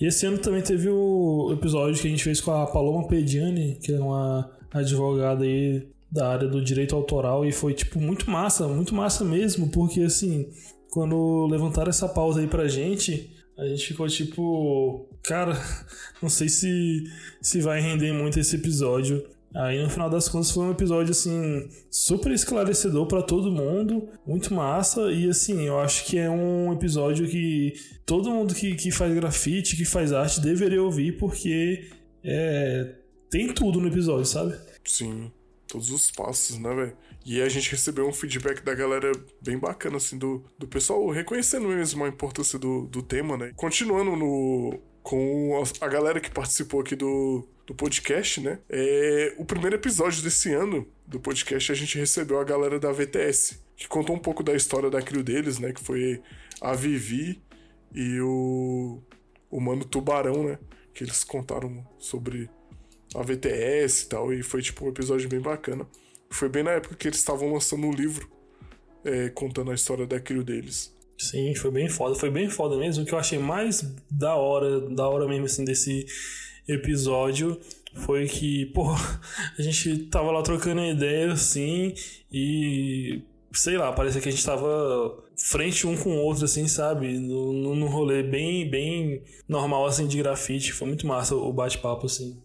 E 0.00 0.06
esse 0.06 0.24
ano 0.24 0.38
também 0.38 0.62
teve 0.62 0.88
o 0.88 1.50
episódio 1.52 2.00
que 2.00 2.06
a 2.08 2.10
gente 2.10 2.24
fez 2.24 2.40
com 2.40 2.50
a 2.52 2.66
Paloma 2.66 3.06
Pediani, 3.06 3.76
que 3.82 3.92
é 3.92 3.98
uma 4.00 4.50
advogada 4.72 5.44
aí 5.44 5.86
da 6.10 6.28
área 6.30 6.48
do 6.48 6.64
direito 6.64 6.96
autoral, 6.96 7.44
e 7.44 7.52
foi, 7.52 7.74
tipo, 7.74 8.00
muito 8.00 8.30
massa, 8.30 8.66
muito 8.66 8.94
massa 8.94 9.24
mesmo, 9.24 9.68
porque, 9.68 10.00
assim, 10.00 10.48
quando 10.94 11.48
levantaram 11.48 11.90
essa 11.90 12.08
pauta 12.08 12.38
aí 12.38 12.46
pra 12.46 12.68
gente, 12.68 13.28
a 13.58 13.66
gente 13.66 13.84
ficou 13.84 14.06
tipo, 14.06 15.08
cara, 15.24 15.60
não 16.22 16.28
sei 16.28 16.48
se, 16.48 17.02
se 17.42 17.60
vai 17.60 17.80
render 17.80 18.12
muito 18.12 18.38
esse 18.38 18.54
episódio. 18.54 19.26
Aí 19.52 19.82
no 19.82 19.90
final 19.90 20.08
das 20.08 20.28
contas 20.28 20.52
foi 20.52 20.64
um 20.64 20.70
episódio 20.70 21.10
assim 21.10 21.68
super 21.90 22.30
esclarecedor 22.30 23.06
pra 23.06 23.22
todo 23.22 23.50
mundo, 23.50 24.08
muito 24.24 24.54
massa 24.54 25.10
e 25.10 25.28
assim, 25.28 25.62
eu 25.62 25.80
acho 25.80 26.04
que 26.06 26.16
é 26.16 26.30
um 26.30 26.72
episódio 26.72 27.26
que 27.26 27.72
todo 28.06 28.30
mundo 28.30 28.54
que, 28.54 28.76
que 28.76 28.92
faz 28.92 29.12
grafite, 29.14 29.76
que 29.76 29.84
faz 29.84 30.12
arte 30.12 30.40
deveria 30.40 30.82
ouvir 30.82 31.18
porque 31.18 31.88
é, 32.22 32.94
tem 33.28 33.52
tudo 33.52 33.80
no 33.80 33.88
episódio, 33.88 34.26
sabe? 34.26 34.56
Sim, 34.84 35.30
todos 35.66 35.90
os 35.90 36.10
passos, 36.12 36.56
né, 36.58 36.72
velho? 36.72 36.96
E 37.24 37.40
a 37.40 37.48
gente 37.48 37.70
recebeu 37.70 38.06
um 38.06 38.12
feedback 38.12 38.62
da 38.62 38.74
galera 38.74 39.10
bem 39.40 39.56
bacana, 39.56 39.96
assim, 39.96 40.18
do, 40.18 40.44
do 40.58 40.68
pessoal 40.68 41.08
reconhecendo 41.08 41.68
mesmo 41.68 42.04
a 42.04 42.08
importância 42.08 42.58
do, 42.58 42.86
do 42.86 43.02
tema, 43.02 43.36
né? 43.36 43.52
Continuando 43.56 44.14
no, 44.14 44.78
com 45.02 45.62
a, 45.80 45.88
galera 45.88 46.20
que 46.20 46.30
participou 46.30 46.80
aqui 46.80 46.94
do, 46.94 47.46
do 47.66 47.74
podcast, 47.74 48.40
né? 48.40 48.58
É, 48.68 49.34
o 49.38 49.44
primeiro 49.44 49.76
episódio 49.76 50.22
desse 50.22 50.52
ano 50.52 50.86
do 51.06 51.18
podcast 51.18 51.72
a 51.72 51.74
gente 51.74 51.98
recebeu 51.98 52.38
a 52.38 52.44
galera 52.44 52.78
da 52.78 52.92
VTS, 52.92 53.58
que 53.76 53.88
contou 53.88 54.16
um 54.16 54.18
pouco 54.18 54.42
da 54.42 54.54
história 54.54 54.90
da 54.90 55.00
crio 55.00 55.22
deles, 55.22 55.58
né? 55.58 55.72
Que 55.72 55.80
foi 55.80 56.22
a 56.60 56.74
Vivi 56.74 57.42
e 57.94 58.20
o, 58.20 59.00
o 59.50 59.60
Mano 59.60 59.84
Tubarão, 59.84 60.44
né? 60.44 60.58
Que 60.92 61.04
eles 61.04 61.24
contaram 61.24 61.86
sobre 61.98 62.50
a 63.14 63.22
VTS 63.22 64.04
e 64.04 64.08
tal, 64.08 64.32
e 64.32 64.42
foi 64.42 64.60
tipo 64.60 64.84
um 64.84 64.88
episódio 64.88 65.28
bem 65.28 65.40
bacana. 65.40 65.86
Foi 66.34 66.48
bem 66.48 66.64
na 66.64 66.72
época 66.72 66.96
que 66.96 67.06
eles 67.06 67.18
estavam 67.18 67.52
lançando 67.52 67.86
um 67.86 67.92
livro 67.92 68.28
é, 69.04 69.28
contando 69.28 69.70
a 69.70 69.74
história 69.74 70.04
da 70.04 70.18
crio 70.18 70.42
deles. 70.42 70.92
Sim, 71.16 71.54
foi 71.54 71.70
bem 71.70 71.88
foda, 71.88 72.16
foi 72.16 72.28
bem 72.28 72.50
foda 72.50 72.76
mesmo. 72.76 73.04
O 73.04 73.06
que 73.06 73.14
eu 73.14 73.18
achei 73.18 73.38
mais 73.38 73.82
da 74.10 74.34
hora, 74.34 74.80
da 74.90 75.08
hora 75.08 75.28
mesmo 75.28 75.44
assim 75.44 75.64
desse 75.64 76.06
episódio 76.66 77.60
foi 77.94 78.26
que, 78.26 78.66
pô, 78.66 78.90
a 79.56 79.62
gente 79.62 80.06
tava 80.06 80.32
lá 80.32 80.42
trocando 80.42 80.80
ideia 80.80 81.32
assim 81.32 81.94
e 82.32 83.22
sei 83.52 83.78
lá, 83.78 83.92
parecia 83.92 84.20
que 84.20 84.28
a 84.28 84.32
gente 84.32 84.44
tava 84.44 85.24
frente 85.36 85.86
um 85.86 85.96
com 85.96 86.16
o 86.16 86.20
outro 86.20 86.46
assim, 86.46 86.66
sabe? 86.66 87.16
Num 87.16 87.86
rolê 87.86 88.24
bem 88.24 88.68
bem 88.68 89.22
normal 89.48 89.86
assim 89.86 90.08
de 90.08 90.18
grafite, 90.18 90.72
foi 90.72 90.88
muito 90.88 91.06
massa 91.06 91.36
o 91.36 91.52
bate-papo 91.52 92.06
assim. 92.06 92.42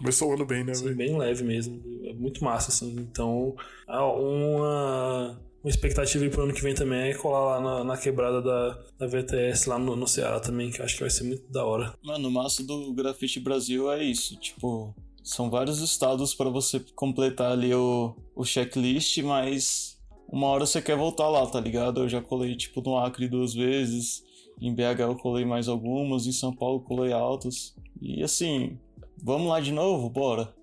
Começou 0.00 0.30
o 0.30 0.32
ano 0.32 0.46
bem, 0.46 0.64
né, 0.64 0.72
Assim, 0.72 0.94
bem 0.94 1.16
leve 1.16 1.44
mesmo. 1.44 1.78
É 2.04 2.14
muito 2.14 2.42
massa, 2.42 2.70
assim. 2.70 2.96
Então, 2.98 3.54
ah, 3.86 4.06
uma, 4.06 5.38
uma 5.62 5.70
expectativa 5.70 6.24
aí 6.24 6.30
pro 6.30 6.44
ano 6.44 6.54
que 6.54 6.62
vem 6.62 6.74
também 6.74 7.10
é 7.10 7.14
colar 7.14 7.58
lá 7.58 7.60
na, 7.60 7.84
na 7.84 7.96
quebrada 7.98 8.40
da, 8.40 8.78
da 8.98 9.06
VTS, 9.06 9.68
lá 9.68 9.78
no, 9.78 9.94
no 9.94 10.08
Ceará 10.08 10.40
também, 10.40 10.70
que 10.70 10.80
eu 10.80 10.84
acho 10.86 10.94
que 10.94 11.02
vai 11.02 11.10
ser 11.10 11.24
muito 11.24 11.46
da 11.52 11.64
hora. 11.66 11.92
Mano, 12.02 12.28
o 12.28 12.32
massa 12.32 12.64
do 12.64 12.94
Grafite 12.94 13.38
Brasil 13.40 13.92
é 13.92 14.02
isso, 14.02 14.36
tipo, 14.36 14.94
são 15.22 15.50
vários 15.50 15.80
estados 15.80 16.34
pra 16.34 16.48
você 16.48 16.80
completar 16.94 17.52
ali 17.52 17.74
o, 17.74 18.16
o 18.34 18.42
checklist, 18.42 19.18
mas 19.18 19.98
uma 20.26 20.46
hora 20.46 20.64
você 20.64 20.80
quer 20.80 20.96
voltar 20.96 21.28
lá, 21.28 21.46
tá 21.46 21.60
ligado? 21.60 22.00
Eu 22.00 22.08
já 22.08 22.22
colei, 22.22 22.56
tipo, 22.56 22.80
no 22.80 22.96
Acre 22.96 23.28
duas 23.28 23.52
vezes, 23.52 24.24
em 24.58 24.74
BH 24.74 25.00
eu 25.00 25.16
colei 25.16 25.44
mais 25.44 25.68
algumas, 25.68 26.26
em 26.26 26.32
São 26.32 26.54
Paulo 26.54 26.78
eu 26.78 26.84
colei 26.84 27.12
altas. 27.12 27.74
E 28.00 28.22
assim, 28.22 28.78
vamos 29.22 29.48
lá 29.48 29.60
de 29.60 29.72
novo? 29.72 30.08
Bora. 30.08 30.54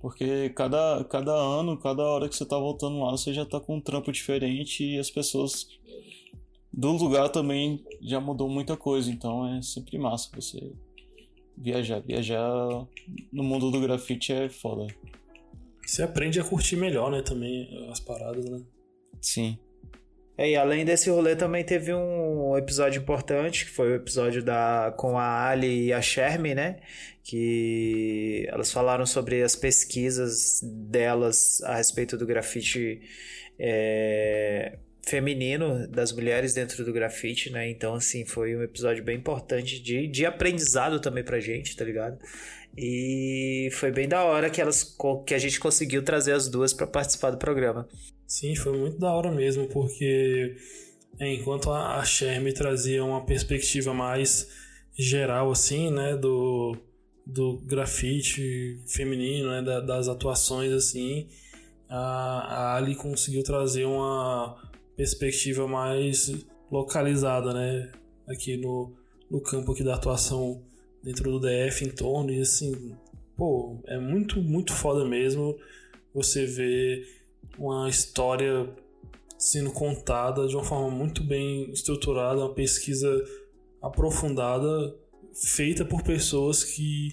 Porque 0.00 0.50
cada, 0.50 1.04
cada 1.04 1.32
ano, 1.32 1.76
cada 1.78 2.02
hora 2.02 2.28
que 2.28 2.36
você 2.36 2.44
tá 2.44 2.58
voltando 2.58 3.00
lá, 3.00 3.10
você 3.10 3.32
já 3.32 3.44
tá 3.44 3.58
com 3.58 3.76
um 3.76 3.80
trampo 3.80 4.12
diferente 4.12 4.84
e 4.84 4.98
as 4.98 5.10
pessoas 5.10 5.66
do 6.72 6.92
lugar 6.92 7.30
também 7.30 7.82
já 8.02 8.20
mudou 8.20 8.48
muita 8.48 8.76
coisa, 8.76 9.10
então 9.10 9.56
é 9.56 9.62
sempre 9.62 9.98
massa 9.98 10.30
você 10.34 10.72
viajar. 11.56 12.00
Viajar 12.00 12.86
no 13.32 13.42
mundo 13.42 13.70
do 13.70 13.80
grafite 13.80 14.32
é 14.32 14.48
foda. 14.48 14.86
Você 15.84 16.02
aprende 16.02 16.38
a 16.38 16.44
curtir 16.44 16.76
melhor, 16.76 17.10
né, 17.10 17.22
também 17.22 17.88
as 17.90 18.00
paradas, 18.00 18.44
né? 18.44 18.62
Sim. 19.20 19.58
É, 20.38 20.50
e 20.50 20.56
além 20.56 20.84
desse 20.84 21.08
rolê 21.08 21.34
também 21.34 21.64
teve 21.64 21.94
um 21.94 22.56
episódio 22.58 23.00
importante, 23.00 23.64
que 23.64 23.70
foi 23.70 23.92
o 23.92 23.94
episódio 23.94 24.42
da, 24.42 24.92
com 24.96 25.18
a 25.18 25.48
Ali 25.48 25.86
e 25.86 25.92
a 25.92 26.02
Shermy, 26.02 26.54
né? 26.54 26.76
Que 27.24 28.46
elas 28.50 28.70
falaram 28.70 29.06
sobre 29.06 29.42
as 29.42 29.56
pesquisas 29.56 30.60
delas 30.62 31.62
a 31.62 31.76
respeito 31.76 32.16
do 32.18 32.26
grafite 32.26 33.00
é, 33.58 34.76
feminino, 35.06 35.86
das 35.88 36.12
mulheres 36.12 36.52
dentro 36.52 36.84
do 36.84 36.92
grafite, 36.92 37.50
né? 37.50 37.70
Então, 37.70 37.94
assim, 37.94 38.24
foi 38.26 38.54
um 38.54 38.62
episódio 38.62 39.02
bem 39.02 39.16
importante 39.16 39.80
de, 39.80 40.06
de 40.06 40.26
aprendizado 40.26 41.00
também 41.00 41.24
pra 41.24 41.40
gente, 41.40 41.74
tá 41.76 41.84
ligado? 41.84 42.18
E 42.76 43.70
foi 43.72 43.90
bem 43.90 44.06
da 44.08 44.24
hora 44.24 44.50
que, 44.50 44.60
elas, 44.60 44.96
que 45.26 45.32
a 45.34 45.38
gente 45.38 45.58
conseguiu 45.58 46.02
trazer 46.02 46.32
as 46.32 46.46
duas 46.48 46.72
para 46.72 46.86
participar 46.86 47.30
do 47.30 47.38
programa. 47.38 47.88
Sim, 48.26 48.54
foi 48.54 48.76
muito 48.76 48.98
da 48.98 49.12
hora 49.12 49.30
mesmo, 49.32 49.66
porque 49.68 50.56
é, 51.18 51.32
enquanto 51.32 51.70
a, 51.70 51.96
a 51.98 52.04
Shermy 52.04 52.52
trazia 52.52 53.02
uma 53.02 53.24
perspectiva 53.24 53.94
mais 53.94 54.48
geral, 54.94 55.50
assim, 55.50 55.90
né, 55.90 56.16
do, 56.16 56.76
do 57.24 57.58
grafite 57.64 58.78
feminino, 58.86 59.50
né, 59.50 59.62
da- 59.62 59.80
das 59.80 60.08
atuações, 60.08 60.72
assim, 60.72 61.28
a, 61.88 61.96
a 61.96 62.76
Ali 62.76 62.94
conseguiu 62.94 63.42
trazer 63.42 63.84
uma 63.86 64.56
perspectiva 64.96 65.66
mais 65.68 66.32
localizada, 66.70 67.54
né, 67.54 67.90
aqui 68.28 68.56
no, 68.56 68.92
no 69.30 69.40
campo 69.40 69.72
aqui 69.72 69.84
da 69.84 69.94
atuação 69.94 70.62
dentro 71.06 71.30
do 71.30 71.38
DF, 71.38 71.84
em 71.84 71.90
torno, 71.90 72.32
e 72.32 72.40
assim, 72.40 72.96
pô, 73.36 73.80
é 73.86 73.96
muito, 73.96 74.42
muito 74.42 74.72
foda 74.72 75.04
mesmo 75.04 75.56
você 76.12 76.44
ver 76.44 77.06
uma 77.56 77.88
história 77.88 78.68
sendo 79.38 79.70
contada 79.70 80.48
de 80.48 80.56
uma 80.56 80.64
forma 80.64 80.90
muito 80.90 81.22
bem 81.22 81.70
estruturada, 81.70 82.40
uma 82.40 82.52
pesquisa 82.52 83.08
aprofundada, 83.80 84.96
feita 85.32 85.84
por 85.84 86.02
pessoas 86.02 86.64
que 86.64 87.12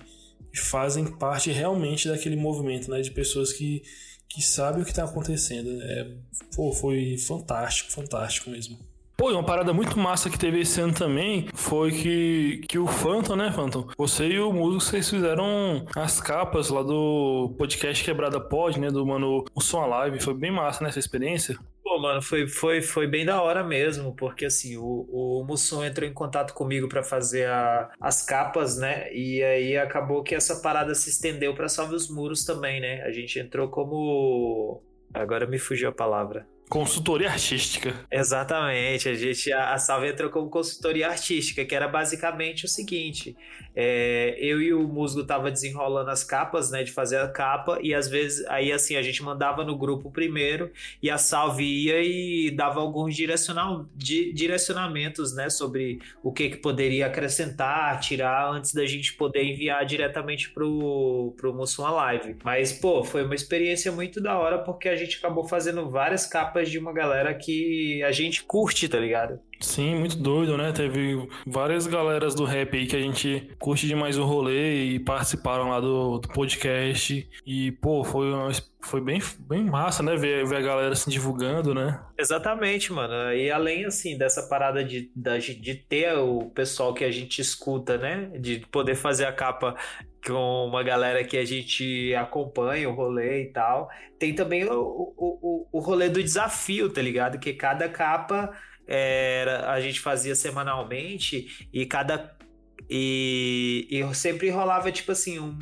fazem 0.56 1.06
parte 1.06 1.52
realmente 1.52 2.08
daquele 2.08 2.36
movimento, 2.36 2.90
né? 2.90 3.00
De 3.00 3.12
pessoas 3.12 3.54
que, 3.54 3.84
que 4.28 4.42
sabem 4.42 4.82
o 4.82 4.86
que 4.86 4.92
está 4.92 5.04
acontecendo. 5.04 5.70
É, 5.84 6.18
pô, 6.56 6.72
foi 6.72 7.16
fantástico, 7.20 7.92
fantástico 7.92 8.50
mesmo. 8.50 8.80
Pô, 9.16 9.30
e 9.30 9.34
uma 9.34 9.44
parada 9.44 9.72
muito 9.72 9.98
massa 9.98 10.30
que 10.30 10.40
teve 10.40 10.62
esse 10.62 10.82
ano 10.82 10.94
também 10.94 11.48
foi 11.54 11.92
que, 11.92 12.62
que 12.68 12.80
o 12.80 12.88
Phantom, 12.88 13.36
né, 13.36 13.52
Phantom? 13.52 13.88
Você 13.98 14.28
e 14.28 14.40
o 14.40 14.52
Músico, 14.52 14.82
vocês 14.82 15.10
fizeram 15.10 15.86
as 15.96 16.20
capas 16.20 16.70
lá 16.70 16.82
do 16.82 17.54
podcast 17.58 18.04
Quebrada 18.04 18.40
Pod, 18.40 18.80
né, 18.80 18.90
do 18.90 19.06
Mano 19.06 19.46
O 19.54 19.62
Som 19.62 19.86
Live. 19.86 20.20
Foi 20.20 20.34
bem 20.34 20.52
massa, 20.52 20.84
né, 20.84 20.90
essa 20.90 21.00
experiência? 21.00 21.58
Pô, 21.84 22.00
mano, 22.00 22.24
foi, 22.24 22.48
foi, 22.48 22.82
foi 22.82 23.06
bem 23.06 23.24
da 23.24 23.42
hora 23.42 23.64
mesmo, 23.64 24.16
porque 24.16 24.46
assim, 24.46 24.78
o, 24.78 25.06
o 25.12 25.46
entrou 25.86 26.10
em 26.10 26.14
contato 26.14 26.54
comigo 26.54 26.90
para 26.90 27.04
fazer 27.04 27.48
a, 27.48 27.92
as 28.02 28.26
capas, 28.26 28.78
né? 28.78 29.14
E 29.14 29.44
aí 29.44 29.78
acabou 29.78 30.24
que 30.24 30.34
essa 30.34 30.60
parada 30.60 30.96
se 30.96 31.12
estendeu 31.12 31.54
para 31.54 31.70
Salve 31.70 31.94
os 31.94 32.10
Muros 32.10 32.46
também, 32.46 32.82
né? 32.82 33.04
A 33.04 33.12
gente 33.12 33.38
entrou 33.38 33.68
como. 33.68 34.82
Agora 35.14 35.46
me 35.46 35.60
fugiu 35.60 35.90
a 35.90 35.92
palavra. 35.92 36.48
Consultoria 36.74 37.30
artística. 37.30 37.94
Exatamente, 38.10 39.08
a 39.08 39.14
gente 39.14 39.54
a, 39.54 39.76
a 39.76 39.78
Salve 39.78 40.08
entrou 40.08 40.32
como 40.32 40.50
consultoria 40.50 41.08
artística, 41.08 41.64
que 41.64 41.76
era 41.76 41.88
basicamente 41.88 42.66
o 42.66 42.68
seguinte: 42.68 43.38
é, 43.76 44.36
eu 44.40 44.60
e 44.60 44.74
o 44.74 44.88
Musgo 44.88 45.24
tava 45.24 45.52
desenrolando 45.52 46.10
as 46.10 46.24
capas, 46.24 46.72
né, 46.72 46.84
de 46.84 46.92
fazer 46.92 47.18
a 47.18 47.28
capa 47.28 47.78
e 47.82 47.94
às 47.94 48.08
vezes 48.08 48.44
aí 48.48 48.72
assim 48.72 48.96
a 48.96 49.04
gente 49.04 49.22
mandava 49.22 49.64
no 49.64 49.78
grupo 49.78 50.10
primeiro 50.10 50.72
e 51.02 51.12
a 51.12 51.18
Salve 51.20 51.64
ia 51.64 52.02
e 52.02 52.50
dava 52.50 52.80
alguns 52.80 53.16
direcional, 53.16 53.86
di, 53.96 54.34
direcionamentos, 54.34 55.36
né, 55.36 55.52
sobre 55.52 56.00
o 56.24 56.32
que 56.32 56.50
que 56.50 56.58
poderia 56.58 57.06
acrescentar, 57.06 58.00
tirar 58.00 58.52
antes 58.52 58.74
da 58.74 58.86
gente 58.88 59.14
poder 59.14 59.44
enviar 59.44 59.86
diretamente 59.86 60.50
pro 60.50 61.36
pro 61.38 61.54
Mussum 61.54 61.84
Live. 61.84 62.36
Mas 62.44 62.74
pô, 62.74 63.04
foi 63.04 63.24
uma 63.24 63.36
experiência 63.36 63.92
muito 63.92 64.20
da 64.20 64.38
hora 64.38 64.58
porque 64.58 64.90
a 64.90 64.96
gente 64.96 65.18
acabou 65.18 65.44
fazendo 65.44 65.88
várias 65.88 66.26
capas 66.26 66.63
de 66.70 66.80
uma 66.80 66.94
galera 66.94 67.34
que 67.34 68.04
a 68.04 68.12
gente 68.12 68.44
curte, 68.44 68.88
tá 68.88 69.00
ligado? 69.00 69.40
Sim, 69.60 69.96
muito 69.96 70.18
doido, 70.18 70.58
né? 70.58 70.74
Teve 70.74 71.28
várias 71.48 71.88
galeras 71.88 72.36
do 72.36 72.44
rap 72.44 72.76
aí 72.76 72.86
que 72.86 72.96
a 72.96 73.02
gente 73.02 73.50
curte 73.58 73.88
demais 73.88 74.18
o 74.18 74.26
rolê 74.26 74.84
e 74.84 75.00
participaram 75.00 75.70
lá 75.70 75.80
do, 75.80 76.20
do 76.20 76.28
podcast. 76.28 77.28
E, 77.46 77.72
pô, 77.72 78.04
foi, 78.04 78.32
uma, 78.32 78.52
foi 78.82 79.00
bem, 79.00 79.22
bem 79.40 79.64
massa, 79.64 80.04
né? 80.04 80.18
Ver, 80.18 80.46
ver 80.46 80.58
a 80.58 80.62
galera 80.62 80.96
se 80.96 81.10
divulgando, 81.10 81.74
né? 81.74 82.00
Exatamente, 82.18 82.92
mano. 82.92 83.34
E 83.34 83.50
além, 83.50 83.86
assim, 83.86 84.18
dessa 84.18 84.44
parada 84.44 84.84
de, 84.84 85.10
de, 85.16 85.56
de 85.56 85.76
ter 85.76 86.14
o 86.18 86.52
pessoal 86.54 86.94
que 86.94 87.06
a 87.06 87.12
gente 87.12 87.40
escuta, 87.40 87.98
né? 87.98 88.32
De 88.38 88.66
poder 88.70 88.96
fazer 88.96 89.26
a 89.26 89.32
capa 89.32 89.76
com 90.26 90.66
uma 90.66 90.84
galera 90.84 91.24
que 91.24 91.38
a 91.38 91.46
gente 91.46 92.14
acompanha 92.16 92.90
o 92.90 92.94
rolê 92.94 93.44
e 93.44 93.52
tal. 93.52 93.90
Tem 94.18 94.34
também 94.34 94.66
o, 94.66 94.74
o, 94.74 95.14
o, 95.18 95.68
o 95.72 95.80
rolê 95.80 96.10
do 96.10 96.24
desafio, 96.24 96.90
tá 96.90 97.02
ligado? 97.02 97.40
Que 97.40 97.54
cada 97.54 97.90
capa 97.90 98.52
era, 98.88 99.72
a 99.72 99.82
gente 99.82 100.00
fazia 100.00 100.36
semanalmente 100.36 101.68
e 101.72 101.86
cada. 101.86 102.36
E, 102.90 103.88
e 103.90 104.16
sempre 104.16 104.50
rolava, 104.50 104.92
tipo 104.92 105.12
assim, 105.12 105.40
um, 105.40 105.58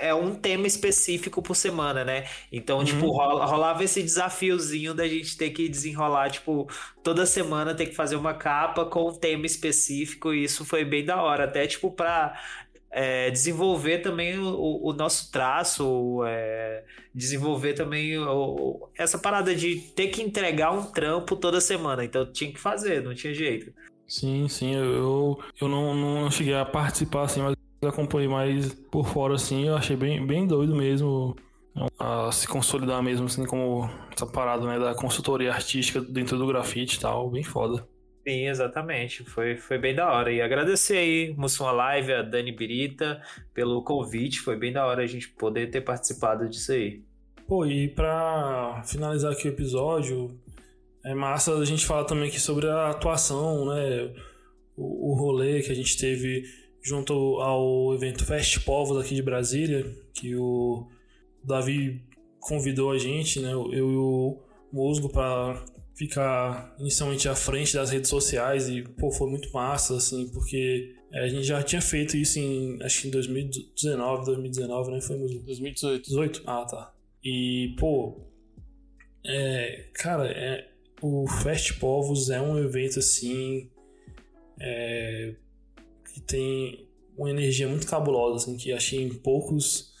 é 0.00 0.14
um 0.14 0.34
tema 0.34 0.66
específico 0.66 1.42
por 1.42 1.54
semana, 1.54 2.04
né? 2.04 2.26
Então, 2.50 2.78
uhum. 2.78 2.84
tipo, 2.84 3.10
rola, 3.10 3.44
rolava 3.44 3.84
esse 3.84 4.02
desafiozinho 4.02 4.94
da 4.94 5.06
gente 5.06 5.36
ter 5.36 5.50
que 5.50 5.68
desenrolar, 5.68 6.30
tipo, 6.30 6.68
toda 7.02 7.26
semana 7.26 7.74
ter 7.74 7.86
que 7.86 7.94
fazer 7.94 8.16
uma 8.16 8.34
capa 8.34 8.84
com 8.84 9.08
um 9.08 9.14
tema 9.14 9.46
específico, 9.46 10.32
e 10.32 10.44
isso 10.44 10.64
foi 10.64 10.84
bem 10.84 11.04
da 11.04 11.20
hora, 11.22 11.44
até, 11.44 11.66
tipo, 11.66 11.90
pra 11.90 12.38
é, 12.90 13.30
desenvolver 13.30 13.98
também 13.98 14.38
o, 14.38 14.80
o 14.82 14.92
nosso 14.92 15.30
traço, 15.30 16.22
é, 16.26 16.84
desenvolver 17.14 17.74
também 17.74 18.18
o, 18.18 18.88
essa 18.98 19.18
parada 19.18 19.54
de 19.54 19.76
ter 19.76 20.08
que 20.08 20.22
entregar 20.22 20.72
um 20.72 20.84
trampo 20.84 21.36
toda 21.36 21.60
semana. 21.60 22.04
Então 22.04 22.30
tinha 22.30 22.52
que 22.52 22.58
fazer, 22.58 23.02
não 23.02 23.14
tinha 23.14 23.32
jeito. 23.32 23.72
Sim, 24.06 24.48
sim, 24.48 24.74
eu, 24.74 25.38
eu 25.60 25.68
não, 25.68 25.94
não 25.94 26.30
cheguei 26.30 26.54
a 26.54 26.64
participar 26.64 27.22
assim, 27.22 27.40
mas 27.42 27.54
acompanhei 27.88 28.28
mais 28.28 28.74
por 28.90 29.06
fora 29.06 29.34
assim, 29.34 29.68
eu 29.68 29.76
achei 29.76 29.96
bem, 29.96 30.26
bem 30.26 30.46
doido 30.46 30.74
mesmo 30.74 31.36
a 31.98 32.30
se 32.32 32.48
consolidar 32.48 33.02
mesmo 33.02 33.26
assim 33.26 33.46
como 33.46 33.88
essa 34.14 34.26
parada 34.26 34.66
né, 34.66 34.78
da 34.78 34.94
consultoria 34.94 35.52
artística 35.52 36.00
dentro 36.00 36.36
do 36.36 36.46
grafite 36.46 36.96
e 36.96 37.00
tal, 37.00 37.30
bem 37.30 37.44
foda. 37.44 37.86
Sim, 38.26 38.48
exatamente. 38.48 39.24
Foi, 39.24 39.56
foi 39.56 39.78
bem 39.78 39.94
da 39.94 40.12
hora. 40.12 40.32
E 40.32 40.42
agradecer 40.42 40.98
aí, 40.98 41.34
Mussum 41.36 41.64
Live, 41.70 42.12
a 42.12 42.22
Dani 42.22 42.52
Birita, 42.52 43.22
pelo 43.54 43.82
convite. 43.82 44.40
Foi 44.40 44.56
bem 44.56 44.72
da 44.72 44.86
hora 44.86 45.02
a 45.02 45.06
gente 45.06 45.28
poder 45.28 45.70
ter 45.70 45.80
participado 45.80 46.48
disso 46.48 46.72
aí. 46.72 47.02
Pô, 47.46 47.66
e 47.66 47.88
pra 47.88 48.82
finalizar 48.86 49.32
aqui 49.32 49.48
o 49.48 49.52
episódio, 49.52 50.38
é 51.04 51.14
massa 51.14 51.54
a 51.56 51.64
gente 51.64 51.86
falar 51.86 52.04
também 52.04 52.28
aqui 52.28 52.38
sobre 52.38 52.68
a 52.68 52.90
atuação, 52.90 53.66
né? 53.66 54.12
O, 54.76 55.12
o 55.12 55.14
rolê 55.14 55.62
que 55.62 55.72
a 55.72 55.74
gente 55.74 55.98
teve 55.98 56.44
junto 56.82 57.12
ao 57.40 57.94
evento 57.94 58.24
Fest 58.24 58.64
Povos 58.64 58.98
aqui 58.98 59.14
de 59.14 59.22
Brasília, 59.22 59.84
que 60.14 60.36
o 60.36 60.86
Davi 61.42 62.02
convidou 62.38 62.92
a 62.92 62.98
gente, 62.98 63.40
né? 63.40 63.52
Eu 63.52 63.70
e 63.72 63.96
o 63.96 64.38
Musgo 64.72 65.08
para 65.08 65.62
ficar 66.00 66.74
inicialmente 66.78 67.28
à 67.28 67.34
frente 67.34 67.74
das 67.74 67.90
redes 67.90 68.08
sociais 68.08 68.70
e, 68.70 68.80
pô, 68.80 69.10
foi 69.10 69.28
muito 69.28 69.52
massa, 69.52 69.98
assim, 69.98 70.30
porque 70.30 70.94
é, 71.12 71.24
a 71.24 71.28
gente 71.28 71.42
já 71.42 71.62
tinha 71.62 71.82
feito 71.82 72.16
isso 72.16 72.38
em, 72.38 72.82
acho 72.82 73.02
que 73.02 73.08
em 73.08 73.10
2019, 73.10 74.24
2019, 74.24 74.92
né? 74.92 75.00
Foi 75.02 75.18
2018. 75.18 76.02
18? 76.06 76.42
Ah, 76.46 76.64
tá. 76.64 76.94
E, 77.22 77.74
pô, 77.78 78.18
é, 79.26 79.88
cara, 79.92 80.26
é, 80.26 80.70
o 81.02 81.28
Fest 81.42 81.78
Povos 81.78 82.30
é 82.30 82.40
um 82.40 82.56
evento, 82.56 82.98
assim, 82.98 83.70
é, 84.58 85.34
que 86.14 86.20
tem 86.22 86.88
uma 87.14 87.28
energia 87.28 87.68
muito 87.68 87.86
cabulosa, 87.86 88.36
assim, 88.36 88.56
que 88.56 88.72
achei 88.72 89.02
em 89.02 89.10
poucos 89.10 89.92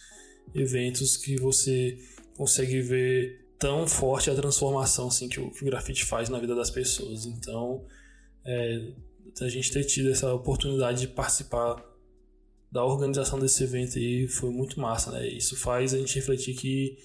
eventos 0.54 1.18
que 1.18 1.36
você 1.36 1.98
consegue 2.38 2.80
ver 2.80 3.39
tão 3.60 3.86
forte 3.86 4.30
a 4.30 4.34
transformação 4.34 5.08
assim, 5.08 5.28
que, 5.28 5.38
o, 5.38 5.50
que 5.50 5.62
o 5.62 5.66
grafite 5.66 6.06
faz 6.06 6.30
na 6.30 6.40
vida 6.40 6.54
das 6.54 6.70
pessoas. 6.70 7.26
Então, 7.26 7.84
é, 8.44 8.92
a 9.42 9.48
gente 9.48 9.70
ter 9.70 9.84
tido 9.84 10.10
essa 10.10 10.32
oportunidade 10.32 11.02
de 11.02 11.08
participar 11.08 11.76
da 12.72 12.82
organização 12.82 13.38
desse 13.38 13.62
evento 13.62 13.98
aí 13.98 14.26
foi 14.26 14.50
muito 14.50 14.80
massa, 14.80 15.12
né? 15.12 15.28
Isso 15.28 15.56
faz 15.56 15.92
a 15.92 15.98
gente 15.98 16.14
refletir 16.14 16.54
que, 16.54 16.96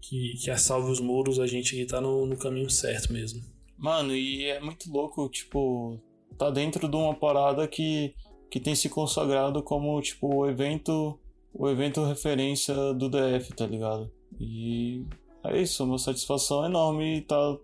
que, 0.00 0.34
que 0.40 0.50
a 0.50 0.56
Salve 0.56 0.90
os 0.90 1.00
Muros, 1.00 1.40
a 1.40 1.46
gente 1.48 1.74
aqui 1.74 1.84
tá 1.84 2.00
no, 2.00 2.24
no 2.26 2.36
caminho 2.36 2.70
certo 2.70 3.12
mesmo. 3.12 3.42
Mano, 3.76 4.14
e 4.14 4.44
é 4.44 4.60
muito 4.60 4.90
louco, 4.92 5.28
tipo, 5.28 6.00
tá 6.38 6.48
dentro 6.48 6.88
de 6.88 6.94
uma 6.94 7.14
parada 7.14 7.66
que, 7.66 8.14
que 8.48 8.60
tem 8.60 8.76
se 8.76 8.88
consagrado 8.88 9.64
como, 9.64 10.00
tipo, 10.00 10.32
o 10.32 10.48
evento, 10.48 11.18
o 11.52 11.68
evento 11.68 12.04
referência 12.04 12.74
do 12.94 13.08
DF, 13.08 13.52
tá 13.56 13.66
ligado? 13.66 14.12
E 14.38 15.04
é 15.44 15.60
isso, 15.60 15.84
uma 15.84 15.98
satisfação 15.98 16.64
enorme 16.64 17.22
tá, 17.22 17.56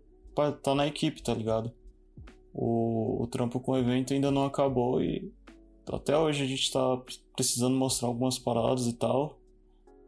tá 0.63 0.75
na 0.75 0.87
equipe, 0.87 1.23
tá 1.23 1.35
ligado? 1.35 1.73
O, 2.53 3.23
o 3.23 3.27
trampo 3.27 3.61
com 3.61 3.73
o 3.73 3.79
evento 3.79 4.13
ainda 4.13 4.31
não 4.31 4.45
acabou 4.45 5.03
e 5.03 5.33
até 5.91 6.17
hoje 6.17 6.43
a 6.43 6.47
gente 6.47 6.71
tá 6.71 7.01
precisando 7.35 7.77
mostrar 7.77 8.09
algumas 8.09 8.39
paradas 8.39 8.87
e 8.87 8.93
tal. 8.93 9.39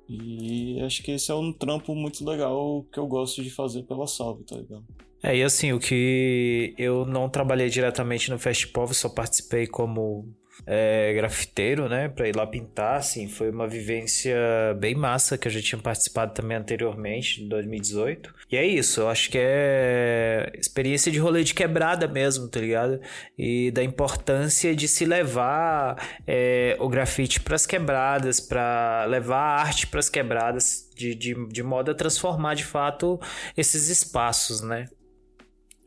E 0.08 0.80
acho 0.82 1.02
que 1.02 1.12
esse 1.12 1.30
é 1.30 1.34
um 1.34 1.52
trampo 1.52 1.94
muito 1.94 2.28
legal 2.28 2.84
que 2.92 2.98
eu 2.98 3.06
gosto 3.06 3.42
de 3.42 3.50
fazer 3.50 3.84
pela 3.84 4.06
Salve, 4.06 4.44
tá 4.44 4.56
ligado? 4.56 4.84
É, 5.22 5.36
e 5.36 5.42
assim, 5.42 5.72
o 5.72 5.78
que 5.78 6.74
eu 6.76 7.06
não 7.06 7.28
trabalhei 7.28 7.68
diretamente 7.68 8.30
no 8.30 8.38
Festival, 8.38 8.92
só 8.92 9.08
participei 9.08 9.66
como 9.66 10.28
é, 10.66 11.12
grafiteiro, 11.14 11.88
né, 11.88 12.08
para 12.08 12.28
ir 12.28 12.36
lá 12.36 12.46
pintar, 12.46 12.96
assim, 12.96 13.28
foi 13.28 13.50
uma 13.50 13.66
vivência 13.66 14.36
bem 14.78 14.94
massa 14.94 15.36
que 15.36 15.48
eu 15.48 15.52
já 15.52 15.60
tinha 15.60 15.80
participado 15.80 16.32
também 16.34 16.56
anteriormente, 16.56 17.42
em 17.42 17.48
2018. 17.48 18.34
E 18.50 18.56
é 18.56 18.64
isso, 18.64 19.00
eu 19.00 19.08
acho 19.08 19.30
que 19.30 19.38
é 19.40 20.50
experiência 20.54 21.10
de 21.10 21.18
rolê 21.18 21.42
de 21.42 21.54
quebrada 21.54 22.06
mesmo, 22.06 22.48
tá 22.48 22.60
ligado? 22.60 23.00
E 23.36 23.70
da 23.70 23.82
importância 23.82 24.74
de 24.74 24.86
se 24.86 25.04
levar 25.04 26.20
é, 26.26 26.76
o 26.78 26.88
grafite 26.88 27.40
para 27.40 27.56
as 27.56 27.66
quebradas, 27.66 28.40
para 28.40 29.04
levar 29.06 29.38
a 29.38 29.60
arte 29.60 29.86
para 29.86 30.00
as 30.00 30.08
quebradas, 30.08 30.88
de, 30.94 31.14
de, 31.14 31.34
de 31.48 31.62
modo 31.62 31.90
a 31.90 31.94
transformar 31.94 32.54
de 32.54 32.64
fato 32.64 33.20
esses 33.56 33.88
espaços, 33.88 34.60
né? 34.60 34.86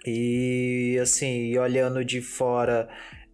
E 0.05 0.99
assim, 1.01 1.57
olhando 1.57 2.05
de 2.05 2.21
fora 2.21 2.87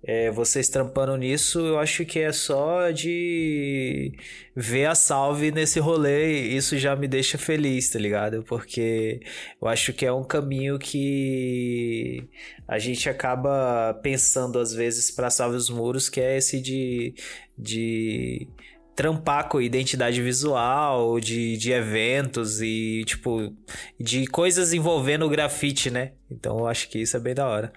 é, 0.04 0.32
vocês 0.32 0.68
trampando 0.68 1.16
nisso, 1.16 1.60
eu 1.60 1.80
acho 1.80 2.06
que 2.06 2.20
é 2.20 2.32
só 2.32 2.90
de 2.90 4.12
ver 4.56 4.86
a 4.88 4.96
salve 4.96 5.52
nesse 5.52 5.80
rolê, 5.80 6.42
isso 6.42 6.78
já 6.78 6.96
me 6.96 7.08
deixa 7.08 7.38
feliz, 7.38 7.90
tá 7.90 8.00
ligado? 8.00 8.44
Porque 8.44 9.22
eu 9.62 9.68
acho 9.68 9.94
que 9.94 10.06
é 10.06 10.12
um 10.12 10.24
caminho 10.24 10.80
que 10.80 12.28
a 12.68 12.80
gente 12.80 13.08
acaba 13.10 13.94
pensando 14.02 14.60
às 14.60 14.74
vezes 14.74 15.12
para 15.12 15.30
salve 15.30 15.56
os 15.56 15.70
muros, 15.70 16.10
que 16.10 16.20
é 16.20 16.38
esse 16.38 16.60
de, 16.60 17.14
de 17.56 18.48
trampar 18.96 19.50
com 19.50 19.62
identidade 19.62 20.22
visual, 20.22 21.20
de, 21.20 21.58
de 21.58 21.72
eventos 21.72 22.62
e, 22.62 23.04
tipo, 23.06 23.54
de 24.00 24.26
coisas 24.28 24.74
envolvendo 24.74 25.26
o 25.26 25.30
grafite, 25.30 25.92
né? 25.92 26.14
Então 26.30 26.60
eu 26.60 26.68
acho 26.68 26.90
que 26.90 27.00
isso 27.00 27.16
é 27.16 27.20
bem 27.20 27.34
da 27.34 27.48
hora. 27.48 27.72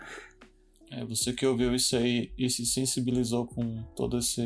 É, 0.97 1.05
você 1.05 1.33
que 1.33 1.45
ouviu 1.45 1.75
isso 1.75 1.97
aí 1.97 2.31
e 2.39 2.49
se 2.49 2.65
sensibilizou 2.65 3.47
com 3.47 3.83
todas 3.97 4.37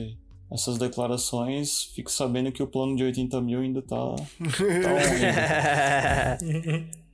essas 0.51 0.79
declarações, 0.79 1.85
fique 1.95 2.11
sabendo 2.11 2.51
que 2.51 2.63
o 2.63 2.67
plano 2.67 2.97
de 2.97 3.05
80 3.05 3.39
mil 3.43 3.61
ainda 3.61 3.83
tá, 3.83 4.17
tá 4.17 4.25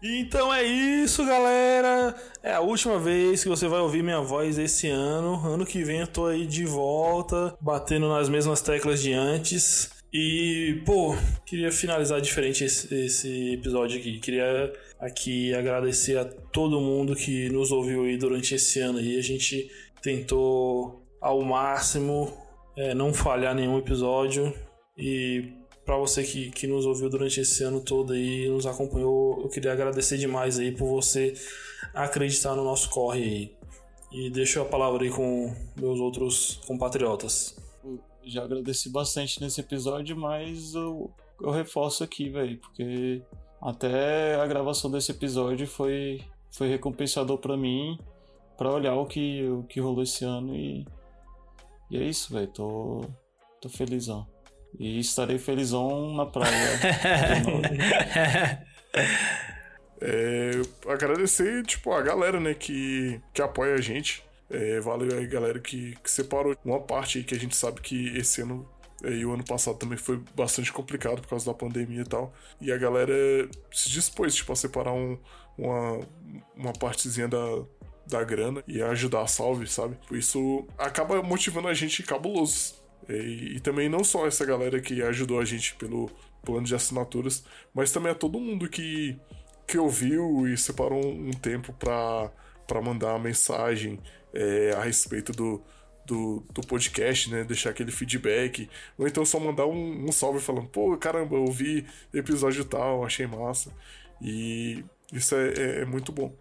Então 0.00 0.52
é 0.52 0.62
isso, 0.62 1.24
galera. 1.24 2.14
É 2.48 2.54
a 2.54 2.60
última 2.60 2.98
vez 2.98 3.42
que 3.42 3.48
você 3.50 3.68
vai 3.68 3.78
ouvir 3.78 4.02
minha 4.02 4.22
voz 4.22 4.56
esse 4.58 4.88
ano. 4.88 5.34
Ano 5.46 5.66
que 5.66 5.84
vem 5.84 6.00
eu 6.00 6.06
tô 6.06 6.24
aí 6.24 6.46
de 6.46 6.64
volta, 6.64 7.54
batendo 7.60 8.08
nas 8.08 8.30
mesmas 8.30 8.62
teclas 8.62 9.02
de 9.02 9.12
antes. 9.12 9.90
E, 10.10 10.80
pô, 10.86 11.14
queria 11.44 11.70
finalizar 11.70 12.22
diferente 12.22 12.64
esse, 12.64 13.04
esse, 13.04 13.52
episódio 13.52 14.00
aqui. 14.00 14.18
Queria 14.18 14.72
aqui 14.98 15.54
agradecer 15.54 16.16
a 16.16 16.24
todo 16.24 16.80
mundo 16.80 17.14
que 17.14 17.50
nos 17.50 17.70
ouviu 17.70 18.04
aí 18.04 18.16
durante 18.16 18.54
esse 18.54 18.80
ano 18.80 18.98
aí. 18.98 19.18
A 19.18 19.22
gente 19.22 19.70
tentou 20.00 21.06
ao 21.20 21.42
máximo 21.42 22.32
é, 22.78 22.94
não 22.94 23.12
falhar 23.12 23.54
nenhum 23.54 23.76
episódio. 23.76 24.54
E 24.96 25.52
para 25.88 25.96
você 25.96 26.22
que, 26.22 26.50
que 26.50 26.66
nos 26.66 26.84
ouviu 26.84 27.08
durante 27.08 27.40
esse 27.40 27.64
ano 27.64 27.80
todo 27.80 28.12
aí, 28.12 28.46
nos 28.46 28.66
acompanhou, 28.66 29.40
eu 29.40 29.48
queria 29.48 29.72
agradecer 29.72 30.18
demais 30.18 30.58
aí 30.58 30.70
por 30.70 30.86
você 30.86 31.32
acreditar 31.94 32.54
no 32.54 32.62
nosso 32.62 32.90
corre 32.90 33.22
aí. 33.22 33.56
E 34.12 34.28
deixo 34.28 34.60
a 34.60 34.66
palavra 34.66 35.02
aí 35.02 35.10
com 35.10 35.50
meus 35.80 35.98
outros 35.98 36.60
compatriotas. 36.66 37.56
já 38.22 38.44
agradeci 38.44 38.90
bastante 38.90 39.40
nesse 39.40 39.62
episódio, 39.62 40.14
mas 40.14 40.74
eu, 40.74 41.10
eu 41.40 41.50
reforço 41.50 42.04
aqui, 42.04 42.28
velho, 42.28 42.58
porque 42.58 43.22
até 43.58 44.34
a 44.34 44.46
gravação 44.46 44.90
desse 44.90 45.12
episódio 45.12 45.66
foi, 45.66 46.20
foi 46.50 46.68
recompensador 46.68 47.38
para 47.38 47.56
mim, 47.56 47.98
para 48.58 48.70
olhar 48.70 48.94
o 48.94 49.06
que, 49.06 49.42
o 49.48 49.62
que 49.62 49.80
rolou 49.80 50.02
esse 50.02 50.22
ano 50.22 50.54
e, 50.54 50.86
e 51.90 51.96
é 51.96 52.02
isso, 52.02 52.30
velho. 52.30 52.48
Tô, 52.48 53.00
tô 53.58 53.70
felizão. 53.70 54.26
E 54.78 55.00
estarei 55.00 55.38
felizão 55.38 56.14
na 56.14 56.26
praia. 56.26 56.52
é, 60.00 60.50
agradecer, 60.86 61.64
tipo, 61.64 61.92
a 61.92 62.02
galera, 62.02 62.40
né, 62.40 62.54
que, 62.54 63.20
que 63.32 63.42
apoia 63.42 63.74
a 63.74 63.80
gente. 63.80 64.24
É, 64.50 64.80
valeu 64.80 65.18
aí, 65.18 65.26
galera, 65.26 65.60
que, 65.60 65.94
que 66.02 66.10
separou 66.10 66.56
uma 66.64 66.80
parte 66.80 67.18
aí 67.18 67.24
que 67.24 67.34
a 67.34 67.38
gente 67.38 67.54
sabe 67.54 67.80
que 67.80 68.16
esse 68.16 68.40
ano 68.40 68.66
é, 69.04 69.10
e 69.10 69.24
o 69.24 69.32
ano 69.32 69.44
passado 69.44 69.76
também 69.76 69.98
foi 69.98 70.20
bastante 70.34 70.72
complicado 70.72 71.20
por 71.20 71.28
causa 71.28 71.46
da 71.46 71.54
pandemia 71.54 72.02
e 72.02 72.04
tal. 72.04 72.32
E 72.60 72.72
a 72.72 72.76
galera 72.76 73.12
se 73.72 73.90
dispôs, 73.90 74.34
tipo, 74.34 74.52
a 74.52 74.56
separar 74.56 74.92
um, 74.92 75.18
uma, 75.56 76.00
uma 76.56 76.72
partezinha 76.72 77.28
da, 77.28 77.62
da 78.06 78.24
grana 78.24 78.62
e 78.66 78.82
ajudar 78.82 79.22
a 79.22 79.26
salve, 79.26 79.66
sabe? 79.66 79.96
Isso 80.10 80.66
acaba 80.76 81.22
motivando 81.22 81.68
a 81.68 81.74
gente 81.74 82.02
cabuloso 82.02 82.77
e, 83.08 83.56
e, 83.56 83.60
também 83.60 83.88
não 83.88 84.04
só 84.04 84.26
essa 84.26 84.44
galera 84.44 84.80
que 84.80 85.02
ajudou 85.02 85.40
a 85.40 85.44
gente 85.44 85.74
pelo 85.76 86.10
plano 86.42 86.66
de 86.66 86.74
assinaturas, 86.74 87.44
mas 87.74 87.90
também 87.90 88.12
a 88.12 88.14
todo 88.14 88.40
mundo 88.40 88.68
que, 88.68 89.18
que 89.66 89.78
ouviu 89.78 90.46
e 90.46 90.56
separou 90.56 91.04
um, 91.04 91.30
tempo 91.30 91.72
para 91.72 92.82
mandar 92.82 93.08
uma 93.08 93.18
mensagem 93.18 93.98
é, 94.32 94.72
a 94.76 94.82
respeito 94.82 95.32
do, 95.32 95.62
do, 96.06 96.42
do, 96.52 96.60
podcast, 96.62 97.30
né? 97.30 97.44
Deixar 97.44 97.70
aquele 97.70 97.90
feedback. 97.90 98.68
Ou 98.96 99.06
então 99.06 99.24
só 99.24 99.38
mandar 99.38 99.66
um, 99.66 100.06
um 100.06 100.12
salve 100.12 100.40
falando, 100.40 100.68
pô, 100.68 100.96
caramba, 100.96 101.36
ouvi 101.36 101.86
episódio 102.12 102.64
tal, 102.64 103.04
achei 103.04 103.26
massa. 103.26 103.72
E 104.20 104.84
isso 105.12 105.34
é, 105.34 105.48
é, 105.48 105.80
é 105.82 105.84
muito 105.84 106.12
bom. 106.12 106.34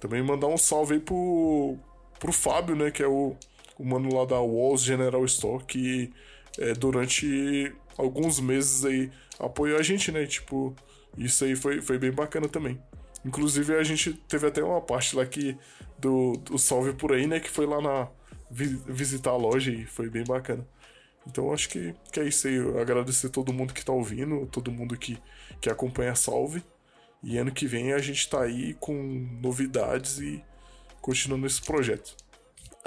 Também 0.00 0.22
mandar 0.22 0.46
um 0.48 0.58
salve 0.58 0.94
aí 0.94 1.00
pro, 1.00 1.78
pro 2.18 2.32
Fábio, 2.32 2.76
né? 2.76 2.90
Que 2.90 3.02
é 3.02 3.06
o 3.06 3.36
o 3.78 3.84
mano 3.84 4.14
lá 4.14 4.24
da 4.24 4.40
Walls 4.40 4.82
General 4.82 5.24
Store, 5.24 5.64
que 5.64 6.12
é, 6.58 6.72
durante 6.74 7.72
alguns 7.96 8.40
meses 8.40 8.84
aí 8.84 9.10
apoiou 9.38 9.78
a 9.78 9.82
gente, 9.82 10.10
né? 10.10 10.26
Tipo, 10.26 10.74
isso 11.16 11.44
aí 11.44 11.54
foi, 11.54 11.80
foi 11.80 11.98
bem 11.98 12.12
bacana 12.12 12.48
também. 12.48 12.80
Inclusive 13.24 13.74
a 13.74 13.82
gente 13.82 14.12
teve 14.12 14.46
até 14.46 14.62
uma 14.62 14.80
parte 14.80 15.16
lá 15.16 15.26
que 15.26 15.56
do, 15.98 16.32
do 16.32 16.58
Salve 16.58 16.92
por 16.92 17.12
aí, 17.12 17.26
né? 17.26 17.40
Que 17.40 17.50
foi 17.50 17.66
lá 17.66 17.80
na 17.80 18.08
vi, 18.50 18.80
visitar 18.86 19.30
a 19.30 19.36
loja 19.36 19.70
e 19.70 19.84
foi 19.84 20.08
bem 20.08 20.24
bacana. 20.24 20.66
Então 21.26 21.52
acho 21.52 21.68
que, 21.68 21.94
que 22.12 22.20
é 22.20 22.24
isso 22.24 22.46
aí. 22.46 22.54
Eu 22.54 22.78
agradecer 22.78 23.28
todo 23.30 23.52
mundo 23.52 23.74
que 23.74 23.84
tá 23.84 23.92
ouvindo, 23.92 24.46
todo 24.46 24.70
mundo 24.70 24.96
que, 24.96 25.18
que 25.60 25.68
acompanha 25.68 26.12
a 26.12 26.14
Salve. 26.14 26.62
E 27.22 27.38
ano 27.38 27.50
que 27.50 27.66
vem 27.66 27.92
a 27.92 27.98
gente 27.98 28.28
tá 28.28 28.42
aí 28.42 28.74
com 28.74 28.94
novidades 29.42 30.18
e 30.18 30.42
continuando 31.00 31.46
esse 31.46 31.60
projeto. 31.60 32.16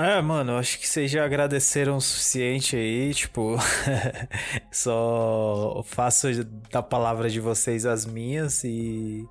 É, 0.01 0.21
mano, 0.21 0.57
acho 0.57 0.79
que 0.79 0.87
vocês 0.87 1.11
já 1.11 1.25
agradeceram 1.25 1.97
o 1.97 2.01
suficiente 2.01 2.73
aí, 2.73 3.13
tipo, 3.13 3.57
só 4.71 5.83
faço 5.83 6.29
da 6.71 6.81
palavra 6.81 7.29
de 7.29 7.41
vocês 7.41 7.85
as 7.85 8.05
minhas 8.05 8.63
e 8.63 9.27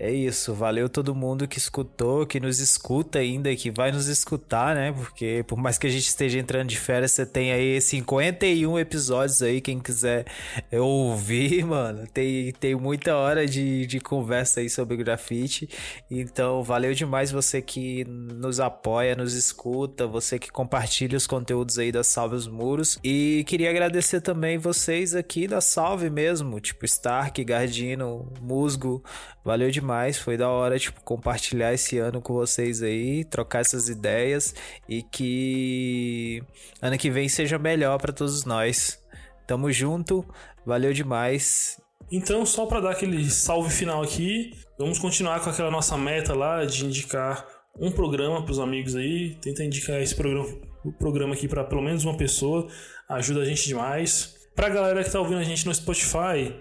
é 0.00 0.12
isso, 0.12 0.54
valeu 0.54 0.88
todo 0.88 1.12
mundo 1.12 1.48
que 1.48 1.58
escutou, 1.58 2.24
que 2.24 2.38
nos 2.38 2.60
escuta 2.60 3.18
ainda, 3.18 3.54
que 3.56 3.68
vai 3.68 3.90
nos 3.90 4.06
escutar, 4.06 4.74
né? 4.76 4.92
Porque 4.92 5.44
por 5.46 5.58
mais 5.58 5.76
que 5.76 5.88
a 5.88 5.90
gente 5.90 6.06
esteja 6.06 6.38
entrando 6.38 6.68
de 6.68 6.78
férias, 6.78 7.10
você 7.10 7.26
tem 7.26 7.50
aí 7.50 7.80
51 7.80 8.78
episódios 8.78 9.42
aí, 9.42 9.60
quem 9.60 9.80
quiser 9.80 10.24
ouvir, 10.72 11.64
mano. 11.66 12.06
Tem, 12.14 12.52
tem 12.52 12.76
muita 12.76 13.16
hora 13.16 13.44
de, 13.44 13.86
de 13.86 13.98
conversa 13.98 14.60
aí 14.60 14.70
sobre 14.70 14.96
grafite. 14.96 15.68
Então, 16.08 16.62
valeu 16.62 16.94
demais 16.94 17.32
você 17.32 17.60
que 17.60 18.04
nos 18.04 18.60
apoia, 18.60 19.16
nos 19.16 19.34
escuta, 19.34 20.06
você 20.06 20.38
que 20.38 20.52
compartilha 20.52 21.16
os 21.16 21.26
conteúdos 21.26 21.76
aí 21.76 21.90
da 21.90 22.04
Salve 22.04 22.36
os 22.36 22.46
Muros. 22.46 23.00
E 23.02 23.42
queria 23.48 23.70
agradecer 23.70 24.20
também 24.20 24.58
vocês 24.58 25.16
aqui 25.16 25.48
da 25.48 25.60
Salve 25.60 26.08
mesmo, 26.08 26.60
tipo 26.60 26.84
Stark, 26.84 27.42
Gardino, 27.42 28.32
Musgo, 28.40 29.02
Valeu 29.48 29.70
demais, 29.70 29.87
foi 30.18 30.36
da 30.36 30.48
hora, 30.48 30.78
tipo, 30.78 31.00
compartilhar 31.02 31.72
esse 31.72 31.98
ano 31.98 32.20
com 32.20 32.34
vocês 32.34 32.82
aí, 32.82 33.24
trocar 33.24 33.60
essas 33.60 33.88
ideias 33.88 34.54
e 34.88 35.02
que 35.02 36.42
ano 36.80 36.98
que 36.98 37.10
vem 37.10 37.28
seja 37.28 37.58
melhor 37.58 37.98
para 37.98 38.12
todos 38.12 38.44
nós. 38.44 38.98
Tamo 39.46 39.72
junto, 39.72 40.24
valeu 40.64 40.92
demais. 40.92 41.80
Então, 42.10 42.44
só 42.46 42.66
para 42.66 42.80
dar 42.80 42.90
aquele 42.92 43.28
salve 43.30 43.70
final 43.70 44.02
aqui, 44.02 44.52
vamos 44.78 44.98
continuar 44.98 45.40
com 45.40 45.50
aquela 45.50 45.70
nossa 45.70 45.96
meta 45.96 46.34
lá 46.34 46.64
de 46.64 46.84
indicar 46.84 47.46
um 47.78 47.90
programa 47.90 48.42
para 48.42 48.52
os 48.52 48.58
amigos 48.58 48.96
aí, 48.96 49.36
tenta 49.42 49.62
indicar 49.62 50.00
esse 50.00 50.14
programa, 50.14 50.48
o 50.84 50.92
programa 50.92 51.34
aqui 51.34 51.46
para 51.46 51.64
pelo 51.64 51.82
menos 51.82 52.04
uma 52.04 52.16
pessoa, 52.16 52.66
ajuda 53.08 53.42
a 53.42 53.44
gente 53.44 53.66
demais. 53.66 54.36
Pra 54.54 54.68
galera 54.68 55.04
que 55.04 55.10
tá 55.10 55.20
ouvindo 55.20 55.38
a 55.38 55.44
gente 55.44 55.64
no 55.66 55.74
Spotify, 55.74 56.52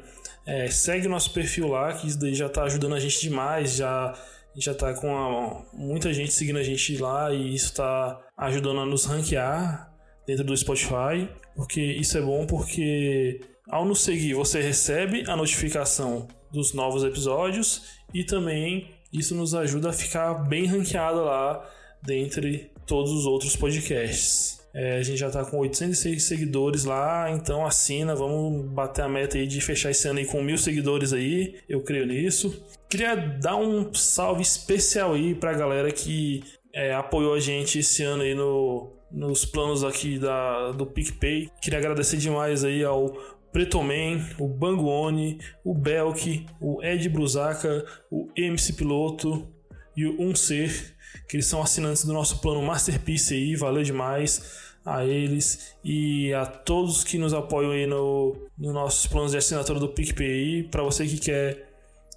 é, 0.48 0.70
segue 0.70 1.10
nosso 1.10 1.32
perfil 1.34 1.68
lá, 1.68 1.94
que 1.94 2.08
isso 2.08 2.18
daí 2.18 2.34
já 2.34 2.48
tá 2.48 2.64
ajudando 2.64 2.96
a 2.96 3.00
gente 3.00 3.20
demais, 3.20 3.76
já 3.76 4.14
já 4.56 4.74
tá 4.74 4.92
com 4.96 5.16
a, 5.16 5.66
muita 5.72 6.12
gente 6.12 6.34
seguindo 6.34 6.58
a 6.58 6.64
gente 6.64 6.98
lá 6.98 7.32
e 7.32 7.54
isso 7.54 7.76
tá 7.76 8.20
ajudando 8.36 8.80
a 8.80 8.86
nos 8.86 9.06
ranquear 9.06 9.94
dentro 10.26 10.44
do 10.44 10.58
Spotify, 10.58 11.30
porque 11.56 11.80
isso 11.80 12.18
é 12.18 12.22
bom 12.22 12.48
porque 12.48 13.40
ao 13.70 13.86
nos 13.86 14.02
seguir 14.02 14.34
você 14.34 14.60
recebe 14.60 15.24
a 15.28 15.36
notificação 15.36 16.28
dos 16.52 16.74
novos 16.74 17.04
episódios 17.04 18.00
e 18.14 18.24
também 18.24 18.90
isso 19.14 19.36
nos 19.36 19.54
ajuda 19.54 19.90
a 19.90 19.94
ficar 19.94 20.34
bem 20.34 20.66
ranqueado 20.66 21.24
lá 21.24 21.64
dentre 22.02 22.72
todos 22.88 23.12
os 23.12 23.26
outros 23.26 23.56
podcasts. 23.56 24.60
É, 24.78 24.98
a 24.98 25.02
gente 25.02 25.18
já 25.18 25.32
tá 25.32 25.44
com 25.44 25.58
806 25.58 26.22
seguidores 26.22 26.84
lá, 26.84 27.32
então 27.32 27.66
assina, 27.66 28.16
vamos 28.16 28.64
bater 28.70 29.02
a 29.02 29.10
meta 29.10 29.36
aí 29.36 29.48
de 29.48 29.60
fechar 29.60 29.90
esse 29.90 30.08
ano 30.08 30.20
aí 30.20 30.26
com 30.28 30.40
mil 30.44 30.56
seguidores 30.56 31.14
aí, 31.14 31.56
eu 31.68 31.82
creio 31.82 32.06
nisso. 32.06 32.64
Queria 32.88 33.16
dar 33.16 33.56
um 33.56 33.92
salve 33.92 34.44
especial 34.44 35.16
aí 35.16 35.34
pra 35.34 35.54
galera 35.54 35.92
que 35.92 36.44
é, 36.72 36.94
apoiou 36.94 37.34
a 37.34 37.40
gente 37.40 37.80
esse 37.80 38.04
ano 38.04 38.22
aí 38.22 38.36
no, 38.36 38.94
nos 39.12 39.46
planos 39.46 39.84
aqui 39.84 40.20
da, 40.20 40.72
do 40.74 40.86
PicPay. 40.86 41.50
Queria 41.60 41.80
agradecer 41.80 42.18
demais 42.18 42.64
aí 42.64 42.84
ao 42.84 43.18
Pretoman, 43.52 44.24
o 44.38 44.48
Banguone, 44.48 45.40
o 45.66 45.74
Belk, 45.74 46.46
o 46.62 46.84
Ed 46.84 47.10
Brusaca, 47.10 47.84
o 48.12 48.30
MC 48.36 48.74
Piloto 48.74 49.52
e 49.96 50.06
o 50.06 50.22
Um 50.22 50.36
Ser, 50.36 50.96
que 51.28 51.36
eles 51.36 51.48
são 51.48 51.64
assinantes 51.64 52.06
do 52.06 52.14
nosso 52.14 52.42
plano 52.42 52.62
Masterpiece 52.62 53.34
aí, 53.34 53.56
valeu 53.56 53.82
demais 53.82 54.67
a 54.88 55.06
eles 55.06 55.76
e 55.84 56.34
a 56.34 56.46
todos 56.46 57.04
que 57.04 57.18
nos 57.18 57.34
apoiam 57.34 57.72
aí 57.72 57.86
no, 57.86 58.38
no 58.58 58.72
nossos 58.72 59.06
planos 59.06 59.32
de 59.34 59.38
assinatura 59.38 59.82
do 59.82 59.90
PicPay. 59.90 60.64
Para 60.64 60.82
você 60.82 61.06
que 61.06 61.18
quer 61.18 61.68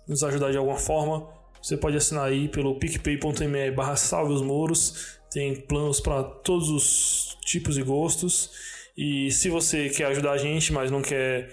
nos 0.07 0.23
ajudar 0.23 0.53
de 0.53 0.57
alguma 0.57 0.77
forma, 0.77 1.29
você 1.61 1.77
pode 1.77 1.97
assinar 1.97 2.27
aí 2.27 2.49
pelo 2.49 2.77
picpay.me 2.77 3.73
barra 3.73 3.97
salve 3.97 4.33
os 4.33 4.41
muros. 4.41 5.19
Tem 5.33 5.57
planos 5.57 6.01
para 6.01 6.23
todos 6.23 6.69
os 6.71 7.37
tipos 7.45 7.77
e 7.77 7.83
gostos. 7.83 8.53
E 8.97 9.33
se 9.33 9.49
você 9.51 9.89
quer 9.89 10.07
ajudar 10.07 10.33
a 10.33 10.39
gente, 10.39 10.73
mas 10.73 10.93
não 10.93 11.03
quer 11.03 11.51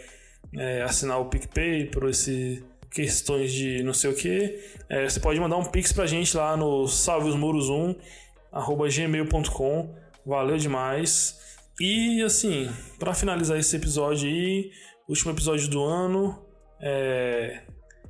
é, 0.55 0.83
assinar 0.83 1.19
o 1.19 1.25
PicPay 1.25 1.87
por 1.87 2.07
esse 2.09 2.63
questões 2.91 3.51
de 3.51 3.83
não 3.83 3.93
sei 3.93 4.09
o 4.11 4.15
que, 4.15 4.59
é, 4.89 5.07
você 5.07 5.19
pode 5.19 5.39
mandar 5.39 5.57
um 5.57 5.65
pix 5.65 5.91
pra 5.91 6.07
gente 6.07 6.35
lá 6.35 6.55
no 6.55 6.83
salveosmuros1 6.83 7.95
arroba 8.51 8.87
gmail.com. 8.87 9.95
Valeu 10.27 10.57
demais. 10.57 11.39
E 11.79 12.21
assim, 12.21 12.69
para 12.99 13.13
finalizar 13.13 13.57
esse 13.57 13.73
episódio 13.77 14.27
aí, 14.27 14.71
último 15.07 15.31
episódio 15.31 15.69
do 15.69 15.81
ano, 15.81 16.45
é, 16.81 17.61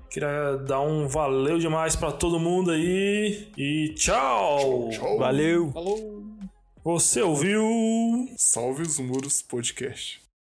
queria 0.10 0.58
dar 0.68 0.82
um 0.82 1.08
valeu 1.08 1.60
demais 1.60 1.96
para 1.96 2.12
todo 2.12 2.40
mundo 2.40 2.72
aí 2.72 3.52
e 3.56 3.94
tchau. 3.96 4.90
Tchau. 4.90 5.20
Valeu! 5.20 5.72
Você 6.84 7.22
ouviu? 7.22 7.64
Salve 8.36 8.82
os 8.82 8.98
Muros 8.98 9.44
Podcast. 9.44 10.27